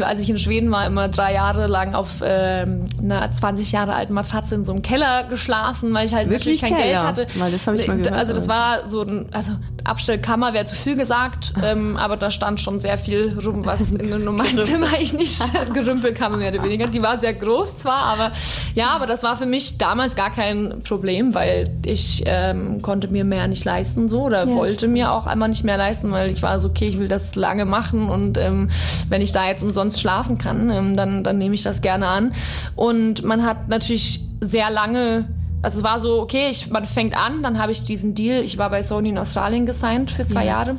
als 0.00 0.20
ich 0.20 0.30
in 0.30 0.38
Schweden 0.38 0.70
war, 0.70 0.86
immer 0.86 1.08
drei 1.08 1.34
Jahre 1.34 1.66
lang 1.66 1.94
auf 1.94 2.20
äh, 2.20 2.66
einer 3.02 3.30
20 3.30 3.72
Jahre 3.72 3.94
alten 3.94 4.14
Matratze 4.14 4.54
in 4.54 4.64
so 4.64 4.72
einem 4.72 4.82
Keller 4.82 5.24
geschlafen, 5.24 5.92
weil 5.92 6.06
ich 6.06 6.14
halt 6.14 6.30
wirklich, 6.30 6.60
kein 6.60 6.70
Keller? 6.70 6.84
Geld 6.84 6.98
hatte. 7.02 7.26
Weil 7.36 7.50
das 7.50 7.66
habe 7.66 7.76
ich 7.76 7.86
mal 7.86 7.98
gehört. 7.98 8.14
Also 8.14 8.32
das 8.32 8.48
war 8.48 8.88
so 8.88 9.02
ein, 9.02 9.28
also 9.32 9.52
Abstellkammer 9.86 10.52
wäre 10.52 10.64
zu 10.64 10.74
viel 10.74 10.96
gesagt, 10.96 11.52
ähm, 11.62 11.96
aber 11.96 12.16
da 12.16 12.30
stand 12.30 12.60
schon 12.60 12.80
sehr 12.80 12.98
viel 12.98 13.38
rum, 13.44 13.64
was 13.64 13.90
in 13.92 14.12
einem 14.12 14.24
normalen 14.24 14.60
Zimmer 14.60 14.88
ich 15.00 15.12
nicht 15.12 15.40
Gerümpelkammer 15.74 16.36
mehr 16.36 16.52
oder 16.52 16.62
weniger. 16.62 16.86
Die 16.86 17.02
war 17.02 17.18
sehr 17.18 17.34
groß 17.34 17.76
zwar, 17.76 18.02
aber 18.02 18.32
ja, 18.74 18.88
aber 18.90 19.06
das 19.06 19.22
war 19.22 19.36
für 19.36 19.46
mich 19.46 19.78
damals 19.78 20.16
gar 20.16 20.30
kein 20.30 20.82
Problem, 20.82 21.34
weil 21.34 21.70
ich 21.84 22.24
ähm, 22.26 22.82
konnte 22.82 23.08
mir 23.08 23.24
mehr 23.24 23.46
nicht 23.48 23.64
leisten 23.64 24.08
so 24.08 24.22
oder 24.22 24.46
ja, 24.46 24.54
wollte 24.54 24.88
mir 24.88 25.12
auch 25.12 25.26
einmal 25.26 25.48
nicht 25.48 25.64
mehr 25.64 25.76
leisten, 25.76 26.10
weil 26.10 26.30
ich 26.30 26.42
war 26.42 26.58
so, 26.60 26.68
okay, 26.68 26.88
ich 26.88 26.98
will 26.98 27.08
das 27.08 27.34
lange 27.34 27.64
machen 27.64 28.08
und 28.08 28.38
ähm, 28.38 28.70
wenn 29.08 29.22
ich 29.22 29.32
da 29.32 29.46
jetzt 29.46 29.62
umsonst 29.62 30.00
schlafen 30.00 30.38
kann, 30.38 30.70
ähm, 30.70 30.96
dann, 30.96 31.22
dann 31.22 31.38
nehme 31.38 31.54
ich 31.54 31.62
das 31.62 31.80
gerne 31.80 32.08
an. 32.08 32.32
Und 32.74 33.22
man 33.22 33.46
hat 33.46 33.68
natürlich 33.68 34.20
sehr 34.40 34.70
lange 34.70 35.26
also 35.62 35.78
es 35.78 35.84
war 35.84 36.00
so, 36.00 36.20
okay, 36.20 36.48
ich, 36.50 36.70
man 36.70 36.84
fängt 36.84 37.16
an, 37.16 37.42
dann 37.42 37.58
habe 37.58 37.72
ich 37.72 37.84
diesen 37.84 38.14
Deal, 38.14 38.42
ich 38.42 38.58
war 38.58 38.70
bei 38.70 38.82
Sony 38.82 39.10
in 39.10 39.18
Australien 39.18 39.66
gesigned 39.66 40.10
für 40.10 40.26
zwei 40.26 40.44
ja. 40.44 40.52
Jahre. 40.52 40.76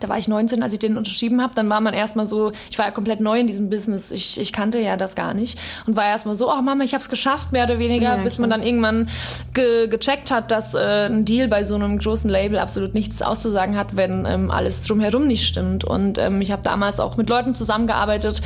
Da 0.00 0.08
war 0.08 0.18
ich 0.18 0.28
19, 0.28 0.62
als 0.62 0.72
ich 0.72 0.78
den 0.78 0.96
unterschrieben 0.96 1.40
habe. 1.42 1.54
Dann 1.54 1.68
war 1.68 1.80
man 1.80 1.94
erstmal 1.94 2.26
so, 2.26 2.52
ich 2.70 2.78
war 2.78 2.86
ja 2.86 2.90
komplett 2.90 3.20
neu 3.20 3.38
in 3.38 3.46
diesem 3.46 3.70
Business. 3.70 4.10
Ich, 4.10 4.40
ich 4.40 4.52
kannte 4.52 4.78
ja 4.78 4.96
das 4.96 5.14
gar 5.14 5.34
nicht. 5.34 5.58
Und 5.86 5.96
war 5.96 6.06
erstmal 6.06 6.36
so, 6.36 6.50
oh 6.50 6.62
Mama, 6.62 6.84
ich 6.84 6.94
habe 6.94 7.02
es 7.02 7.08
geschafft, 7.08 7.52
mehr 7.52 7.64
oder 7.64 7.78
weniger, 7.78 8.16
ja, 8.16 8.22
bis 8.22 8.38
man 8.38 8.50
dann 8.50 8.62
irgendwann 8.62 9.08
ge 9.54 9.88
gecheckt 9.88 10.30
hat, 10.30 10.50
dass 10.50 10.74
äh, 10.74 11.06
ein 11.06 11.24
Deal 11.24 11.48
bei 11.48 11.64
so 11.64 11.74
einem 11.74 11.98
großen 11.98 12.30
Label 12.30 12.58
absolut 12.58 12.94
nichts 12.94 13.22
auszusagen 13.22 13.76
hat, 13.76 13.96
wenn 13.96 14.24
ähm, 14.26 14.50
alles 14.50 14.82
drumherum 14.84 15.26
nicht 15.26 15.46
stimmt. 15.46 15.84
Und 15.84 16.18
ähm, 16.18 16.40
ich 16.40 16.52
habe 16.52 16.62
damals 16.62 17.00
auch 17.00 17.16
mit 17.16 17.28
Leuten 17.28 17.54
zusammengearbeitet, 17.54 18.42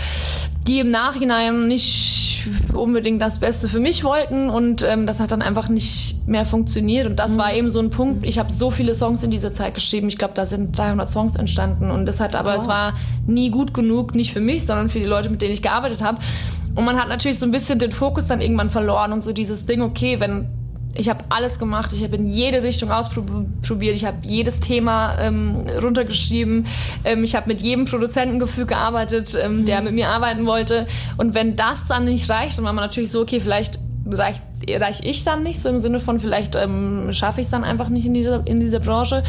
die 0.67 0.81
im 0.81 0.91
Nachhinein 0.91 1.69
nicht 1.69 2.25
unbedingt 2.73 3.21
das 3.21 3.39
Beste 3.39 3.69
für 3.69 3.81
mich 3.81 4.05
wollten 4.05 4.51
und 4.51 4.83
ähm, 4.83 5.07
das 5.07 5.21
hat 5.21 5.33
dann 5.33 5.43
einfach 5.43 5.69
nicht 5.69 6.17
mehr 6.27 6.45
funktioniert 6.45 7.07
und 7.07 7.19
das 7.19 7.33
mhm. 7.33 7.39
war 7.39 7.55
eben 7.55 7.71
so 7.71 7.79
ein 7.79 7.91
Punkt. 7.91 8.25
Ich 8.25 8.39
habe 8.39 8.53
so 8.53 8.71
viele 8.71 8.95
Songs 8.95 9.23
in 9.23 9.31
dieser 9.31 9.53
Zeit 9.53 9.75
geschrieben. 9.75 10.09
Ich 10.09 10.19
glaube, 10.19 10.35
da 10.35 10.47
sind 10.47 10.77
300 10.77 11.11
Songs 11.11 11.37
entstanden 11.45 11.91
und 11.91 12.07
das 12.07 12.21
hat 12.21 12.35
aber 12.35 12.55
oh. 12.55 12.61
es 12.61 12.69
war 12.69 12.95
nie 13.27 13.51
gut 13.51 13.75
genug, 13.75 14.15
nicht 14.15 14.33
für 14.33 14.41
mich, 14.41 14.67
sondern 14.67 14.89
für 14.91 14.99
die 14.99 15.05
Leute, 15.05 15.31
mit 15.31 15.43
denen 15.43 15.53
ich 15.53 15.63
gearbeitet 15.63 16.03
habe. 16.03 16.19
Und 16.75 16.85
man 16.85 16.99
hat 16.99 17.09
natürlich 17.09 17.39
so 17.39 17.47
ein 17.47 17.53
bisschen 17.53 17.79
den 17.79 17.93
Fokus 17.93 18.27
dann 18.27 18.41
irgendwann 18.41 18.69
verloren 18.69 19.13
und 19.13 19.23
so 19.23 19.33
dieses 19.33 19.65
Ding, 19.67 19.81
okay, 19.81 20.19
wenn 20.19 20.49
ich 20.97 21.09
habe 21.09 21.25
alles 21.29 21.59
gemacht, 21.59 21.93
ich 21.93 22.03
habe 22.05 22.17
in 22.17 22.27
jede 22.27 22.63
Richtung 22.63 22.91
ausprobiert, 22.91 23.97
ich 23.97 24.05
habe 24.05 24.19
jedes 24.23 24.61
Thema 24.61 25.19
ähm, 25.19 25.65
runtergeschrieben, 25.83 26.67
ähm, 27.05 27.25
ich 27.25 27.35
habe 27.35 27.49
mit 27.49 27.63
jedem 27.63 27.85
Produzentengefühl 27.85 28.67
gearbeitet, 28.67 29.37
ähm, 29.41 29.61
mhm. 29.61 29.65
der 29.65 29.83
mit 29.83 29.95
mir 29.95 30.09
arbeiten 30.09 30.47
wollte. 30.47 30.87
Und 31.17 31.35
wenn 31.35 31.57
das 31.57 31.87
dann 31.87 32.05
nicht 32.05 32.31
reicht, 32.31 32.59
dann 32.59 32.65
war 32.65 32.73
man 32.73 32.85
natürlich 32.85 33.11
so, 33.11 33.23
okay, 33.23 33.41
vielleicht 33.41 33.79
reicht 34.07 34.43
reich 34.69 35.01
ich 35.05 35.25
dann 35.25 35.43
nicht, 35.43 35.61
so 35.61 35.69
im 35.69 35.81
Sinne 35.81 36.01
von 36.01 36.21
vielleicht 36.21 36.57
ähm, 36.57 37.09
schaffe 37.13 37.41
ich 37.41 37.47
es 37.47 37.51
dann 37.51 37.65
einfach 37.65 37.89
nicht 37.89 38.07
in 38.07 38.15
dieser, 38.15 38.47
in 38.47 38.61
dieser 38.61 38.81
Branche. 38.81 39.23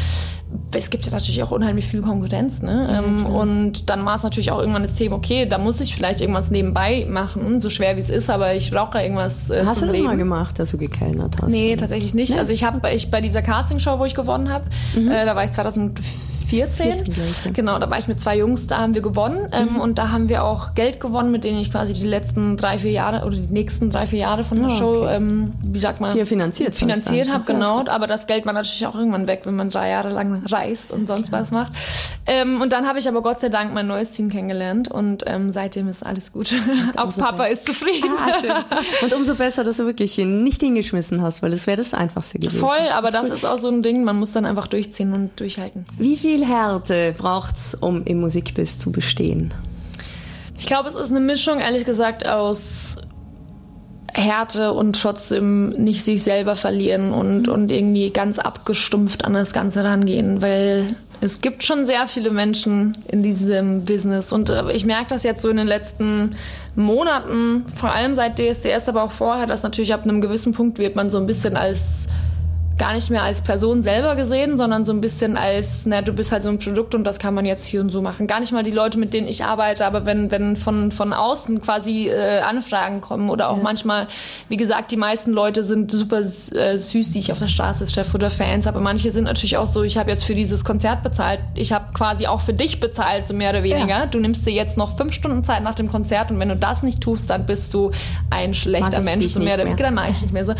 Es 0.74 0.90
gibt 0.90 1.04
ja 1.04 1.12
natürlich 1.12 1.42
auch 1.42 1.50
unheimlich 1.50 1.86
viel 1.86 2.00
Konkurrenz, 2.00 2.62
ne? 2.62 2.88
Ja, 2.90 2.98
ähm, 3.00 3.26
und 3.26 3.90
dann 3.90 4.04
war 4.04 4.14
es 4.14 4.22
natürlich 4.22 4.50
auch 4.50 4.60
irgendwann 4.60 4.82
das 4.82 4.94
Thema, 4.94 5.16
okay, 5.16 5.46
da 5.46 5.58
muss 5.58 5.80
ich 5.80 5.94
vielleicht 5.94 6.20
irgendwas 6.20 6.50
nebenbei 6.50 7.06
machen, 7.08 7.60
so 7.60 7.68
schwer 7.68 7.96
wie 7.96 8.00
es 8.00 8.10
ist, 8.10 8.30
aber 8.30 8.54
ich 8.54 8.70
brauche 8.70 8.98
ja 8.98 9.04
irgendwas 9.04 9.50
äh, 9.50 9.64
Hast 9.66 9.82
du 9.82 9.86
das 9.86 9.96
Leben. 9.96 10.06
mal 10.06 10.16
gemacht, 10.16 10.58
dass 10.58 10.70
du 10.70 10.78
gekellnert 10.78 11.36
hast? 11.40 11.50
Nee, 11.50 11.76
tatsächlich 11.76 12.14
nicht. 12.14 12.32
Nee? 12.32 12.38
Also 12.38 12.52
ich 12.52 12.64
habe 12.64 12.88
ich 12.90 13.10
bei 13.10 13.20
dieser 13.20 13.42
Castingshow, 13.42 13.98
wo 13.98 14.04
ich 14.04 14.14
gewonnen 14.14 14.50
habe, 14.50 14.64
mhm. 14.94 15.10
äh, 15.10 15.24
da 15.24 15.34
war 15.34 15.44
ich 15.44 15.50
2004 15.50 16.04
14. 16.48 17.06
14 17.12 17.52
genau, 17.52 17.78
da 17.78 17.90
war 17.90 17.98
ich 17.98 18.08
mit 18.08 18.20
zwei 18.20 18.38
Jungs, 18.38 18.66
da 18.66 18.78
haben 18.78 18.94
wir 18.94 19.02
gewonnen. 19.02 19.48
Ähm, 19.52 19.74
mhm. 19.74 19.80
Und 19.80 19.98
da 19.98 20.10
haben 20.10 20.28
wir 20.28 20.44
auch 20.44 20.74
Geld 20.74 21.00
gewonnen, 21.00 21.30
mit 21.30 21.44
denen 21.44 21.58
ich 21.58 21.70
quasi 21.70 21.92
die 21.92 22.06
letzten 22.06 22.56
drei, 22.56 22.78
vier 22.78 22.92
Jahre 22.92 23.26
oder 23.26 23.36
die 23.36 23.52
nächsten 23.52 23.90
drei, 23.90 24.06
vier 24.06 24.20
Jahre 24.20 24.44
von 24.44 24.58
der 24.58 24.68
oh, 24.68 24.70
Show, 24.70 25.06
ähm, 25.06 25.52
wie 25.62 25.78
sagt 25.78 26.00
man? 26.00 26.16
Die 26.16 26.24
finanziert. 26.24 26.74
Finanziert 26.74 27.32
habe, 27.32 27.44
genau. 27.44 27.84
Aber 27.86 28.06
das 28.06 28.26
Geld 28.26 28.46
war 28.46 28.52
natürlich 28.52 28.86
auch 28.86 28.94
irgendwann 28.94 29.28
weg, 29.28 29.42
wenn 29.44 29.56
man 29.56 29.70
drei 29.70 29.90
Jahre 29.90 30.10
lang 30.10 30.42
reist 30.46 30.92
und 30.92 31.06
sonst 31.06 31.28
okay. 31.28 31.40
was 31.40 31.50
macht. 31.50 31.72
Ähm, 32.26 32.60
und 32.60 32.72
dann 32.72 32.86
habe 32.86 32.98
ich 32.98 33.08
aber 33.08 33.22
Gott 33.22 33.40
sei 33.40 33.48
Dank 33.48 33.72
mein 33.72 33.86
neues 33.86 34.12
Team 34.12 34.28
kennengelernt 34.28 34.88
und 34.88 35.24
ähm, 35.26 35.52
seitdem 35.52 35.88
ist 35.88 36.04
alles 36.04 36.32
gut. 36.32 36.52
auch 36.96 37.12
Papa 37.14 37.44
besser. 37.44 37.50
ist 37.50 37.66
zufrieden. 37.66 38.10
Ah. 38.18 38.62
Und 39.02 39.14
umso 39.14 39.34
besser, 39.34 39.64
dass 39.64 39.76
du 39.76 39.86
wirklich 39.86 40.18
nicht 40.18 40.60
hingeschmissen 40.60 41.22
hast, 41.22 41.42
weil 41.42 41.50
das 41.50 41.66
wäre 41.66 41.76
das 41.76 41.94
Einfachste 41.94 42.38
gewesen. 42.38 42.58
Voll, 42.58 42.88
aber 42.92 43.10
das, 43.10 43.28
das 43.28 43.38
ist 43.38 43.44
auch 43.44 43.58
so 43.58 43.68
ein 43.68 43.82
Ding, 43.82 44.04
man 44.04 44.18
muss 44.18 44.32
dann 44.32 44.44
einfach 44.44 44.66
durchziehen 44.66 45.12
und 45.12 45.38
durchhalten. 45.38 45.86
Wie 45.98 46.16
viel 46.16 46.35
Härte 46.44 47.14
braucht 47.16 47.56
es, 47.56 47.74
um 47.74 48.04
im 48.04 48.20
Musikbiss 48.20 48.78
zu 48.78 48.92
bestehen? 48.92 49.54
Ich 50.58 50.66
glaube, 50.66 50.88
es 50.88 50.94
ist 50.94 51.10
eine 51.10 51.20
Mischung, 51.20 51.60
ehrlich 51.60 51.84
gesagt, 51.84 52.26
aus 52.26 52.96
Härte 54.12 54.72
und 54.72 55.00
trotzdem 55.00 55.70
nicht 55.70 56.02
sich 56.02 56.22
selber 56.22 56.56
verlieren 56.56 57.12
und, 57.12 57.48
und 57.48 57.70
irgendwie 57.70 58.10
ganz 58.10 58.38
abgestumpft 58.38 59.24
an 59.24 59.34
das 59.34 59.52
Ganze 59.52 59.84
rangehen, 59.84 60.40
weil 60.40 60.96
es 61.20 61.40
gibt 61.40 61.64
schon 61.64 61.84
sehr 61.84 62.06
viele 62.06 62.30
Menschen 62.30 62.96
in 63.08 63.22
diesem 63.22 63.84
Business 63.84 64.32
und 64.32 64.50
äh, 64.50 64.72
ich 64.72 64.84
merke 64.84 65.08
das 65.08 65.22
jetzt 65.22 65.42
so 65.42 65.48
in 65.48 65.56
den 65.56 65.66
letzten 65.66 66.36
Monaten, 66.74 67.64
vor 67.74 67.92
allem 67.92 68.14
seit 68.14 68.38
DSDS, 68.38 68.88
aber 68.88 69.02
auch 69.02 69.10
vorher, 69.10 69.46
dass 69.46 69.62
natürlich 69.62 69.94
ab 69.94 70.04
einem 70.04 70.20
gewissen 70.20 70.52
Punkt 70.52 70.78
wird 70.78 70.96
man 70.96 71.10
so 71.10 71.18
ein 71.18 71.26
bisschen 71.26 71.56
als 71.56 72.08
gar 72.78 72.92
nicht 72.92 73.10
mehr 73.10 73.22
als 73.22 73.40
Person 73.40 73.82
selber 73.82 74.16
gesehen, 74.16 74.56
sondern 74.56 74.84
so 74.84 74.92
ein 74.92 75.00
bisschen 75.00 75.36
als, 75.36 75.86
na, 75.86 76.02
du 76.02 76.12
bist 76.12 76.32
halt 76.32 76.42
so 76.42 76.48
ein 76.48 76.58
Produkt 76.58 76.94
und 76.94 77.04
das 77.04 77.18
kann 77.18 77.34
man 77.34 77.46
jetzt 77.46 77.64
hier 77.64 77.80
und 77.80 77.90
so 77.90 78.02
machen. 78.02 78.26
Gar 78.26 78.40
nicht 78.40 78.52
mal 78.52 78.62
die 78.62 78.70
Leute, 78.70 78.98
mit 78.98 79.14
denen 79.14 79.26
ich 79.26 79.44
arbeite, 79.44 79.86
aber 79.86 80.04
wenn, 80.04 80.30
wenn 80.30 80.56
von, 80.56 80.92
von 80.92 81.12
außen 81.12 81.62
quasi 81.62 82.08
äh, 82.08 82.40
Anfragen 82.40 83.00
kommen 83.00 83.30
oder 83.30 83.50
auch 83.50 83.58
ja. 83.58 83.62
manchmal, 83.62 84.08
wie 84.48 84.56
gesagt, 84.56 84.90
die 84.90 84.96
meisten 84.96 85.32
Leute 85.32 85.64
sind 85.64 85.90
super 85.90 86.20
äh, 86.20 86.76
süß, 86.76 87.10
die 87.12 87.18
ich 87.18 87.32
auf 87.32 87.38
der 87.38 87.48
Straße 87.48 87.86
treffe 87.86 88.16
oder 88.16 88.30
Fans, 88.30 88.66
aber 88.66 88.80
manche 88.80 89.10
sind 89.10 89.24
natürlich 89.24 89.56
auch 89.56 89.66
so, 89.66 89.82
ich 89.82 89.96
habe 89.96 90.10
jetzt 90.10 90.24
für 90.24 90.34
dieses 90.34 90.64
Konzert 90.64 91.02
bezahlt, 91.02 91.40
ich 91.54 91.72
habe 91.72 91.86
quasi 91.94 92.26
auch 92.26 92.40
für 92.40 92.54
dich 92.54 92.80
bezahlt, 92.80 93.28
so 93.28 93.34
mehr 93.34 93.50
oder 93.50 93.62
weniger. 93.62 93.86
Ja. 93.86 94.06
Du 94.06 94.18
nimmst 94.18 94.44
dir 94.46 94.52
jetzt 94.52 94.76
noch 94.76 94.96
fünf 94.96 95.14
Stunden 95.14 95.44
Zeit 95.44 95.62
nach 95.62 95.74
dem 95.74 95.90
Konzert 95.90 96.30
und 96.30 96.38
wenn 96.38 96.48
du 96.48 96.56
das 96.56 96.82
nicht 96.82 97.00
tust, 97.00 97.30
dann 97.30 97.46
bist 97.46 97.72
du 97.72 97.90
ein 98.30 98.54
schlechter 98.54 99.00
Mensch, 99.00 99.28
so 99.28 99.40
mehr 99.40 99.54
oder 99.54 99.64
weniger. 99.64 99.84
Dann 99.84 99.94
mache 99.94 100.10
ich 100.10 100.22
nicht 100.22 100.32
mehr 100.32 100.44
so. 100.44 100.54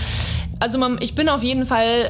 Also 0.59 0.79
man, 0.79 0.99
ich 1.01 1.15
bin 1.15 1.29
auf 1.29 1.43
jeden 1.43 1.67
Fall 1.67 2.06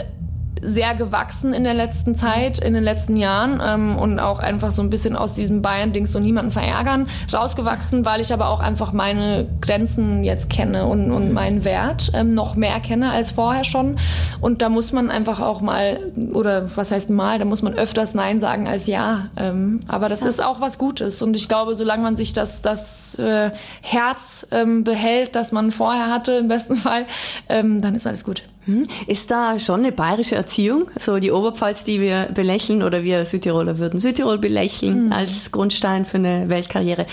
sehr 0.62 0.94
gewachsen 0.94 1.52
in 1.52 1.64
der 1.64 1.74
letzten 1.74 2.14
Zeit, 2.14 2.58
in 2.58 2.74
den 2.74 2.84
letzten 2.84 3.16
Jahren 3.16 3.60
ähm, 3.64 3.98
und 3.98 4.18
auch 4.18 4.38
einfach 4.38 4.72
so 4.72 4.82
ein 4.82 4.90
bisschen 4.90 5.16
aus 5.16 5.34
diesem 5.34 5.62
Bayern-Dings 5.62 6.14
und 6.16 6.22
niemanden 6.22 6.50
verärgern 6.50 7.06
rausgewachsen, 7.32 8.04
weil 8.04 8.20
ich 8.20 8.32
aber 8.32 8.48
auch 8.48 8.60
einfach 8.60 8.92
meine 8.92 9.46
Grenzen 9.60 10.24
jetzt 10.24 10.50
kenne 10.50 10.86
und, 10.86 11.10
und 11.10 11.32
meinen 11.32 11.64
Wert 11.64 12.10
ähm, 12.14 12.34
noch 12.34 12.56
mehr 12.56 12.80
kenne 12.80 13.10
als 13.10 13.32
vorher 13.32 13.64
schon. 13.64 13.96
Und 14.40 14.62
da 14.62 14.68
muss 14.68 14.92
man 14.92 15.10
einfach 15.10 15.40
auch 15.40 15.60
mal, 15.60 15.98
oder 16.32 16.76
was 16.76 16.90
heißt 16.90 17.10
mal, 17.10 17.38
da 17.38 17.44
muss 17.44 17.62
man 17.62 17.74
öfters 17.74 18.14
Nein 18.14 18.40
sagen 18.40 18.66
als 18.66 18.86
Ja. 18.86 19.28
Ähm, 19.36 19.80
aber 19.88 20.08
das 20.08 20.20
ja. 20.20 20.28
ist 20.28 20.42
auch 20.42 20.60
was 20.60 20.78
Gutes 20.78 21.22
und 21.22 21.34
ich 21.34 21.48
glaube, 21.48 21.74
solange 21.74 22.02
man 22.02 22.16
sich 22.16 22.32
das, 22.32 22.62
das 22.62 23.18
äh, 23.18 23.50
Herz 23.82 24.46
ähm, 24.50 24.84
behält, 24.84 25.36
das 25.36 25.52
man 25.52 25.70
vorher 25.70 26.12
hatte, 26.12 26.32
im 26.32 26.48
besten 26.48 26.76
Fall, 26.76 27.06
ähm, 27.48 27.80
dann 27.80 27.94
ist 27.94 28.06
alles 28.06 28.24
gut. 28.24 28.42
Hm? 28.66 28.84
Ist 29.06 29.30
da 29.30 29.58
schon 29.58 29.80
eine 29.80 29.92
bayerische 29.92 30.34
Erziehung, 30.34 30.90
so 30.98 31.18
die 31.18 31.30
Oberpfalz, 31.30 31.84
die 31.84 32.00
wir 32.00 32.28
belächeln 32.34 32.82
oder 32.82 33.04
wir 33.04 33.24
Südtiroler 33.24 33.78
würden 33.78 34.00
Südtirol 34.00 34.38
belächeln 34.38 35.06
mhm. 35.06 35.12
als 35.12 35.52
Grundstein 35.52 36.04
für 36.04 36.18
eine 36.18 36.48
Weltkarriere. 36.48 37.06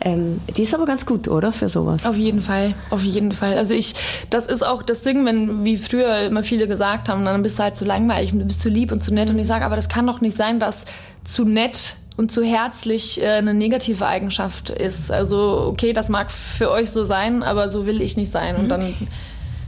Ähm, 0.00 0.40
die 0.56 0.62
ist 0.62 0.72
aber 0.72 0.86
ganz 0.86 1.06
gut, 1.06 1.26
oder, 1.28 1.52
für 1.52 1.68
sowas? 1.68 2.06
Auf 2.06 2.16
jeden 2.16 2.40
Fall, 2.40 2.74
auf 2.90 3.02
jeden 3.02 3.32
Fall. 3.32 3.58
Also 3.58 3.74
ich, 3.74 3.94
das 4.30 4.46
ist 4.46 4.64
auch 4.64 4.82
das 4.82 5.02
Ding, 5.02 5.26
wenn, 5.26 5.64
wie 5.64 5.76
früher 5.76 6.20
immer 6.20 6.44
viele 6.44 6.68
gesagt 6.68 7.08
haben, 7.08 7.24
dann 7.24 7.42
bist 7.42 7.58
du 7.58 7.64
halt 7.64 7.76
zu 7.76 7.84
langweilig 7.84 8.32
und 8.32 8.38
du 8.38 8.44
bist 8.44 8.60
zu 8.60 8.68
lieb 8.68 8.92
und 8.92 9.02
zu 9.02 9.12
nett. 9.12 9.30
Und 9.30 9.38
ich 9.38 9.46
sage, 9.46 9.64
aber 9.64 9.76
das 9.76 9.88
kann 9.88 10.06
doch 10.06 10.20
nicht 10.20 10.36
sein, 10.36 10.60
dass 10.60 10.84
zu 11.24 11.44
nett 11.44 11.96
und 12.16 12.30
zu 12.30 12.44
herzlich 12.44 13.20
äh, 13.20 13.26
eine 13.26 13.54
negative 13.54 14.06
Eigenschaft 14.06 14.70
ist. 14.70 15.10
Also 15.10 15.66
okay, 15.68 15.92
das 15.92 16.08
mag 16.08 16.30
für 16.30 16.70
euch 16.70 16.90
so 16.90 17.02
sein, 17.04 17.42
aber 17.42 17.68
so 17.68 17.86
will 17.86 18.00
ich 18.00 18.16
nicht 18.16 18.30
sein. 18.30 18.56
Und 18.56 18.64
mhm. 18.64 18.68
dann 18.68 18.94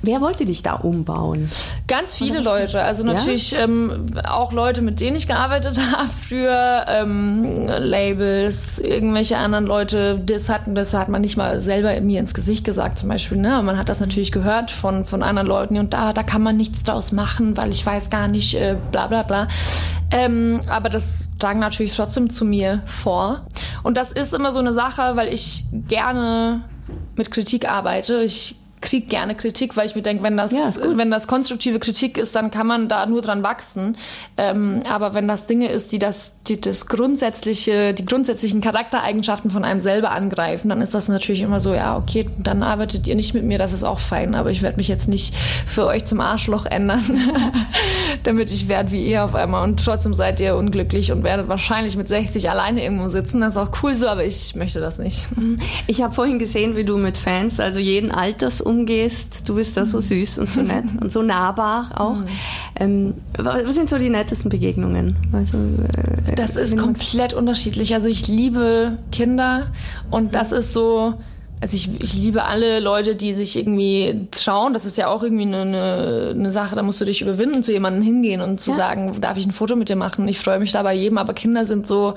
Wer 0.03 0.21
wollte 0.21 0.45
dich 0.45 0.65
da 0.65 0.75
umbauen? 0.75 1.49
Ganz 1.87 2.15
viele 2.17 2.41
Leute. 2.41 2.83
Also 2.83 3.05
natürlich 3.05 3.53
ja? 3.53 3.61
ähm, 3.61 4.11
auch 4.25 4.53
Leute, 4.53 4.83
mit 4.83 4.99
denen 5.01 5.17
ich 5.17 5.29
gearbeitet 5.29 5.79
habe 5.97 6.09
früher, 6.29 6.85
ähm, 6.89 7.67
Labels, 7.67 8.81
irgendwelche 8.81 9.37
anderen 9.37 9.65
Leute. 9.65 10.19
Das 10.19 10.49
hat, 10.49 10.63
das 10.67 10.93
hat 10.95 11.09
man 11.09 11.21
nicht 11.21 11.37
mal 11.37 11.61
selber 11.61 12.01
mir 12.01 12.19
ins 12.19 12.35
Gesicht 12.35 12.65
gesagt 12.65 12.99
zum 12.99 13.09
Beispiel. 13.09 13.39
Ne? 13.39 13.63
Man 13.63 13.79
hat 13.79 13.89
das 13.89 14.01
natürlich 14.01 14.33
gehört 14.33 14.73
von, 14.73 15.05
von 15.05 15.23
anderen 15.23 15.47
Leuten 15.47 15.79
und 15.79 15.95
da, 15.95 16.13
da 16.13 16.25
kann 16.25 16.43
man 16.43 16.57
nichts 16.57 16.83
draus 16.83 17.13
machen, 17.13 17.57
weil 17.57 17.71
ich 17.71 17.87
weiß 17.87 18.11
gar 18.11 18.27
nicht, 18.27 18.55
äh, 18.55 18.77
bla 18.91 19.07
bla 19.07 19.23
bla. 19.23 19.47
Ähm, 20.11 20.61
aber 20.69 20.89
das 20.89 21.29
drang 21.39 21.61
natürlich 21.61 21.95
trotzdem 21.95 22.29
zu 22.29 22.45
mir 22.45 22.83
vor. 22.87 23.47
Und 23.85 23.97
das 23.97 24.11
ist 24.11 24.35
immer 24.35 24.51
so 24.51 24.59
eine 24.59 24.75
Sache, 24.75 25.15
weil 25.15 25.33
ich 25.33 25.65
gerne 25.89 26.65
mit 27.17 27.31
Kritik 27.31 27.69
arbeite. 27.69 28.23
Ich 28.23 28.57
kriege 28.83 29.07
gerne 29.07 29.35
Kritik, 29.35 29.77
weil 29.77 29.87
ich 29.87 29.95
mir 29.95 30.03
denke, 30.03 30.23
wenn 30.23 30.37
das, 30.37 30.53
Ja, 30.53 30.71
wenn 30.97 31.11
das 31.11 31.27
konstruktive 31.27 31.79
Kritik 31.79 32.19
ist, 32.19 32.35
dann 32.35 32.51
kann 32.51 32.67
man 32.67 32.89
da 32.89 33.07
nur 33.07 33.23
dran 33.23 33.43
wachsen. 33.43 33.97
Ähm, 34.37 34.83
aber 34.89 35.15
wenn 35.15 35.29
das 35.29 35.47
Dinge 35.47 35.69
ist, 35.69 35.93
die 35.93 35.99
das, 35.99 36.43
die 36.47 36.61
das 36.61 36.87
grundsätzliche, 36.87 37.95
die 37.95 38.05
grundsätzlichen 38.05 38.61
Charaktereigenschaften 38.61 39.51
von 39.51 39.65
einem 39.65 39.81
selber 39.81 40.11
angreifen, 40.11 40.69
dann 40.69 40.83
ist 40.83 40.95
das 40.95 41.09
natürlich 41.09 41.41
immer 41.41 41.61
so, 41.61 41.73
ja, 41.75 41.97
okay, 41.97 42.29
dann 42.39 42.63
arbeitet 42.63 43.07
ihr 43.09 43.15
nicht 43.15 43.33
mit 43.35 43.45
mir, 43.45 43.59
das 43.59 43.73
ist 43.73 43.85
auch 43.85 43.99
fein, 43.99 44.35
aber 44.35 44.51
ich 44.51 44.63
werde 44.63 44.77
mich 44.77 44.89
jetzt 44.89 45.09
nicht 45.09 45.35
für 45.67 45.87
euch 45.87 46.05
zum 46.05 46.21
Arschloch 46.21 46.67
ändern, 46.67 47.03
damit 48.25 48.53
ich 48.53 48.69
werde 48.69 48.91
wie 48.91 49.07
ihr 49.07 49.25
auf 49.25 49.35
einmal 49.35 49.65
und 49.65 49.83
trotzdem 49.83 50.15
seid 50.15 50.41
ihr 50.41 50.57
unglücklich 50.57 51.13
und 51.13 51.23
werdet 51.23 51.49
wahrscheinlich 51.49 51.97
mit 51.97 52.09
60 52.09 52.51
alleine 52.51 52.83
irgendwo 52.83 53.09
sitzen. 53.09 53.41
Das 53.41 53.55
ist 53.55 53.63
auch 53.63 53.71
cool 53.83 53.95
so, 53.95 54.09
aber 54.09 54.25
ich 54.25 54.55
möchte 54.57 54.81
das 54.81 54.99
nicht. 54.99 55.29
Ich 55.87 56.03
habe 56.03 56.13
vorhin 56.13 56.39
gesehen, 56.39 56.77
wie 56.77 56.85
du 56.85 56.97
mit 56.97 57.17
Fans, 57.17 57.61
also 57.61 57.79
jeden 57.79 58.11
Alters 58.11 58.61
umgehst. 58.73 59.49
Du 59.49 59.55
bist 59.55 59.77
da 59.77 59.85
so 59.87 60.01
süß 60.01 60.39
und 60.39 60.51
so 60.51 60.63
nett 60.63 60.85
und 61.01 61.13
so 61.13 61.23
nahbar 61.23 61.91
auch. 61.97 62.17
Ähm, 62.79 63.15
wa- 63.39 63.59
was 63.65 63.75
sind 63.75 63.89
so 63.91 63.99
die 63.99 64.11
nettesten 64.11 64.49
Begegnungen? 64.51 65.17
Also, 65.33 65.57
äh, 65.59 66.35
Das 66.35 66.57
ist 66.57 66.77
komplett 66.77 67.33
unterschiedlich. 67.35 67.95
Also 67.95 68.09
ich 68.09 68.27
liebe 68.29 68.99
Kinder 69.13 69.69
und 70.11 70.35
das 70.35 70.53
ist 70.53 70.73
so, 70.73 71.15
also 71.61 71.77
ich, 71.77 71.91
ich 72.03 72.15
liebe 72.15 72.45
alle 72.45 72.81
Leute, 72.81 73.15
die 73.15 73.35
sich 73.35 73.57
irgendwie 73.57 74.27
trauen. 74.33 74.73
Das 74.73 74.85
ist 74.85 74.97
ja 74.97 75.07
auch 75.09 75.23
irgendwie 75.23 75.45
eine, 75.45 75.61
eine, 75.63 76.31
eine 76.35 76.53
Sache, 76.53 76.75
da 76.75 76.83
musst 76.83 77.01
du 77.01 77.05
dich 77.05 77.23
überwinden, 77.23 77.63
zu 77.63 77.71
jemandem 77.71 78.03
hingehen 78.03 78.41
und 78.41 78.61
zu 78.61 78.71
Ja. 78.73 78.77
sagen, 78.79 79.13
darf 79.21 79.37
ich 79.39 79.47
ein 79.47 79.53
Foto 79.53 79.77
mit 79.77 79.89
dir 79.89 79.97
machen? 79.97 80.27
Ich 80.27 80.39
freue 80.41 80.59
mich 80.59 80.73
da 80.73 80.83
bei 80.83 80.95
jedem, 80.95 81.19
aber 81.19 81.35
Kinder 81.35 81.65
sind 81.65 81.87
so, 81.87 82.15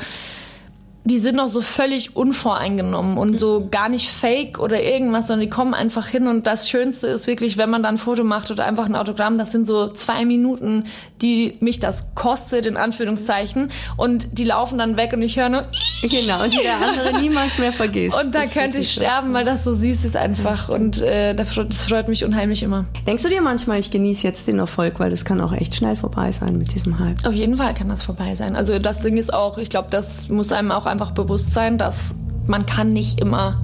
die 1.05 1.19
sind 1.19 1.35
noch 1.35 1.47
so 1.47 1.61
völlig 1.61 2.15
unvoreingenommen 2.15 3.19
und 3.19 3.39
so 3.39 3.67
gar 3.69 3.89
nicht 3.89 4.09
fake 4.09 4.57
oder 4.57 4.81
irgendwas, 4.81 5.27
sondern 5.27 5.47
die 5.47 5.51
kommen 5.51 5.75
einfach 5.75 6.07
hin 6.07 6.27
und 6.27 6.47
das 6.47 6.67
Schönste 6.67 7.05
ist 7.07 7.27
wirklich, 7.27 7.57
wenn 7.57 7.69
man 7.69 7.83
dann 7.83 7.95
ein 7.95 7.97
Foto 7.99 8.23
macht 8.23 8.49
oder 8.49 8.65
einfach 8.65 8.87
ein 8.87 8.95
Autogramm, 8.95 9.37
das 9.37 9.51
sind 9.51 9.67
so 9.67 9.89
zwei 9.89 10.25
Minuten, 10.25 10.85
die 11.21 11.57
mich 11.59 11.79
das 11.79 12.05
kostet, 12.15 12.65
in 12.65 12.75
Anführungszeichen, 12.75 13.69
und 13.97 14.39
die 14.39 14.45
laufen 14.45 14.79
dann 14.79 14.97
weg 14.97 15.13
und 15.13 15.21
ich 15.21 15.37
höre 15.37 15.49
nur 15.49 15.63
Genau, 16.09 16.43
und 16.43 16.53
die 16.53 16.57
der 16.57 16.87
andere 16.87 17.19
niemals 17.21 17.57
mehr 17.57 17.71
vergisst. 17.71 18.15
und 18.21 18.35
da 18.35 18.43
Das 18.43 18.51
könnte 18.51 18.77
ich 18.77 18.91
sterben, 18.91 19.33
weil 19.33 19.43
das 19.45 19.63
so 19.63 19.73
süß 19.73 20.05
ist 20.05 20.15
einfach 20.15 20.69
und 20.69 21.01
äh, 21.01 21.33
das 21.33 21.53
freut- 21.53 21.69
das 21.69 21.83
freut 21.85 22.07
mich 22.09 22.23
unheimlich 22.23 22.61
immer. 22.63 22.85
Denkst 23.07 23.23
du 23.23 23.29
dir 23.29 23.41
manchmal, 23.41 23.79
ich 23.79 23.89
genieße 23.91 24.23
jetzt 24.27 24.47
den 24.47 24.59
Erfolg, 24.59 24.99
weil 24.99 25.09
das 25.09 25.25
kann 25.25 25.41
auch 25.41 25.53
echt 25.53 25.73
schnell 25.75 25.95
vorbei 25.95 26.31
sein 26.31 26.57
mit 26.57 26.73
diesem 26.75 26.99
Hype? 26.99 27.25
Auf 27.25 27.33
jeden 27.33 27.55
Fall 27.57 27.73
kann 27.73 27.89
das 27.89 28.03
vorbei 28.03 28.35
sein. 28.35 28.55
Also 28.55 28.77
das 28.77 28.99
Ding 28.99 29.17
ist 29.17 29.33
auch, 29.33 29.57
ich 29.57 29.69
glaube, 29.69 29.87
das 29.89 30.29
muss 30.29 30.51
einem 30.51 30.71
auch 30.71 30.85
einfach 30.85 31.11
bewusst 31.11 31.53
sein, 31.53 31.77
dass 31.77 32.15
man 32.45 32.65
kann 32.67 32.93
nicht 32.93 33.19
immer 33.19 33.59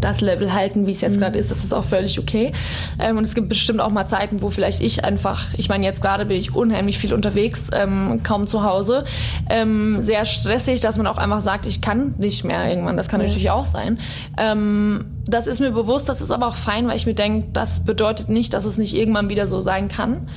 das 0.00 0.20
Level 0.20 0.52
halten, 0.52 0.86
wie 0.86 0.92
es 0.92 1.00
jetzt 1.00 1.18
gerade 1.18 1.38
ist. 1.38 1.50
Das 1.50 1.64
ist 1.64 1.72
auch 1.72 1.84
völlig 1.84 2.18
okay. 2.18 2.52
Ähm, 2.98 3.18
und 3.18 3.24
es 3.24 3.34
gibt 3.34 3.48
bestimmt 3.48 3.80
auch 3.80 3.90
mal 3.90 4.06
Zeiten, 4.06 4.42
wo 4.42 4.50
vielleicht 4.50 4.80
ich 4.80 5.04
einfach, 5.04 5.46
ich 5.56 5.68
meine, 5.68 5.84
jetzt 5.84 6.02
gerade 6.02 6.26
bin 6.26 6.36
ich 6.36 6.54
unheimlich 6.54 6.98
viel 6.98 7.14
unterwegs, 7.14 7.68
ähm, 7.72 8.20
kaum 8.22 8.46
zu 8.46 8.64
Hause. 8.64 9.04
Ähm, 9.48 9.98
sehr 10.00 10.24
stressig, 10.26 10.80
dass 10.80 10.96
man 10.96 11.06
auch 11.06 11.18
einfach 11.18 11.40
sagt, 11.40 11.66
ich 11.66 11.80
kann 11.80 12.14
nicht 12.18 12.44
mehr 12.44 12.68
irgendwann. 12.68 12.96
Das 12.96 13.08
kann 13.08 13.20
natürlich 13.20 13.50
auch 13.50 13.66
sein. 13.66 13.98
Ähm, 14.38 15.19
das 15.26 15.46
ist 15.46 15.60
mir 15.60 15.70
bewusst, 15.70 16.08
das 16.08 16.20
ist 16.20 16.30
aber 16.30 16.46
auch 16.48 16.54
fein, 16.54 16.88
weil 16.88 16.96
ich 16.96 17.06
mir 17.06 17.14
denke, 17.14 17.48
das 17.52 17.80
bedeutet 17.84 18.28
nicht, 18.28 18.52
dass 18.54 18.64
es 18.64 18.78
nicht 18.78 18.96
irgendwann 18.96 19.28
wieder 19.28 19.46
so 19.46 19.60
sein 19.60 19.88
kann. 19.88 20.28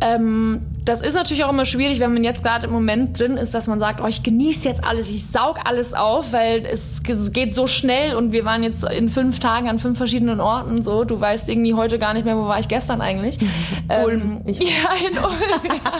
Ähm, 0.00 0.66
das 0.84 1.00
ist 1.02 1.14
natürlich 1.14 1.44
auch 1.44 1.50
immer 1.50 1.66
schwierig, 1.66 2.00
wenn 2.00 2.14
man 2.14 2.24
jetzt 2.24 2.42
gerade 2.42 2.66
im 2.66 2.72
Moment 2.72 3.18
drin 3.18 3.36
ist, 3.36 3.52
dass 3.52 3.66
man 3.66 3.78
sagt, 3.78 4.00
oh, 4.02 4.06
ich 4.06 4.22
genieße 4.22 4.66
jetzt 4.66 4.84
alles, 4.84 5.10
ich 5.10 5.26
saug 5.26 5.56
alles 5.64 5.92
auf, 5.92 6.32
weil 6.32 6.64
es 6.64 7.02
ge- 7.02 7.28
geht 7.30 7.54
so 7.54 7.66
schnell 7.66 8.16
und 8.16 8.32
wir 8.32 8.46
waren 8.46 8.62
jetzt 8.62 8.84
in 8.90 9.10
fünf 9.10 9.38
Tagen 9.38 9.68
an 9.68 9.78
fünf 9.78 9.98
verschiedenen 9.98 10.40
Orten. 10.40 10.82
So, 10.82 11.04
du 11.04 11.20
weißt 11.20 11.50
irgendwie 11.50 11.74
heute 11.74 11.98
gar 11.98 12.14
nicht 12.14 12.24
mehr, 12.24 12.38
wo 12.38 12.44
war 12.44 12.58
ich 12.58 12.68
gestern 12.68 13.02
eigentlich. 13.02 13.38
Ulm. 14.04 14.40
Ähm, 14.46 14.54
ja, 14.54 15.08
in 15.10 15.18
Ulm. 15.18 15.76
Ja. 15.84 15.92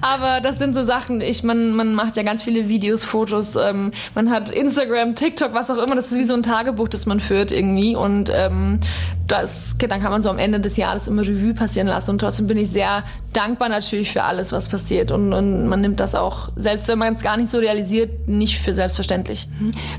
Aber 0.00 0.40
das 0.40 0.58
sind 0.58 0.74
so 0.74 0.82
Sachen. 0.82 1.20
Ich, 1.20 1.42
man, 1.42 1.74
man 1.74 1.94
macht 1.94 2.16
ja 2.16 2.22
ganz 2.22 2.42
viele 2.42 2.68
Videos, 2.70 3.04
Fotos. 3.04 3.56
Ähm, 3.56 3.92
man 4.14 4.30
hat 4.30 4.48
Instagram, 4.50 5.14
TikTok, 5.14 5.52
was 5.52 5.68
auch 5.70 5.76
immer. 5.82 5.94
Das 5.94 6.10
ist 6.10 6.16
wie 6.18 6.24
so 6.24 6.34
ein 6.34 6.42
Tagebuch, 6.42 6.88
das 6.88 7.04
man 7.04 7.20
führt 7.20 7.52
irgendwie. 7.52 7.61
Und 7.96 8.30
ähm, 8.34 8.80
das, 9.28 9.76
dann 9.78 10.00
kann 10.00 10.10
man 10.10 10.22
so 10.22 10.30
am 10.30 10.38
Ende 10.38 10.60
des 10.60 10.76
Jahres 10.76 11.08
immer 11.08 11.22
Revue 11.22 11.54
passieren 11.54 11.86
lassen. 11.86 12.10
Und 12.10 12.18
trotzdem 12.18 12.46
bin 12.46 12.58
ich 12.58 12.70
sehr 12.70 13.02
dankbar 13.32 13.68
natürlich 13.68 14.10
für 14.12 14.24
alles, 14.24 14.52
was 14.52 14.68
passiert. 14.68 15.10
Und, 15.10 15.32
und 15.32 15.68
man 15.68 15.80
nimmt 15.80 16.00
das 16.00 16.14
auch, 16.14 16.50
selbst 16.56 16.88
wenn 16.88 16.98
man 16.98 17.14
es 17.14 17.22
gar 17.22 17.36
nicht 17.36 17.50
so 17.50 17.58
realisiert, 17.58 18.28
nicht 18.28 18.58
für 18.58 18.74
selbstverständlich. 18.74 19.48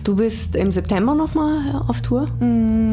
Du 0.03 0.15
bist 0.15 0.55
im 0.55 0.71
September 0.71 1.15
nochmal 1.15 1.81
auf 1.87 2.01
Tour? 2.01 2.27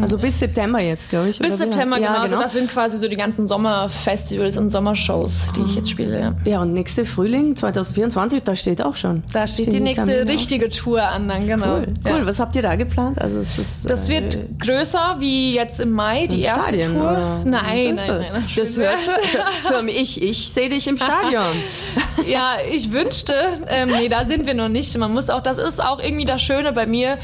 Also 0.01 0.17
bis 0.19 0.39
September 0.39 0.81
jetzt, 0.81 1.11
glaube 1.11 1.29
ich. 1.29 1.39
Bis? 1.39 1.59
September, 1.59 1.99
ja, 1.99 2.09
genau. 2.09 2.21
Also 2.21 2.39
das 2.39 2.53
sind 2.55 2.71
quasi 2.71 2.97
so 2.99 3.09
die 3.09 3.17
ganzen 3.17 3.47
Sommerfestivals 3.47 4.57
und 4.57 4.71
Sommershows, 4.71 5.53
die 5.53 5.61
ich 5.63 5.75
jetzt 5.77 5.91
spiele. 5.91 6.21
Ja. 6.21 6.33
Ja, 6.45 6.63
und 6.63 6.73
nächste 6.73 7.05
Frühling 7.05 7.57
2024, 7.57 8.43
da 8.43 8.57
steht 8.57 8.81
auch 8.83 8.97
schon. 8.97 9.23
Da 9.33 9.47
steht 9.47 9.67
Stehen 9.67 9.75
die 9.75 9.81
nächste 9.81 10.27
richtige 10.27 10.71
Tour 10.71 11.03
an, 11.03 11.29
dann 11.29 11.47
genau. 11.47 11.79
Cool. 11.79 11.87
Cool. 12.05 12.27
Was 12.27 12.41
habt 12.41 12.57
ihr 12.57 12.63
da 12.63 12.77
geplant? 12.77 13.21
Also 13.21 13.39
es 13.39 13.59
ist, 13.59 13.91
Das 13.91 14.09
wird 14.09 14.37
äh, 14.37 14.39
größer 14.61 15.17
wie 15.19 15.55
jetzt 15.55 15.81
im 15.81 15.91
Mai, 15.93 16.27
die 16.27 16.43
erste 16.43 16.69
Stadien, 16.69 16.93
Tour. 16.93 17.03
oder? 17.03 17.41
Nein, 17.45 17.45
nein, 17.45 17.95
nein, 17.95 18.07
das? 18.07 18.33
nein. 18.33 18.45
Das 18.57 18.77
hört 18.77 19.01
für, 19.01 19.73
für 19.75 19.83
mich. 19.83 20.23
Ich 20.23 20.51
sehe 20.53 20.69
dich 20.69 20.87
im 20.87 20.97
Stadion. 20.97 21.45
Ja, 22.27 22.57
ich 22.71 22.93
wünschte, 22.93 23.33
ähm, 23.67 23.89
nee, 23.91 24.09
da 24.09 24.25
sind 24.27 24.47
wir 24.47 24.55
noch 24.55 24.69
nicht. 24.69 24.97
Man 24.99 25.13
muss 25.13 25.31
auch, 25.31 25.41
das 25.41 25.57
ist 25.59 25.83
auch 25.83 25.99
irgendwie 26.01 26.27
das 26.27 26.43
Schöne 26.43 26.73
bei 26.73 26.87
mir. 26.87 27.19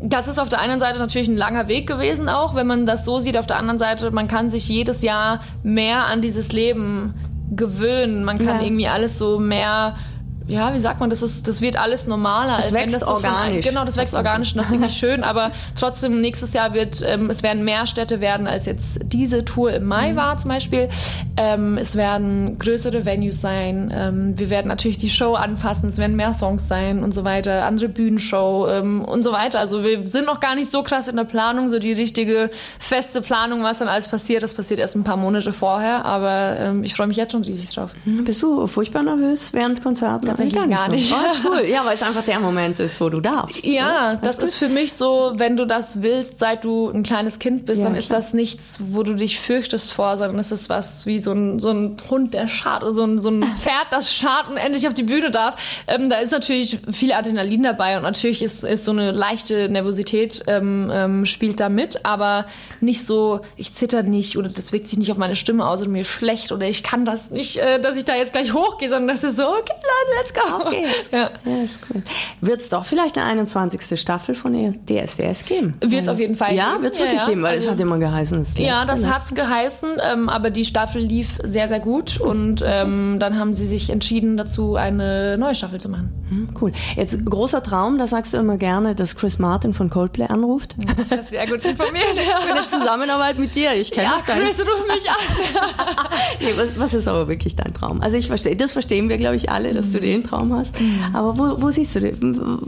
Das 0.00 0.28
ist 0.28 0.38
auf 0.38 0.48
der 0.50 0.60
einen 0.60 0.78
Seite 0.78 0.98
natürlich 0.98 1.28
ein 1.28 1.36
langer 1.36 1.66
Weg 1.66 1.86
gewesen 1.88 2.28
auch, 2.28 2.54
wenn 2.54 2.66
man 2.66 2.84
das 2.84 3.04
so 3.06 3.18
sieht. 3.18 3.38
Auf 3.38 3.46
der 3.46 3.56
anderen 3.56 3.78
Seite, 3.78 4.10
man 4.10 4.28
kann 4.28 4.50
sich 4.50 4.68
jedes 4.68 5.02
Jahr 5.02 5.40
mehr 5.62 6.04
an 6.06 6.20
dieses 6.20 6.52
Leben 6.52 7.14
gewöhnen. 7.56 8.22
Man 8.24 8.38
kann 8.38 8.60
Ja. 8.60 8.66
irgendwie 8.66 8.86
alles 8.86 9.18
so 9.18 9.38
mehr 9.38 9.96
ja, 10.46 10.74
wie 10.74 10.78
sagt 10.78 11.00
man, 11.00 11.10
das 11.10 11.22
ist, 11.22 11.48
das 11.48 11.60
wird 11.60 11.76
alles 11.76 12.06
normaler. 12.06 12.58
Wenn 12.68 12.74
wächst 12.74 12.96
das 12.96 13.00
so 13.08 13.16
von- 13.16 13.24
organisch. 13.30 13.66
genau, 13.66 13.84
das 13.84 13.96
wächst 13.96 14.14
organisch 14.14 14.52
und 14.52 14.58
das 14.58 14.66
ist 14.66 14.72
irgendwie 14.72 14.90
schön, 14.94 15.24
aber 15.24 15.50
trotzdem 15.78 16.20
nächstes 16.20 16.52
Jahr 16.52 16.74
wird, 16.74 17.02
ähm, 17.06 17.30
es 17.30 17.42
werden 17.42 17.64
mehr 17.64 17.86
Städte 17.86 18.20
werden, 18.20 18.46
als 18.46 18.66
jetzt 18.66 18.98
diese 19.04 19.44
Tour 19.44 19.72
im 19.72 19.84
Mai 19.86 20.12
Mhm. 20.12 20.16
war 20.16 20.36
zum 20.38 20.50
Beispiel. 20.50 20.88
Ähm, 21.36 21.78
es 21.78 21.96
werden 21.96 22.58
größere 22.58 23.04
Venues 23.04 23.40
sein. 23.40 23.92
Ähm, 23.94 24.38
wir 24.38 24.50
werden 24.50 24.68
natürlich 24.68 24.98
die 24.98 25.08
Show 25.10 25.34
anpassen, 25.34 25.88
es 25.88 25.98
werden 25.98 26.14
mehr 26.16 26.34
Songs 26.34 26.68
sein 26.68 27.02
und 27.02 27.14
so 27.14 27.24
weiter, 27.24 27.64
andere 27.64 27.88
Bühnenshow 27.88 28.68
ähm, 28.68 29.04
und 29.04 29.22
so 29.22 29.32
weiter. 29.32 29.58
Also 29.60 29.82
wir 29.82 30.06
sind 30.06 30.26
noch 30.26 30.40
gar 30.40 30.54
nicht 30.54 30.70
so 30.70 30.82
krass 30.82 31.08
in 31.08 31.16
der 31.16 31.24
Planung, 31.24 31.70
so 31.70 31.78
die 31.78 31.92
richtige 31.92 32.50
feste 32.78 33.20
Planung, 33.22 33.62
was 33.62 33.78
dann 33.78 33.88
alles 33.88 34.08
passiert. 34.08 34.42
Das 34.42 34.54
passiert 34.54 34.78
erst 34.80 34.94
ein 34.94 35.04
paar 35.04 35.16
Monate 35.16 35.52
vorher, 35.52 36.04
aber 36.04 36.56
ähm, 36.60 36.84
ich 36.84 36.94
freue 36.94 37.06
mich 37.06 37.16
jetzt 37.16 37.32
schon 37.32 37.42
riesig 37.42 37.70
drauf. 37.74 37.90
Bist 38.04 38.42
du 38.42 38.66
furchtbar 38.66 39.02
nervös 39.02 39.52
während 39.52 39.82
Konzerten? 39.82 40.33
Tatsächlich 40.36 40.62
Eigentlich 40.62 40.76
gar 40.76 40.88
nicht. 40.88 41.08
So. 41.08 41.14
Oh, 41.14 41.50
cool. 41.50 41.68
Ja, 41.68 41.84
weil 41.84 41.94
es 41.94 42.02
einfach 42.06 42.24
der 42.24 42.40
Moment 42.40 42.80
ist, 42.80 43.00
wo 43.00 43.08
du 43.08 43.20
darfst. 43.20 43.64
Ja, 43.64 44.16
das 44.16 44.38
ist 44.38 44.56
für 44.56 44.68
mich 44.68 44.92
so, 44.92 45.32
wenn 45.36 45.56
du 45.56 45.64
das 45.64 46.02
willst, 46.02 46.40
seit 46.40 46.64
du 46.64 46.90
ein 46.90 47.04
kleines 47.04 47.38
Kind 47.38 47.66
bist, 47.66 47.80
Ja, 47.80 47.86
dann 47.86 47.94
ist 47.94 48.08
klar. 48.08 48.18
das 48.18 48.34
nichts, 48.34 48.78
wo 48.80 49.04
du 49.04 49.14
dich 49.14 49.38
fürchtest 49.38 49.92
vor, 49.92 50.18
sondern 50.18 50.38
es 50.40 50.50
ist 50.50 50.68
was 50.68 51.06
wie 51.06 51.20
so 51.20 51.32
ein, 51.32 51.60
so 51.60 51.70
ein 51.70 51.96
Hund, 52.10 52.34
der 52.34 52.48
schart, 52.48 52.82
oder 52.82 52.92
so 52.92 53.04
ein, 53.04 53.18
so 53.20 53.30
ein 53.30 53.44
Pferd, 53.58 53.86
das 53.90 54.12
schart 54.12 54.48
und 54.50 54.56
endlich 54.56 54.88
auf 54.88 54.94
die 54.94 55.04
Bühne 55.04 55.30
darf. 55.30 55.84
Ähm, 55.86 56.08
da 56.08 56.16
ist 56.16 56.32
natürlich 56.32 56.80
viel 56.90 57.12
Adrenalin 57.12 57.62
dabei 57.62 57.96
und 57.96 58.02
natürlich 58.02 58.42
ist, 58.42 58.64
ist 58.64 58.84
so 58.84 58.90
eine 58.90 59.12
leichte 59.12 59.68
Nervosität 59.68 60.42
ähm, 60.48 60.90
ähm, 60.92 61.26
spielt 61.26 61.60
da 61.60 61.68
mit, 61.68 62.04
aber 62.04 62.46
nicht 62.80 63.06
so, 63.06 63.40
ich 63.56 63.72
zitter 63.72 64.02
nicht 64.02 64.36
oder 64.36 64.48
das 64.48 64.72
wirkt 64.72 64.88
sich 64.88 64.98
nicht 64.98 65.12
auf 65.12 65.16
meine 65.18 65.36
Stimme 65.36 65.64
aus 65.66 65.80
oder 65.80 65.90
mir 65.90 66.04
schlecht 66.04 66.50
oder 66.50 66.66
ich 66.66 66.82
kann 66.82 67.04
das 67.04 67.30
nicht, 67.30 67.58
äh, 67.58 67.80
dass 67.80 67.96
ich 67.96 68.04
da 68.04 68.16
jetzt 68.16 68.32
gleich 68.32 68.52
hochgehe, 68.52 68.88
sondern 68.88 69.14
das 69.14 69.22
ist 69.22 69.36
so, 69.36 69.46
okay 69.46 69.74
Leute, 69.84 70.23
let's 70.24 70.34
go. 70.34 70.40
Auf 70.56 70.70
geht's. 70.70 71.10
Ja. 71.12 71.30
Ja, 71.44 71.64
ist 71.64 71.78
cool. 71.92 72.02
Wird 72.40 72.60
es 72.60 72.68
doch 72.68 72.84
vielleicht 72.84 73.18
eine 73.18 73.26
21. 73.26 73.98
Staffel 74.00 74.34
von 74.34 74.54
E 74.54 74.70
DSDS 74.72 75.44
geben? 75.44 75.74
Wird's 75.80 76.08
auf 76.08 76.18
jeden 76.18 76.34
Fall 76.34 76.54
Ja, 76.54 76.72
geben. 76.72 76.82
wird 76.84 76.92
es 76.94 76.98
Ja, 76.98 77.04
wirklich 77.06 77.20
ja. 77.22 77.28
geben, 77.28 77.42
weil 77.42 77.54
es 77.58 77.64
Also- 77.64 77.72
hat 77.72 77.80
immer 77.80 77.98
geheißen, 77.98 78.40
es 78.40 78.56
Ja, 78.58 78.84
das 78.84 79.04
hat's 79.06 79.34
geheißen, 79.34 79.88
ähm, 80.12 80.28
aber 80.28 80.50
die 80.50 80.64
Staffel 80.64 81.02
lief 81.02 81.38
sehr, 81.42 81.68
sehr 81.68 81.80
gut 81.80 82.20
und 82.20 82.62
ähm, 82.66 83.18
dann 83.20 83.38
haben 83.38 83.54
sie 83.54 83.66
sich 83.66 83.90
entschieden 83.90 84.36
dazu, 84.36 84.76
eine 84.76 85.36
neue 85.38 85.54
Staffel 85.54 85.80
zu 85.80 85.88
machen. 85.88 86.10
Hm, 86.28 86.48
Cool. 86.60 86.72
Jetzt 86.96 87.24
großer 87.24 87.62
Traum, 87.62 87.98
da 87.98 88.06
sagst 88.06 88.32
du 88.34 88.38
immer 88.38 88.56
gerne, 88.56 88.94
dass 88.94 89.16
Chris 89.16 89.38
Martin 89.38 89.74
von 89.74 89.90
Coldplay 89.90 90.26
anruft. 90.26 90.76
Das 91.10 91.20
ist 91.20 91.30
sehr 91.30 91.46
gut 91.46 91.64
informiert. 91.64 92.04
Für 92.46 92.52
eine 92.52 92.66
Zusammenarbeit 92.66 93.38
mit 93.38 93.54
dir. 93.54 93.74
Ich 93.74 93.90
kenne 93.90 94.06
ja, 94.06 94.16
auch 94.16 94.24
deinen. 94.24 94.40
Chris, 94.44 94.60
ruf 94.60 94.86
mich 94.88 95.08
an. 95.10 95.16
Nee, 96.40 96.52
was, 96.56 96.78
was 96.78 96.94
ist 96.94 97.06
aber 97.08 97.28
wirklich 97.28 97.54
dein 97.56 97.72
Traum? 97.74 98.00
Also 98.00 98.16
ich 98.16 98.26
verstehe, 98.26 98.56
das 98.56 98.72
verstehen 98.72 99.08
wir, 99.08 99.16
glaube 99.18 99.36
ich, 99.36 99.50
alle, 99.50 99.72
dass 99.72 99.92
du 99.92 99.98
den 100.14 100.24
Traum 100.24 100.52
hast. 100.54 100.74
Aber 101.12 101.38
wo, 101.38 101.62
wo 101.62 101.70
siehst 101.70 101.96
du 101.96 102.00
den? 102.00 102.58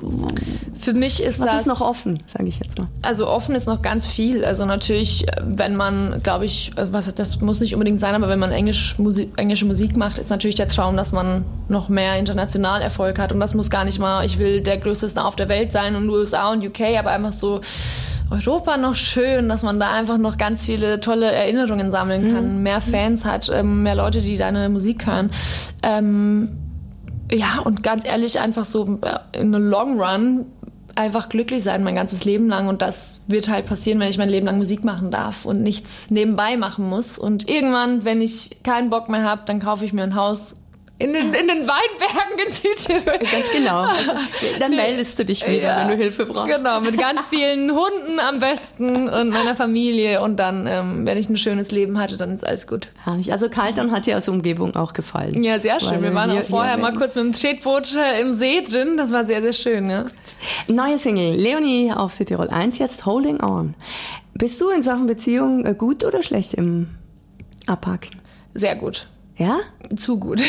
Für 0.78 0.92
mich 0.92 1.22
ist 1.22 1.40
Was 1.40 1.46
das 1.46 1.60
ist 1.62 1.66
noch 1.66 1.80
offen, 1.80 2.18
sage 2.26 2.46
ich 2.48 2.58
jetzt 2.58 2.78
mal. 2.78 2.88
Also 3.02 3.26
offen 3.28 3.54
ist 3.54 3.66
noch 3.66 3.82
ganz 3.82 4.06
viel. 4.06 4.44
Also 4.44 4.66
natürlich, 4.66 5.26
wenn 5.42 5.74
man, 5.74 6.20
glaube 6.22 6.44
ich, 6.44 6.72
äh, 6.76 6.92
was 6.92 7.12
das 7.14 7.40
muss 7.40 7.60
nicht 7.60 7.74
unbedingt 7.74 8.00
sein, 8.00 8.14
aber 8.14 8.28
wenn 8.28 8.38
man 8.38 8.52
Englisch, 8.52 8.98
Musik, 8.98 9.30
englische 9.36 9.64
Musik 9.64 9.96
macht, 9.96 10.18
ist 10.18 10.30
natürlich 10.30 10.56
der 10.56 10.68
Traum, 10.68 10.96
dass 10.96 11.12
man 11.12 11.44
noch 11.68 11.88
mehr 11.88 12.16
international 12.18 12.82
Erfolg 12.82 13.18
hat. 13.18 13.32
Und 13.32 13.40
das 13.40 13.54
muss 13.54 13.70
gar 13.70 13.84
nicht 13.84 13.98
mal, 13.98 14.24
ich 14.24 14.38
will 14.38 14.60
der 14.60 14.78
größte 14.78 15.08
Star 15.08 15.26
auf 15.26 15.36
der 15.36 15.48
Welt 15.48 15.72
sein 15.72 15.96
und 15.96 16.08
USA 16.10 16.52
und 16.52 16.64
UK, 16.64 16.98
aber 16.98 17.10
einfach 17.10 17.32
so 17.32 17.60
Europa 18.30 18.76
noch 18.76 18.94
schön, 18.94 19.48
dass 19.48 19.62
man 19.62 19.78
da 19.78 19.92
einfach 19.92 20.18
noch 20.18 20.36
ganz 20.36 20.64
viele 20.64 21.00
tolle 21.00 21.30
Erinnerungen 21.30 21.92
sammeln 21.92 22.34
kann, 22.34 22.56
mhm. 22.56 22.62
mehr 22.62 22.80
Fans 22.80 23.24
hat, 23.24 23.50
ähm, 23.52 23.82
mehr 23.82 23.94
Leute, 23.94 24.20
die 24.20 24.36
deine 24.36 24.68
Musik 24.68 25.06
hören. 25.06 25.30
Ähm, 25.82 26.65
ja, 27.32 27.60
und 27.60 27.82
ganz 27.82 28.06
ehrlich, 28.06 28.40
einfach 28.40 28.64
so 28.64 28.98
äh, 29.02 29.40
in 29.40 29.52
the 29.52 29.58
long 29.58 30.00
run 30.00 30.46
einfach 30.96 31.28
glücklich 31.28 31.62
sein 31.62 31.84
mein 31.84 31.94
ganzes 31.94 32.24
Leben 32.24 32.48
lang. 32.48 32.68
Und 32.68 32.82
das 32.82 33.20
wird 33.26 33.48
halt 33.48 33.66
passieren, 33.66 34.00
wenn 34.00 34.08
ich 34.08 34.18
mein 34.18 34.28
Leben 34.28 34.46
lang 34.46 34.58
Musik 34.58 34.84
machen 34.84 35.10
darf 35.10 35.44
und 35.44 35.62
nichts 35.62 36.10
nebenbei 36.10 36.56
machen 36.56 36.88
muss. 36.88 37.18
Und 37.18 37.48
irgendwann, 37.48 38.04
wenn 38.04 38.20
ich 38.20 38.62
keinen 38.62 38.90
Bock 38.90 39.08
mehr 39.08 39.22
habe, 39.22 39.42
dann 39.46 39.60
kaufe 39.60 39.84
ich 39.84 39.92
mir 39.92 40.02
ein 40.02 40.14
Haus 40.14 40.56
in 40.98 41.12
den, 41.12 41.34
in 41.34 41.46
den 41.46 41.68
Weinbergen 41.68 42.38
in 42.46 42.52
Südtirol. 42.52 43.18
Ganz 43.18 43.52
genau. 43.52 43.82
Also, 43.82 44.12
dann 44.58 44.74
meldest 44.74 45.18
du 45.18 45.24
dich 45.24 45.46
wieder, 45.46 45.62
ja, 45.62 45.80
wenn 45.80 45.96
du 45.96 46.02
Hilfe 46.02 46.24
brauchst. 46.24 46.56
Genau, 46.56 46.80
mit 46.80 46.96
ganz 46.98 47.26
vielen 47.26 47.70
Hunden 47.70 48.18
am 48.18 48.40
besten 48.40 49.08
und 49.08 49.28
meiner 49.28 49.54
Familie. 49.54 50.22
Und 50.22 50.36
dann, 50.38 50.66
ähm, 50.66 51.06
wenn 51.06 51.18
ich 51.18 51.28
ein 51.28 51.36
schönes 51.36 51.70
Leben 51.70 51.98
hatte, 51.98 52.16
dann 52.16 52.34
ist 52.34 52.46
alles 52.46 52.66
gut. 52.66 52.88
Also 53.30 53.50
Kaltern 53.50 53.92
hat 53.92 54.06
dir 54.06 54.14
als 54.14 54.28
Umgebung 54.28 54.74
auch 54.74 54.94
gefallen. 54.94 55.42
Ja, 55.42 55.60
sehr 55.60 55.80
schön. 55.80 56.02
Wir 56.02 56.14
waren 56.14 56.30
hier, 56.30 56.40
auch 56.40 56.44
vorher 56.44 56.78
mal 56.78 56.94
kurz 56.94 57.14
mit 57.14 57.24
dem 57.24 57.32
Tretboot 57.32 57.94
äh, 57.94 58.20
im 58.22 58.34
See 58.34 58.62
drin. 58.62 58.96
Das 58.96 59.12
war 59.12 59.26
sehr, 59.26 59.42
sehr 59.42 59.52
schön, 59.52 59.90
ja. 59.90 60.06
Neue 60.68 60.96
Single, 60.96 61.36
Leonie 61.36 61.92
auf 61.92 62.14
Südtirol 62.14 62.48
1, 62.48 62.78
jetzt 62.78 63.04
Holding 63.04 63.42
On. 63.42 63.74
Bist 64.32 64.60
du 64.60 64.70
in 64.70 64.82
Sachen 64.82 65.06
Beziehung 65.06 65.66
äh, 65.66 65.74
gut 65.74 66.04
oder 66.04 66.22
schlecht 66.22 66.54
im 66.54 66.88
Abhaken? 67.66 68.16
Sehr 68.54 68.76
gut. 68.76 69.06
Ja? 69.38 69.58
Zu 69.96 70.18
gut. 70.18 70.40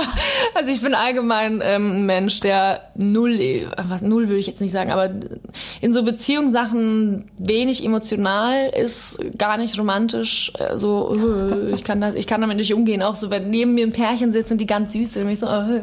also 0.54 0.70
ich 0.70 0.82
bin 0.82 0.94
allgemein 0.94 1.62
ähm, 1.64 1.92
ein 1.92 2.06
Mensch, 2.06 2.40
der 2.40 2.82
null, 2.94 3.66
was 3.88 4.02
null 4.02 4.28
würde 4.28 4.38
ich 4.38 4.46
jetzt 4.46 4.60
nicht 4.60 4.72
sagen, 4.72 4.90
aber 4.90 5.10
in 5.80 5.94
so 5.94 6.02
Beziehungssachen 6.02 7.24
wenig 7.38 7.82
emotional 7.82 8.68
ist, 8.68 9.18
gar 9.38 9.56
nicht 9.56 9.78
romantisch. 9.78 10.52
Äh, 10.58 10.76
so, 10.76 11.16
äh, 11.16 11.74
ich 11.74 11.82
kann 11.82 12.02
das, 12.02 12.14
ich 12.14 12.26
kann 12.26 12.42
damit 12.42 12.58
nicht 12.58 12.74
umgehen. 12.74 13.02
Auch 13.02 13.14
so, 13.14 13.30
wenn 13.30 13.48
neben 13.48 13.74
mir 13.74 13.86
ein 13.86 13.92
Pärchen 13.92 14.32
sitzt 14.32 14.52
und 14.52 14.58
die 14.58 14.66
ganz 14.66 14.92
süß 14.92 15.14
sind, 15.14 15.26
mich 15.26 15.38
so, 15.38 15.46
äh, 15.46 15.80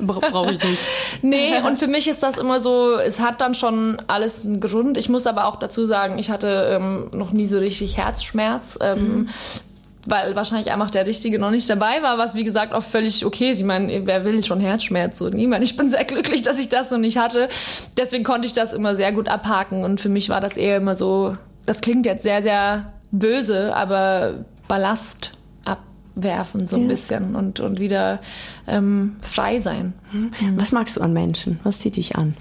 brauche 0.00 0.52
ich 0.52 0.64
nicht. 0.64 0.80
nee, 1.22 1.60
und 1.66 1.78
für 1.78 1.88
mich 1.88 2.08
ist 2.08 2.22
das 2.22 2.38
immer 2.38 2.62
so, 2.62 2.96
es 2.96 3.20
hat 3.20 3.42
dann 3.42 3.54
schon 3.54 4.00
alles 4.06 4.44
einen 4.44 4.60
Grund. 4.60 4.96
Ich 4.96 5.10
muss 5.10 5.26
aber 5.26 5.46
auch 5.46 5.56
dazu 5.56 5.84
sagen, 5.84 6.18
ich 6.18 6.30
hatte 6.30 6.70
ähm, 6.72 7.10
noch 7.12 7.32
nie 7.32 7.46
so 7.46 7.58
richtig 7.58 7.98
Herzschmerz. 7.98 8.78
Ähm, 8.80 9.18
mhm 9.18 9.28
weil 10.08 10.34
wahrscheinlich 10.34 10.72
einfach 10.72 10.90
der 10.90 11.06
Richtige 11.06 11.38
noch 11.38 11.50
nicht 11.50 11.68
dabei 11.68 12.02
war, 12.02 12.16
was 12.18 12.34
wie 12.34 12.44
gesagt 12.44 12.72
auch 12.72 12.82
völlig 12.82 13.24
okay 13.26 13.50
ist. 13.50 13.58
Ich 13.58 13.64
meine, 13.64 14.06
wer 14.06 14.24
will 14.24 14.42
schon 14.44 14.60
Herzschmerz? 14.60 15.18
So 15.18 15.28
niemand. 15.28 15.64
Ich 15.64 15.76
bin 15.76 15.90
sehr 15.90 16.04
glücklich, 16.04 16.42
dass 16.42 16.58
ich 16.58 16.68
das 16.68 16.90
noch 16.90 16.98
nicht 16.98 17.18
hatte. 17.18 17.48
Deswegen 17.96 18.24
konnte 18.24 18.46
ich 18.46 18.54
das 18.54 18.72
immer 18.72 18.96
sehr 18.96 19.12
gut 19.12 19.28
abhaken 19.28 19.84
und 19.84 20.00
für 20.00 20.08
mich 20.08 20.28
war 20.28 20.40
das 20.40 20.56
eher 20.56 20.78
immer 20.78 20.96
so, 20.96 21.36
das 21.66 21.80
klingt 21.80 22.06
jetzt 22.06 22.22
sehr, 22.22 22.42
sehr 22.42 22.92
böse, 23.10 23.74
aber 23.74 24.44
Ballast 24.66 25.32
abwerfen 25.64 26.66
so 26.66 26.76
ein 26.76 26.82
ja. 26.82 26.88
bisschen 26.88 27.36
und, 27.36 27.60
und 27.60 27.78
wieder 27.78 28.20
ähm, 28.66 29.16
frei 29.20 29.58
sein. 29.60 29.92
Mhm. 30.12 30.30
Was 30.56 30.72
magst 30.72 30.96
du 30.96 31.00
an 31.02 31.12
Menschen? 31.12 31.60
Was 31.64 31.80
zieht 31.80 31.96
dich 31.96 32.16
an? 32.16 32.34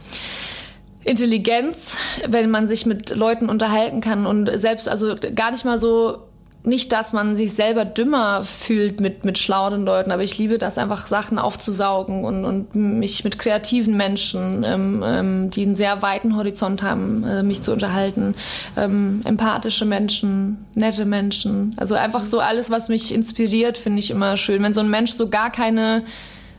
Intelligenz, 1.04 1.98
wenn 2.28 2.50
man 2.50 2.68
sich 2.68 2.86
mit 2.86 3.16
Leuten 3.16 3.48
unterhalten 3.50 4.02
kann 4.02 4.26
und 4.26 4.50
selbst, 4.60 4.90
also 4.90 5.16
gar 5.36 5.52
nicht 5.52 5.64
mal 5.64 5.80
so 5.80 6.27
nicht, 6.68 6.92
dass 6.92 7.14
man 7.14 7.36
sich 7.36 7.54
selber 7.54 7.86
dümmer 7.86 8.44
fühlt 8.44 9.00
mit, 9.00 9.26
mit 9.26 9.38
schlauen 9.38 9.86
Leuten, 9.86 10.12
aber 10.12 10.24
ich 10.24 10.38
liebe 10.38 10.58
das 10.58 10.78
einfach, 10.78 11.08
Sachen 11.08 11.40
aufzusaugen 11.40 12.26
und, 12.26 12.46
und 12.46 12.76
mich 12.76 13.24
mit 13.24 13.40
kreativen 13.40 13.96
Menschen, 13.96 14.64
ähm, 14.66 15.04
ähm, 15.06 15.50
die 15.50 15.64
einen 15.64 15.76
sehr 15.76 16.02
weiten 16.02 16.36
Horizont 16.36 16.84
haben, 16.84 17.24
äh, 17.24 17.42
mich 17.42 17.62
zu 17.62 17.72
unterhalten. 17.72 18.36
Ähm, 18.76 19.22
empathische 19.24 19.86
Menschen, 19.86 20.66
nette 20.76 21.06
Menschen. 21.06 21.74
Also 21.78 21.96
einfach 21.96 22.26
so 22.26 22.40
alles, 22.40 22.70
was 22.70 22.90
mich 22.90 23.14
inspiriert, 23.14 23.78
finde 23.78 24.00
ich 24.00 24.12
immer 24.12 24.38
schön. 24.38 24.62
Wenn 24.62 24.74
so 24.74 24.82
ein 24.82 24.90
Mensch 24.90 25.14
so 25.14 25.30
gar 25.30 25.52
keine 25.52 26.04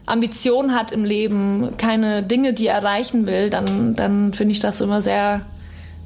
Ambition 0.06 0.74
hat 0.74 0.90
im 0.90 1.04
Leben, 1.04 1.76
keine 1.76 2.22
Dinge, 2.22 2.54
die 2.54 2.68
er 2.68 2.76
erreichen 2.76 3.26
will, 3.26 3.50
dann, 3.50 3.94
dann 3.94 4.32
finde 4.32 4.52
ich 4.52 4.60
das 4.60 4.80
immer 4.80 5.02
sehr 5.02 5.42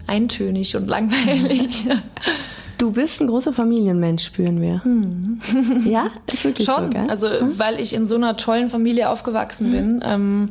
eintönig 0.08 0.74
und 0.76 0.88
langweilig. 0.88 1.84
Du 2.78 2.92
bist 2.92 3.20
ein 3.20 3.26
großer 3.26 3.52
Familienmensch, 3.52 4.24
spüren 4.24 4.60
wir. 4.60 4.82
Hm. 4.84 5.40
Ja, 5.84 6.06
ist 6.26 6.44
wirklich 6.44 6.66
Schon. 6.66 6.86
so, 6.86 6.90
gell? 6.90 7.10
Also, 7.10 7.28
hm? 7.28 7.58
weil 7.58 7.80
ich 7.80 7.94
in 7.94 8.06
so 8.06 8.16
einer 8.16 8.36
tollen 8.36 8.70
Familie 8.70 9.08
aufgewachsen 9.08 9.66
hm. 9.66 9.72
bin, 9.72 10.04
ähm, 10.04 10.50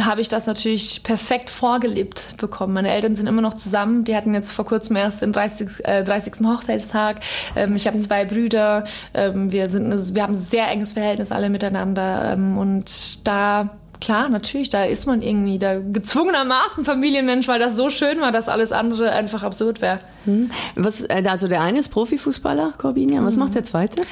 habe 0.00 0.20
ich 0.20 0.28
das 0.28 0.46
natürlich 0.46 1.02
perfekt 1.02 1.50
vorgelebt 1.50 2.34
bekommen. 2.38 2.72
Meine 2.74 2.90
Eltern 2.90 3.16
sind 3.16 3.26
immer 3.26 3.42
noch 3.42 3.54
zusammen. 3.54 4.04
Die 4.04 4.16
hatten 4.16 4.32
jetzt 4.34 4.52
vor 4.52 4.64
kurzem 4.64 4.96
erst 4.96 5.22
den 5.22 5.32
30. 5.32 5.84
Äh, 5.84 6.04
30. 6.04 6.46
Hochzeitstag. 6.46 7.20
Ähm, 7.56 7.76
ich 7.76 7.86
habe 7.86 7.98
zwei 7.98 8.24
Brüder. 8.24 8.84
Ähm, 9.12 9.52
wir, 9.52 9.68
sind, 9.68 10.14
wir 10.14 10.22
haben 10.22 10.34
ein 10.34 10.38
sehr 10.38 10.68
enges 10.68 10.92
Verhältnis 10.92 11.32
alle 11.32 11.50
miteinander. 11.50 12.32
Ähm, 12.32 12.56
und 12.58 13.26
da 13.26 13.70
klar, 14.02 14.28
natürlich, 14.28 14.68
da 14.68 14.84
ist 14.84 15.06
man 15.06 15.22
irgendwie 15.22 15.58
da 15.58 15.78
gezwungenermaßen 15.78 16.84
Familienmensch, 16.84 17.46
weil 17.46 17.60
das 17.60 17.76
so 17.76 17.88
schön 17.88 18.20
war, 18.20 18.32
dass 18.32 18.48
alles 18.48 18.72
andere 18.72 19.12
einfach 19.12 19.44
absurd 19.44 19.80
wäre. 19.80 20.00
Hm. 20.24 20.50
Was, 20.74 21.02
äh, 21.02 21.22
also 21.26 21.46
der 21.46 21.62
eine 21.62 21.78
ist 21.78 21.88
Profifußballer, 21.88 22.74
Corbinian. 22.78 23.24
Was 23.24 23.34
mhm. 23.34 23.40
macht 23.40 23.54
der 23.54 23.64
zweite? 23.64 24.02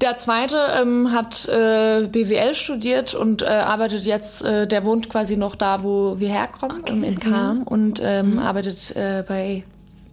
Der 0.00 0.18
zweite 0.18 0.58
ähm, 0.80 1.12
hat 1.12 1.48
äh, 1.48 2.06
BWL 2.10 2.54
studiert 2.54 3.14
und 3.14 3.42
äh, 3.42 3.46
arbeitet 3.46 4.04
jetzt, 4.04 4.44
äh, 4.44 4.66
der 4.66 4.84
wohnt 4.84 5.08
quasi 5.08 5.36
noch 5.36 5.54
da, 5.54 5.82
wo 5.82 6.18
wir 6.18 6.28
herkommen, 6.28 6.80
okay. 6.80 7.06
in 7.06 7.18
Kam 7.18 7.62
und 7.62 8.00
ähm, 8.02 8.32
mhm. 8.32 8.38
arbeitet 8.40 8.94
äh, 8.96 9.24
bei 9.26 9.64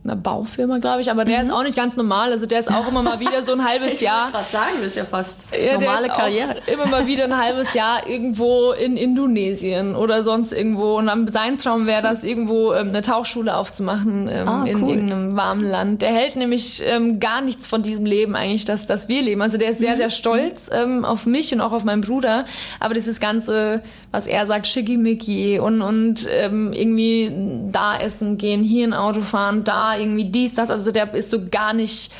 einer 0.03 0.15
Baufirma, 0.15 0.79
glaube 0.79 1.01
ich, 1.01 1.09
aber 1.09 1.23
der 1.23 1.39
mhm. 1.39 1.45
ist 1.45 1.53
auch 1.53 1.63
nicht 1.63 1.77
ganz 1.77 1.95
normal. 1.95 2.31
Also 2.31 2.45
der 2.45 2.59
ist 2.59 2.69
auch 2.69 2.87
immer 2.89 3.01
mal 3.01 3.19
wieder 3.19 3.41
so 3.43 3.53
ein 3.53 3.65
halbes 3.65 4.01
Jahr. 4.01 4.27
Ich 4.27 4.33
gerade 4.33 4.51
sagen, 4.51 4.73
das 4.79 4.87
ist 4.87 4.95
ja 4.95 5.05
fast 5.05 5.45
ja, 5.51 5.79
normale 5.79 6.07
Karriere. 6.09 6.55
immer 6.65 6.87
mal 6.87 7.07
wieder 7.07 7.23
ein 7.23 7.37
halbes 7.37 7.73
Jahr 7.73 8.07
irgendwo 8.07 8.71
in 8.71 8.97
Indonesien 8.97 9.95
oder 9.95 10.23
sonst 10.23 10.51
irgendwo. 10.51 10.97
Und 10.97 11.07
dann 11.07 11.27
sein 11.29 11.57
Traum 11.57 11.87
wäre 11.87 12.01
das, 12.01 12.23
irgendwo 12.23 12.73
ähm, 12.73 12.89
eine 12.89 13.01
Tauchschule 13.01 13.55
aufzumachen 13.55 14.27
ähm, 14.29 14.47
ah, 14.47 14.65
in 14.65 14.87
irgendeinem 14.87 15.37
warmen 15.37 15.65
Land. 15.65 16.01
Der 16.01 16.09
hält 16.09 16.35
nämlich 16.35 16.83
ähm, 16.85 17.19
gar 17.19 17.41
nichts 17.41 17.67
von 17.67 17.81
diesem 17.81 18.05
Leben 18.05 18.35
eigentlich, 18.35 18.65
dass 18.65 18.87
das 18.87 19.07
wir 19.07 19.21
leben. 19.21 19.41
Also 19.41 19.57
der 19.57 19.69
ist 19.69 19.79
sehr, 19.79 19.93
mhm. 19.93 19.97
sehr 19.97 20.09
stolz 20.09 20.69
ähm, 20.71 21.05
auf 21.05 21.25
mich 21.25 21.53
und 21.53 21.61
auch 21.61 21.71
auf 21.71 21.85
meinen 21.85 22.01
Bruder. 22.01 22.45
Aber 22.81 22.93
dieses 22.93 23.21
ganze, 23.21 23.81
was 24.11 24.27
er 24.27 24.47
sagt, 24.47 24.67
schickimicki 24.67 25.59
und, 25.59 25.81
und 25.81 26.27
ähm, 26.29 26.73
irgendwie 26.73 27.31
da 27.71 27.97
essen 27.97 28.37
gehen, 28.37 28.63
hier 28.63 28.85
ein 28.87 28.93
Auto 28.93 29.21
fahren, 29.21 29.63
da 29.63 29.92
irgendwie 29.97 30.25
dies, 30.25 30.53
das. 30.53 30.69
Also 30.69 30.91
der 30.91 31.13
ist 31.13 31.29
so 31.29 31.39
gar 31.49 31.73
nicht 31.73 32.11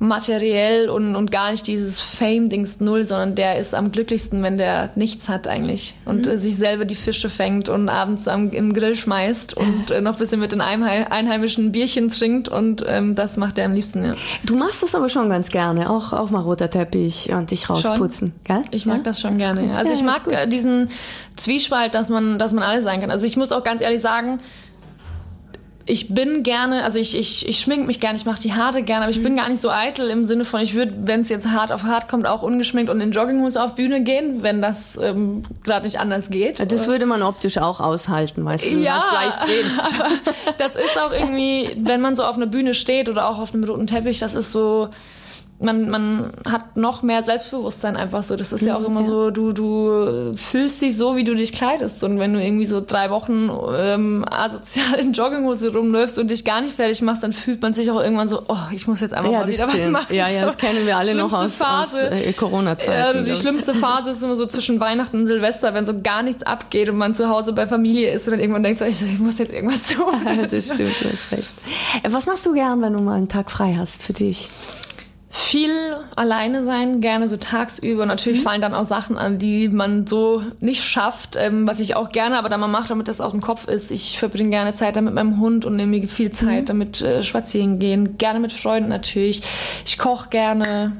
materiell 0.00 0.88
und, 0.88 1.14
und 1.14 1.30
gar 1.30 1.50
nicht 1.50 1.66
dieses 1.66 2.00
Fame-Dings 2.00 2.80
null, 2.80 3.04
sondern 3.04 3.34
der 3.34 3.58
ist 3.58 3.74
am 3.74 3.92
glücklichsten, 3.92 4.42
wenn 4.42 4.56
der 4.56 4.90
nichts 4.94 5.28
hat 5.28 5.46
eigentlich 5.46 5.94
und 6.06 6.24
mhm. 6.24 6.38
sich 6.38 6.56
selber 6.56 6.86
die 6.86 6.94
Fische 6.94 7.28
fängt 7.28 7.68
und 7.68 7.90
abends 7.90 8.26
am, 8.26 8.48
im 8.50 8.72
Grill 8.72 8.96
schmeißt 8.96 9.54
und 9.58 9.90
äh, 9.90 10.00
noch 10.00 10.14
ein 10.14 10.18
bisschen 10.18 10.40
mit 10.40 10.52
den 10.52 10.62
einheimischen 10.62 11.70
Bierchen 11.70 12.10
trinkt 12.10 12.48
und 12.48 12.82
ähm, 12.88 13.14
das 13.14 13.36
macht 13.36 13.58
er 13.58 13.66
am 13.66 13.74
liebsten, 13.74 14.02
ja. 14.02 14.12
Du 14.42 14.56
machst 14.56 14.82
das 14.82 14.94
aber 14.94 15.10
schon 15.10 15.28
ganz 15.28 15.50
gerne, 15.50 15.90
auch, 15.90 16.14
auch 16.14 16.30
mal 16.30 16.40
roter 16.40 16.70
Teppich 16.70 17.30
und 17.30 17.50
dich 17.50 17.68
rausputzen, 17.68 18.32
schon. 18.46 18.56
gell? 18.56 18.64
Ich 18.70 18.86
mag 18.86 18.98
ja? 18.98 19.02
das 19.02 19.20
schon 19.20 19.38
das 19.38 19.46
gerne, 19.46 19.66
ja. 19.66 19.72
Also 19.74 19.92
ich 19.92 20.02
mag 20.02 20.26
äh, 20.28 20.46
diesen 20.46 20.88
Zwiespalt, 21.36 21.94
dass 21.94 22.08
man, 22.08 22.38
dass 22.38 22.54
man 22.54 22.64
alles 22.64 22.84
sein 22.84 23.02
kann. 23.02 23.10
Also 23.10 23.26
ich 23.26 23.36
muss 23.36 23.52
auch 23.52 23.64
ganz 23.64 23.82
ehrlich 23.82 24.00
sagen, 24.00 24.40
ich 25.86 26.14
bin 26.14 26.42
gerne, 26.42 26.84
also 26.84 26.98
ich, 26.98 27.16
ich, 27.16 27.48
ich 27.48 27.60
schmink 27.60 27.86
mich 27.86 28.00
gerne, 28.00 28.16
ich 28.16 28.24
mache 28.24 28.40
die 28.40 28.52
Haare 28.52 28.82
gerne, 28.82 29.02
aber 29.02 29.10
ich 29.10 29.22
bin 29.22 29.32
mhm. 29.32 29.38
gar 29.38 29.48
nicht 29.48 29.60
so 29.60 29.70
eitel 29.70 30.08
im 30.10 30.24
Sinne 30.24 30.44
von, 30.44 30.60
ich 30.60 30.74
würde, 30.74 30.92
wenn 31.02 31.20
es 31.20 31.28
jetzt 31.28 31.48
hart 31.48 31.72
auf 31.72 31.84
hart 31.84 32.06
kommt, 32.08 32.26
auch 32.26 32.42
ungeschminkt 32.42 32.90
und 32.90 33.00
in 33.00 33.12
Jogginghose 33.12 33.62
auf 33.62 33.74
Bühne 33.74 34.02
gehen, 34.02 34.42
wenn 34.42 34.62
das 34.62 34.98
ähm, 35.02 35.42
gerade 35.64 35.86
nicht 35.86 35.98
anders 35.98 36.30
geht. 36.30 36.60
Das 36.70 36.86
würde 36.86 37.06
man 37.06 37.22
optisch 37.22 37.58
auch 37.58 37.80
aushalten, 37.80 38.44
weißt 38.44 38.66
du. 38.66 38.78
Ja, 38.78 39.02
das 40.58 40.76
ist 40.76 40.98
auch 41.00 41.12
irgendwie, 41.12 41.76
wenn 41.78 42.00
man 42.00 42.14
so 42.14 42.24
auf 42.24 42.36
einer 42.36 42.46
Bühne 42.46 42.74
steht 42.74 43.08
oder 43.08 43.28
auch 43.28 43.38
auf 43.38 43.54
einem 43.54 43.64
roten 43.64 43.86
Teppich, 43.86 44.18
das 44.18 44.34
ist 44.34 44.52
so 44.52 44.88
man, 45.62 45.90
man 45.90 46.32
hat 46.46 46.76
noch 46.76 47.02
mehr 47.02 47.22
Selbstbewusstsein 47.22 47.96
einfach 47.96 48.22
so. 48.22 48.36
Das 48.36 48.52
ist 48.52 48.62
ja 48.62 48.76
auch 48.76 48.84
immer 48.84 49.00
ja. 49.00 49.06
so, 49.06 49.30
du, 49.30 49.52
du 49.52 50.34
fühlst 50.34 50.80
dich 50.80 50.96
so, 50.96 51.16
wie 51.16 51.24
du 51.24 51.34
dich 51.34 51.52
kleidest. 51.52 52.02
Und 52.02 52.18
wenn 52.18 52.32
du 52.32 52.42
irgendwie 52.42 52.66
so 52.66 52.82
drei 52.84 53.10
Wochen 53.10 53.50
ähm, 53.78 54.24
asozial 54.30 54.98
in 54.98 55.12
Jogginghose 55.12 55.72
rumläufst 55.72 56.18
und 56.18 56.30
dich 56.30 56.44
gar 56.44 56.60
nicht 56.62 56.74
fertig 56.74 57.02
machst, 57.02 57.22
dann 57.22 57.32
fühlt 57.32 57.60
man 57.60 57.74
sich 57.74 57.90
auch 57.90 58.00
irgendwann 58.00 58.28
so, 58.28 58.42
oh, 58.48 58.56
ich 58.72 58.86
muss 58.86 59.00
jetzt 59.00 59.12
einfach 59.12 59.30
ja, 59.30 59.40
mal 59.40 59.48
wieder 59.48 59.68
stimmt. 59.68 59.84
was 59.84 59.90
machen. 59.90 60.14
Ja, 60.14 60.28
ja, 60.28 60.46
das 60.46 60.56
kennen 60.56 60.86
wir 60.86 60.96
alle 60.96 61.14
noch 61.14 61.32
aus, 61.32 61.60
aus 61.60 61.94
äh, 61.94 62.32
Corona-Zeiten. 62.32 62.92
Ja, 62.92 63.22
die 63.22 63.36
schlimmste 63.36 63.74
Phase 63.74 64.10
ist 64.10 64.22
immer 64.22 64.36
so 64.36 64.46
zwischen 64.46 64.80
Weihnachten 64.80 65.18
und 65.18 65.26
Silvester, 65.26 65.74
wenn 65.74 65.84
so 65.84 66.00
gar 66.00 66.22
nichts 66.22 66.42
abgeht 66.42 66.88
und 66.88 66.96
man 66.96 67.14
zu 67.14 67.28
Hause 67.28 67.52
bei 67.52 67.66
Familie 67.66 68.10
ist 68.10 68.26
und 68.26 68.32
dann 68.32 68.40
irgendwann 68.40 68.62
denkt, 68.62 68.78
so, 68.78 68.86
ich, 68.86 69.02
ich 69.02 69.18
muss 69.18 69.38
jetzt 69.38 69.52
irgendwas 69.52 69.82
tun. 69.88 70.06
das 70.50 70.66
stimmt, 70.66 70.94
du 71.00 71.10
hast 71.10 71.32
recht. 71.32 71.50
Was 72.08 72.26
machst 72.26 72.46
du 72.46 72.54
gern, 72.54 72.80
wenn 72.80 72.94
du 72.94 73.00
mal 73.00 73.18
einen 73.18 73.28
Tag 73.28 73.50
frei 73.50 73.76
hast 73.78 74.02
für 74.02 74.14
dich? 74.14 74.48
Viel 75.32 75.70
alleine 76.16 76.64
sein, 76.64 77.00
gerne 77.00 77.28
so 77.28 77.36
tagsüber. 77.36 78.04
Natürlich 78.04 78.40
mhm. 78.40 78.44
fallen 78.44 78.60
dann 78.60 78.74
auch 78.74 78.84
Sachen 78.84 79.16
an, 79.16 79.38
die 79.38 79.68
man 79.68 80.04
so 80.04 80.42
nicht 80.58 80.82
schafft, 80.82 81.36
ähm, 81.38 81.68
was 81.68 81.78
ich 81.78 81.94
auch 81.94 82.10
gerne 82.10 82.36
aber 82.36 82.48
dann 82.48 82.58
mal 82.58 82.66
mache, 82.66 82.88
damit 82.88 83.06
das 83.06 83.20
auch 83.20 83.32
im 83.32 83.40
Kopf 83.40 83.68
ist. 83.68 83.92
Ich 83.92 84.18
verbringe 84.18 84.50
gerne 84.50 84.74
Zeit 84.74 84.96
dann 84.96 85.04
mit 85.04 85.14
meinem 85.14 85.38
Hund 85.38 85.64
und 85.64 85.76
nehme 85.76 86.00
mir 86.00 86.08
viel 86.08 86.32
Zeit 86.32 86.62
mhm. 86.62 86.66
damit 86.66 87.00
äh, 87.00 87.22
spazieren 87.22 87.78
gehen. 87.78 88.18
Gerne 88.18 88.40
mit 88.40 88.52
Freunden 88.52 88.88
natürlich. 88.88 89.42
Ich 89.86 89.98
koche 89.98 90.30
gerne 90.30 90.92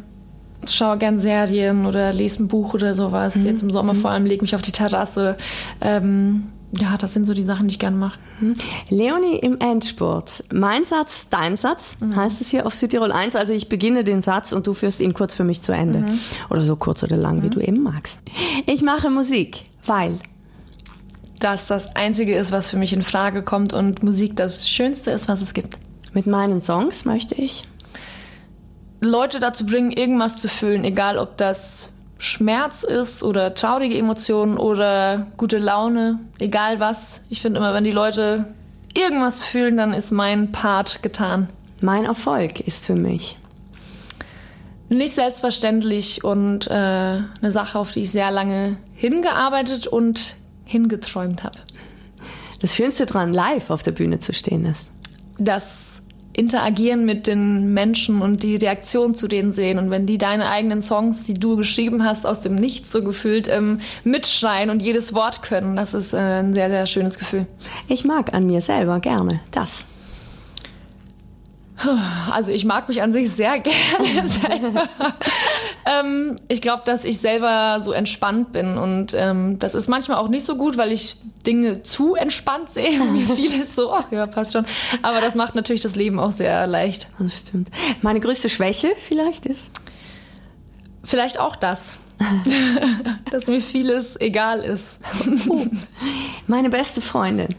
schaue 0.68 0.98
gern 0.98 1.18
Serien 1.18 1.86
oder 1.86 2.12
lese 2.12 2.42
ein 2.42 2.48
Buch 2.48 2.74
oder 2.74 2.94
sowas. 2.94 3.36
Mhm. 3.36 3.46
Jetzt 3.46 3.62
im 3.62 3.70
Sommer 3.70 3.94
mhm. 3.94 3.98
vor 3.98 4.10
allem 4.10 4.26
lege 4.26 4.42
mich 4.42 4.54
auf 4.54 4.62
die 4.62 4.72
Terrasse. 4.72 5.36
Ähm, 5.80 6.52
ja, 6.72 6.96
das 6.96 7.12
sind 7.12 7.26
so 7.26 7.34
die 7.34 7.44
Sachen, 7.44 7.66
die 7.66 7.72
ich 7.72 7.78
gerne 7.78 7.96
mache. 7.96 8.18
Mhm. 8.40 8.54
Leonie 8.90 9.36
im 9.38 9.58
Endspurt. 9.58 10.44
Mein 10.52 10.84
Satz, 10.84 11.28
dein 11.28 11.56
Satz, 11.56 11.96
mhm. 11.98 12.14
heißt 12.14 12.40
es 12.40 12.48
hier 12.48 12.66
auf 12.66 12.74
Südtirol 12.74 13.10
1. 13.10 13.34
Also 13.34 13.52
ich 13.52 13.68
beginne 13.68 14.04
den 14.04 14.22
Satz 14.22 14.52
und 14.52 14.66
du 14.66 14.74
führst 14.74 15.00
ihn 15.00 15.12
kurz 15.12 15.34
für 15.34 15.44
mich 15.44 15.62
zu 15.62 15.72
Ende. 15.72 16.00
Mhm. 16.00 16.20
Oder 16.48 16.64
so 16.64 16.76
kurz 16.76 17.02
oder 17.02 17.16
lang, 17.16 17.42
wie 17.42 17.46
mhm. 17.46 17.52
du 17.52 17.60
eben 17.60 17.82
magst. 17.82 18.20
Ich 18.66 18.82
mache 18.82 19.10
Musik, 19.10 19.64
weil 19.84 20.18
das 21.40 21.66
das 21.66 21.96
Einzige 21.96 22.36
ist, 22.36 22.52
was 22.52 22.70
für 22.70 22.76
mich 22.76 22.92
in 22.92 23.02
Frage 23.02 23.42
kommt 23.42 23.72
und 23.72 24.02
Musik 24.02 24.36
das 24.36 24.68
Schönste 24.68 25.10
ist, 25.10 25.28
was 25.28 25.40
es 25.40 25.54
gibt. 25.54 25.78
Mit 26.12 26.26
meinen 26.26 26.60
Songs 26.60 27.04
möchte 27.04 27.34
ich 27.34 27.64
Leute 29.00 29.40
dazu 29.40 29.64
bringen, 29.64 29.90
irgendwas 29.90 30.40
zu 30.40 30.48
fühlen, 30.48 30.84
egal 30.84 31.18
ob 31.18 31.36
das 31.36 31.88
Schmerz 32.20 32.84
ist 32.84 33.22
oder 33.22 33.54
traurige 33.54 33.96
Emotionen 33.96 34.58
oder 34.58 35.26
gute 35.36 35.58
Laune, 35.58 36.20
egal 36.38 36.78
was. 36.78 37.22
Ich 37.30 37.40
finde 37.40 37.58
immer, 37.58 37.74
wenn 37.74 37.84
die 37.84 37.90
Leute 37.90 38.44
irgendwas 38.94 39.42
fühlen, 39.42 39.76
dann 39.76 39.92
ist 39.92 40.12
mein 40.12 40.52
Part 40.52 41.02
getan. 41.02 41.48
Mein 41.80 42.04
Erfolg 42.04 42.60
ist 42.60 42.86
für 42.86 42.94
mich 42.94 43.36
nicht 44.90 45.14
selbstverständlich 45.14 46.24
und 46.24 46.66
äh, 46.66 46.70
eine 46.70 47.52
Sache, 47.52 47.78
auf 47.78 47.92
die 47.92 48.02
ich 48.02 48.10
sehr 48.10 48.30
lange 48.30 48.76
hingearbeitet 48.94 49.86
und 49.86 50.36
hingeträumt 50.64 51.44
habe. 51.44 51.58
Das 52.60 52.74
Schönste 52.74 53.06
daran, 53.06 53.32
live 53.32 53.70
auf 53.70 53.82
der 53.82 53.92
Bühne 53.92 54.18
zu 54.18 54.34
stehen 54.34 54.66
ist. 54.66 54.90
Das 55.38 56.02
interagieren 56.32 57.04
mit 57.04 57.26
den 57.26 57.74
Menschen 57.74 58.22
und 58.22 58.42
die 58.42 58.56
Reaktion 58.56 59.14
zu 59.14 59.28
denen 59.28 59.52
sehen. 59.52 59.78
Und 59.78 59.90
wenn 59.90 60.06
die 60.06 60.18
deine 60.18 60.48
eigenen 60.48 60.80
Songs, 60.80 61.24
die 61.24 61.34
du 61.34 61.56
geschrieben 61.56 62.04
hast, 62.04 62.26
aus 62.26 62.40
dem 62.40 62.54
Nichts 62.54 62.92
so 62.92 63.02
gefühlt 63.02 63.48
ähm, 63.48 63.80
mitschreien 64.04 64.70
und 64.70 64.80
jedes 64.80 65.12
Wort 65.12 65.42
können, 65.42 65.76
das 65.76 65.94
ist 65.94 66.12
äh, 66.12 66.18
ein 66.18 66.54
sehr, 66.54 66.70
sehr 66.70 66.86
schönes 66.86 67.18
Gefühl. 67.18 67.46
Ich 67.88 68.04
mag 68.04 68.32
an 68.32 68.46
mir 68.46 68.60
selber 68.60 69.00
gerne 69.00 69.40
das. 69.50 69.84
Also 72.30 72.52
ich 72.52 72.64
mag 72.64 72.88
mich 72.88 73.02
an 73.02 73.12
sich 73.12 73.30
sehr 73.30 73.58
gerne 73.60 74.26
selber. 74.26 74.82
ähm, 75.86 76.38
ich 76.48 76.60
glaube, 76.60 76.82
dass 76.84 77.04
ich 77.04 77.18
selber 77.18 77.80
so 77.82 77.92
entspannt 77.92 78.52
bin 78.52 78.78
und 78.78 79.14
ähm, 79.14 79.58
das 79.58 79.74
ist 79.74 79.88
manchmal 79.88 80.18
auch 80.18 80.28
nicht 80.28 80.44
so 80.44 80.56
gut, 80.56 80.76
weil 80.76 80.92
ich 80.92 81.16
Dinge 81.46 81.82
zu 81.82 82.14
entspannt 82.14 82.70
sehe. 82.70 82.98
Mir 83.00 83.26
vieles 83.34 83.74
so, 83.74 83.92
ach 83.92 84.10
ja, 84.12 84.26
passt 84.26 84.52
schon. 84.52 84.64
Aber 85.02 85.20
das 85.20 85.34
macht 85.34 85.54
natürlich 85.54 85.80
das 85.82 85.96
Leben 85.96 86.18
auch 86.20 86.32
sehr 86.32 86.66
leicht. 86.66 87.08
Das 87.18 87.40
stimmt. 87.40 87.70
Meine 88.02 88.20
größte 88.20 88.48
Schwäche 88.48 88.92
vielleicht 89.08 89.46
ist? 89.46 89.70
Vielleicht 91.02 91.40
auch 91.40 91.56
das. 91.56 91.96
dass 93.30 93.46
mir 93.46 93.62
vieles 93.62 94.20
egal 94.20 94.60
ist. 94.60 95.00
Meine 96.46 96.68
beste 96.68 97.00
Freundin 97.00 97.54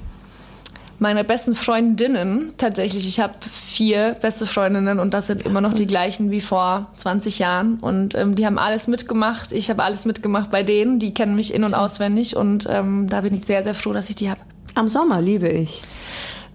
meine 1.01 1.23
besten 1.23 1.55
Freundinnen 1.55 2.53
tatsächlich. 2.59 3.07
Ich 3.07 3.19
habe 3.19 3.33
vier 3.51 4.15
beste 4.21 4.45
Freundinnen 4.45 4.99
und 4.99 5.15
das 5.15 5.27
sind 5.27 5.43
immer 5.43 5.59
noch 5.59 5.73
die 5.73 5.87
gleichen 5.87 6.29
wie 6.29 6.41
vor 6.41 6.89
20 6.95 7.39
Jahren. 7.39 7.79
Und 7.79 8.13
ähm, 8.13 8.35
die 8.35 8.45
haben 8.45 8.59
alles 8.59 8.87
mitgemacht. 8.87 9.51
Ich 9.51 9.71
habe 9.71 9.81
alles 9.83 10.05
mitgemacht 10.05 10.51
bei 10.51 10.61
denen. 10.61 10.99
Die 10.99 11.11
kennen 11.11 11.35
mich 11.35 11.55
in- 11.55 11.63
und 11.63 11.73
auswendig 11.73 12.35
und 12.35 12.67
ähm, 12.69 13.07
da 13.09 13.21
bin 13.21 13.33
ich 13.33 13.45
sehr, 13.45 13.63
sehr 13.63 13.73
froh, 13.73 13.93
dass 13.93 14.11
ich 14.11 14.15
die 14.15 14.29
habe. 14.29 14.41
Am 14.75 14.87
Sommer 14.87 15.21
liebe 15.21 15.49
ich 15.49 15.81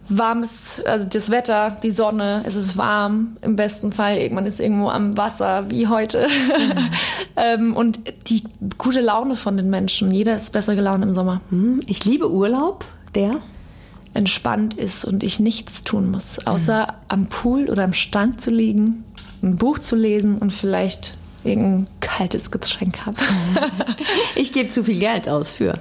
warmes, 0.08 0.80
also 0.86 1.04
das 1.08 1.30
Wetter, 1.30 1.76
die 1.82 1.90
Sonne, 1.90 2.44
es 2.46 2.54
ist 2.54 2.76
warm 2.76 3.36
im 3.42 3.56
besten 3.56 3.90
Fall, 3.90 4.30
man 4.30 4.46
ist 4.46 4.60
irgendwo 4.60 4.88
am 4.88 5.16
Wasser 5.16 5.68
wie 5.68 5.88
heute 5.88 6.28
mhm. 6.28 6.72
ähm, 7.36 7.76
und 7.76 7.98
die 8.28 8.44
gute 8.78 9.00
Laune 9.00 9.34
von 9.34 9.56
den 9.56 9.68
Menschen, 9.68 10.12
jeder 10.12 10.36
ist 10.36 10.52
besser 10.52 10.76
gelaunt 10.76 11.02
im 11.02 11.12
Sommer. 11.12 11.40
Mhm. 11.50 11.80
Ich 11.88 12.04
liebe 12.04 12.30
Urlaub, 12.30 12.84
der 13.16 13.40
entspannt 14.16 14.74
ist 14.74 15.04
und 15.04 15.22
ich 15.22 15.38
nichts 15.40 15.84
tun 15.84 16.10
muss, 16.10 16.44
außer 16.46 16.94
am 17.08 17.26
Pool 17.26 17.68
oder 17.70 17.84
am 17.84 17.92
Strand 17.92 18.40
zu 18.40 18.50
liegen, 18.50 19.04
ein 19.42 19.56
Buch 19.56 19.78
zu 19.78 19.94
lesen 19.94 20.38
und 20.38 20.52
vielleicht 20.52 21.16
irgendein 21.44 21.86
kaltes 22.00 22.50
Getränk 22.50 23.06
habe. 23.06 23.16
ich 24.34 24.52
gebe 24.52 24.68
zu 24.68 24.82
viel 24.84 24.98
Geld 24.98 25.28
aus 25.28 25.52
für. 25.52 25.78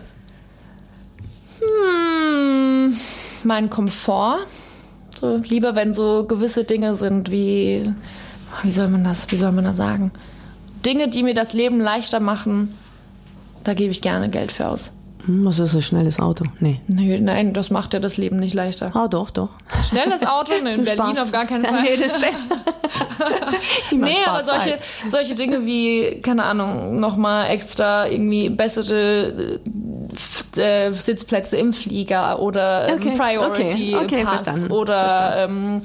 Hm, 1.59 2.95
mein 3.43 3.69
Komfort. 3.69 4.39
So, 5.19 5.38
lieber, 5.38 5.75
wenn 5.75 5.93
so 5.93 6.25
gewisse 6.25 6.65
Dinge 6.65 6.95
sind 6.97 7.31
wie, 7.31 7.89
wie 8.63 8.71
soll 8.71 8.89
man 8.89 9.03
das, 9.03 9.31
wie 9.31 9.38
soll 9.38 9.53
man 9.53 9.63
das 9.63 9.77
sagen? 9.77 10.11
Dinge, 10.86 11.07
die 11.07 11.23
mir 11.23 11.33
das 11.33 11.53
Leben 11.53 11.79
leichter 11.79 12.19
machen, 12.19 12.77
da 13.63 13.73
gebe 13.73 13.91
ich 13.91 14.01
gerne 14.01 14.29
Geld 14.29 14.51
für 14.51 14.67
aus. 14.67 14.91
Hm, 15.26 15.45
was 15.45 15.59
ist 15.59 15.76
ein 15.76 15.82
schnelles 15.82 16.19
Auto? 16.19 16.45
Nee. 16.59 16.80
nee. 16.88 17.19
Nein, 17.19 17.53
das 17.53 17.71
macht 17.71 17.93
ja 17.93 17.99
das 17.99 18.17
Leben 18.17 18.39
nicht 18.39 18.53
leichter. 18.53 18.91
Ah, 18.93 19.07
doch, 19.07 19.30
doch. 19.30 19.49
Schnelles 19.88 20.26
Auto? 20.26 20.51
Nee, 20.63 20.73
in 20.73 20.84
Berlin 20.84 21.15
sparst. 21.15 21.21
auf 21.21 21.32
gar 21.32 21.45
keinen 21.45 21.65
Fall. 21.65 21.84
nee, 21.84 21.97
das 21.97 22.17
nee, 23.91 24.17
aber 24.26 24.43
solche, 24.43 24.78
solche 25.09 25.36
Dinge 25.36 25.65
wie, 25.65 26.21
keine 26.21 26.43
Ahnung, 26.43 26.99
nochmal 26.99 27.49
extra 27.49 28.07
irgendwie 28.07 28.49
bessere 28.49 29.59
äh, 30.57 30.91
Sitzplätze 30.91 31.57
im 31.57 31.73
Flieger 31.73 32.39
oder 32.39 32.88
ähm, 32.88 32.95
okay, 32.95 33.11
Priority 33.17 33.95
okay, 33.95 34.05
okay, 34.05 34.23
Pass 34.23 34.43
verstanden, 34.43 34.71
oder 34.71 35.09
verstanden. 35.09 35.76
Ähm, 35.76 35.82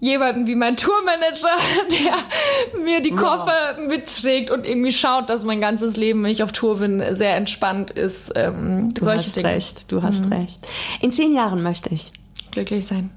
jemanden 0.00 0.46
wie 0.46 0.54
mein 0.54 0.76
Tourmanager, 0.76 1.56
der 1.90 2.80
mir 2.80 3.00
die 3.00 3.10
Koffer 3.10 3.76
wow. 3.76 3.86
mitträgt 3.88 4.50
und 4.50 4.66
irgendwie 4.66 4.92
schaut, 4.92 5.28
dass 5.28 5.44
mein 5.44 5.60
ganzes 5.60 5.96
Leben, 5.96 6.22
wenn 6.22 6.30
ich 6.30 6.42
auf 6.42 6.52
Tour 6.52 6.78
bin, 6.78 7.02
sehr 7.14 7.36
entspannt 7.36 7.90
ist. 7.90 8.32
Ähm, 8.36 8.94
du 8.94 9.06
hast 9.06 9.36
Dinge. 9.36 9.48
recht, 9.48 9.90
du 9.90 10.02
hast 10.02 10.26
mhm. 10.26 10.32
recht. 10.32 10.60
In 11.00 11.10
zehn 11.10 11.34
Jahren 11.34 11.62
möchte 11.62 11.92
ich 11.92 12.12
glücklich 12.52 12.86
sein. 12.86 13.10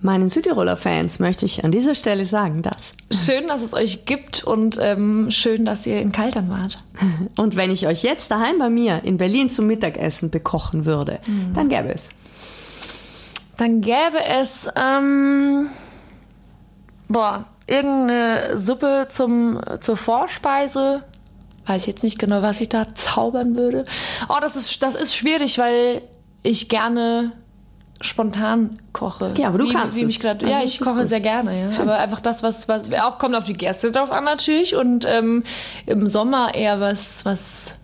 Meinen 0.00 0.28
Südtiroler 0.28 0.76
Fans 0.76 1.18
möchte 1.18 1.44
ich 1.44 1.64
an 1.64 1.72
dieser 1.72 1.96
Stelle 1.96 2.24
sagen, 2.24 2.62
dass. 2.62 2.92
Schön, 3.10 3.48
dass 3.48 3.62
es 3.62 3.74
euch 3.74 4.04
gibt 4.04 4.44
und 4.44 4.78
ähm, 4.80 5.26
schön, 5.32 5.64
dass 5.64 5.84
ihr 5.88 6.00
in 6.00 6.12
Kaltern 6.12 6.48
wart. 6.48 6.78
Und 7.36 7.56
wenn 7.56 7.72
ich 7.72 7.88
euch 7.88 8.04
jetzt 8.04 8.30
daheim 8.30 8.58
bei 8.58 8.70
mir 8.70 9.02
in 9.02 9.16
Berlin 9.16 9.50
zum 9.50 9.66
Mittagessen 9.66 10.30
bekochen 10.30 10.84
würde, 10.84 11.18
mhm. 11.26 11.52
dann 11.54 11.68
gäbe 11.68 11.92
es. 11.92 12.10
Dann 13.56 13.80
gäbe 13.80 14.24
es. 14.24 14.68
Ähm 14.76 15.68
boah, 17.08 17.44
irgendeine 17.66 18.58
Suppe 18.58 19.06
zum, 19.10 19.60
zur 19.80 19.96
Vorspeise. 19.96 21.02
Weiß 21.66 21.86
jetzt 21.86 22.02
nicht 22.02 22.18
genau, 22.18 22.40
was 22.42 22.60
ich 22.60 22.68
da 22.70 22.94
zaubern 22.94 23.56
würde. 23.56 23.84
Oh, 24.28 24.36
das 24.40 24.56
ist, 24.56 24.82
das 24.82 24.94
ist 24.94 25.14
schwierig, 25.14 25.58
weil 25.58 26.00
ich 26.42 26.68
gerne 26.68 27.32
spontan 28.00 28.78
koche. 28.92 29.34
Ja, 29.36 29.48
aber 29.48 29.58
du 29.58 29.64
wie, 29.66 29.72
kannst 29.72 29.96
wie 29.96 30.04
mich 30.04 30.20
grad, 30.20 30.42
also 30.42 30.54
Ja, 30.54 30.62
ich 30.62 30.80
koche 30.80 31.00
gut. 31.00 31.08
sehr 31.08 31.20
gerne. 31.20 31.68
Ja. 31.70 31.82
Aber 31.82 31.98
einfach 31.98 32.20
das, 32.20 32.42
was, 32.42 32.68
was 32.68 32.92
auch 32.92 33.18
kommt 33.18 33.34
auf 33.34 33.44
die 33.44 33.54
Gäste 33.54 33.90
drauf 33.90 34.12
an 34.12 34.24
natürlich 34.24 34.76
und 34.76 35.04
ähm, 35.04 35.44
im 35.86 36.06
Sommer 36.08 36.54
eher 36.54 36.80
was, 36.80 37.24
was 37.24 37.76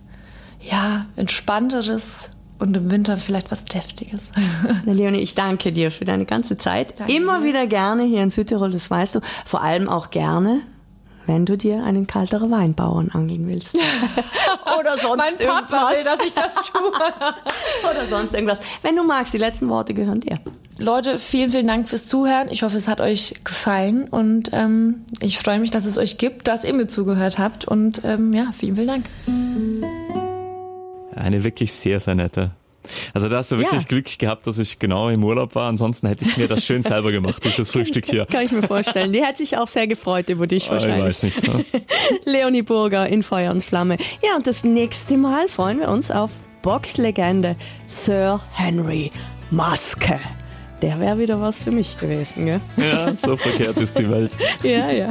ja 0.60 1.06
entspannteres 1.16 2.30
und 2.58 2.76
im 2.76 2.90
Winter 2.90 3.16
vielleicht 3.16 3.50
was 3.50 3.64
Deftiges. 3.64 4.32
Na, 4.84 4.92
Leonie, 4.92 5.18
ich 5.18 5.34
danke 5.34 5.72
dir 5.72 5.90
für 5.90 6.04
deine 6.04 6.24
ganze 6.24 6.56
Zeit. 6.56 6.98
Danke. 6.98 7.12
Immer 7.14 7.44
wieder 7.44 7.66
gerne 7.66 8.04
hier 8.04 8.22
in 8.22 8.30
Südtirol, 8.30 8.70
das 8.70 8.90
weißt 8.90 9.16
du. 9.16 9.20
Vor 9.44 9.62
allem 9.62 9.88
auch 9.88 10.10
gerne, 10.10 10.62
wenn 11.26 11.46
du 11.46 11.56
dir 11.56 11.84
einen 11.84 12.06
kalteren 12.06 12.50
Weinbauern 12.50 13.10
angehen 13.12 13.48
willst. 13.48 13.74
Oder 14.78 14.98
sonst 14.98 15.16
mein 15.16 15.32
irgendwas. 15.32 15.48
Mein 15.48 15.66
Papa 15.68 15.90
will, 15.90 16.04
dass 16.04 16.24
ich 16.24 16.34
das 16.34 16.54
tue. 16.54 16.80
Oder 17.90 18.06
sonst 18.08 18.34
irgendwas. 18.34 18.58
Wenn 18.82 18.96
du 18.96 19.04
magst, 19.04 19.32
die 19.32 19.38
letzten 19.38 19.68
Worte 19.68 19.94
gehören 19.94 20.20
dir. 20.20 20.38
Leute, 20.78 21.18
vielen, 21.18 21.50
vielen 21.50 21.66
Dank 21.66 21.88
fürs 21.88 22.06
Zuhören. 22.06 22.48
Ich 22.50 22.62
hoffe, 22.62 22.76
es 22.76 22.88
hat 22.88 23.00
euch 23.00 23.34
gefallen 23.44 24.08
und 24.08 24.50
ähm, 24.52 25.04
ich 25.20 25.38
freue 25.38 25.60
mich, 25.60 25.70
dass 25.70 25.86
es 25.86 25.98
euch 25.98 26.18
gibt, 26.18 26.48
dass 26.48 26.64
ihr 26.64 26.74
mir 26.74 26.88
zugehört 26.88 27.38
habt 27.38 27.64
und 27.64 28.02
ähm, 28.04 28.32
ja, 28.32 28.50
vielen, 28.52 28.74
vielen 28.74 28.88
Dank. 28.88 30.33
Eine 31.16 31.44
wirklich 31.44 31.72
sehr, 31.72 32.00
sehr 32.00 32.14
nette. 32.14 32.52
Also 33.14 33.28
da 33.28 33.38
hast 33.38 33.50
du 33.50 33.58
wirklich 33.58 33.82
ja. 33.82 33.88
Glück 33.88 34.18
gehabt, 34.18 34.46
dass 34.46 34.58
ich 34.58 34.78
genau 34.78 35.08
im 35.08 35.24
Urlaub 35.24 35.54
war. 35.54 35.68
Ansonsten 35.68 36.06
hätte 36.06 36.24
ich 36.24 36.36
mir 36.36 36.48
das 36.48 36.64
schön 36.64 36.82
selber 36.82 37.12
gemacht, 37.12 37.42
dieses 37.44 37.70
Frühstück 37.72 38.06
hier. 38.06 38.26
Kann 38.26 38.44
ich 38.44 38.52
mir 38.52 38.62
vorstellen. 38.62 39.12
Die 39.12 39.24
hat 39.24 39.36
sich 39.36 39.56
auch 39.56 39.68
sehr 39.68 39.86
gefreut 39.86 40.28
über 40.28 40.46
dich 40.46 40.68
wahrscheinlich. 40.68 40.98
Ich 40.98 41.04
weiß 41.04 41.22
nicht. 41.22 41.40
So. 41.40 41.64
Leonie 42.30 42.62
Burger 42.62 43.08
in 43.08 43.22
Feuer 43.22 43.50
und 43.52 43.62
Flamme. 43.62 43.96
Ja, 44.22 44.36
und 44.36 44.46
das 44.46 44.64
nächste 44.64 45.16
Mal 45.16 45.48
freuen 45.48 45.80
wir 45.80 45.88
uns 45.88 46.10
auf 46.10 46.32
Boxlegende 46.62 47.56
Sir 47.86 48.40
Henry 48.52 49.10
Maske. 49.50 50.20
Der 50.82 51.00
wäre 51.00 51.18
wieder 51.18 51.40
was 51.40 51.62
für 51.62 51.70
mich 51.70 51.98
gewesen, 51.98 52.46
gell? 52.46 52.60
Ja, 52.76 53.14
so 53.16 53.36
verkehrt 53.36 53.76
ist 53.78 53.98
die 53.98 54.10
Welt. 54.10 54.32
ja, 54.62 54.90
ja. 54.90 55.10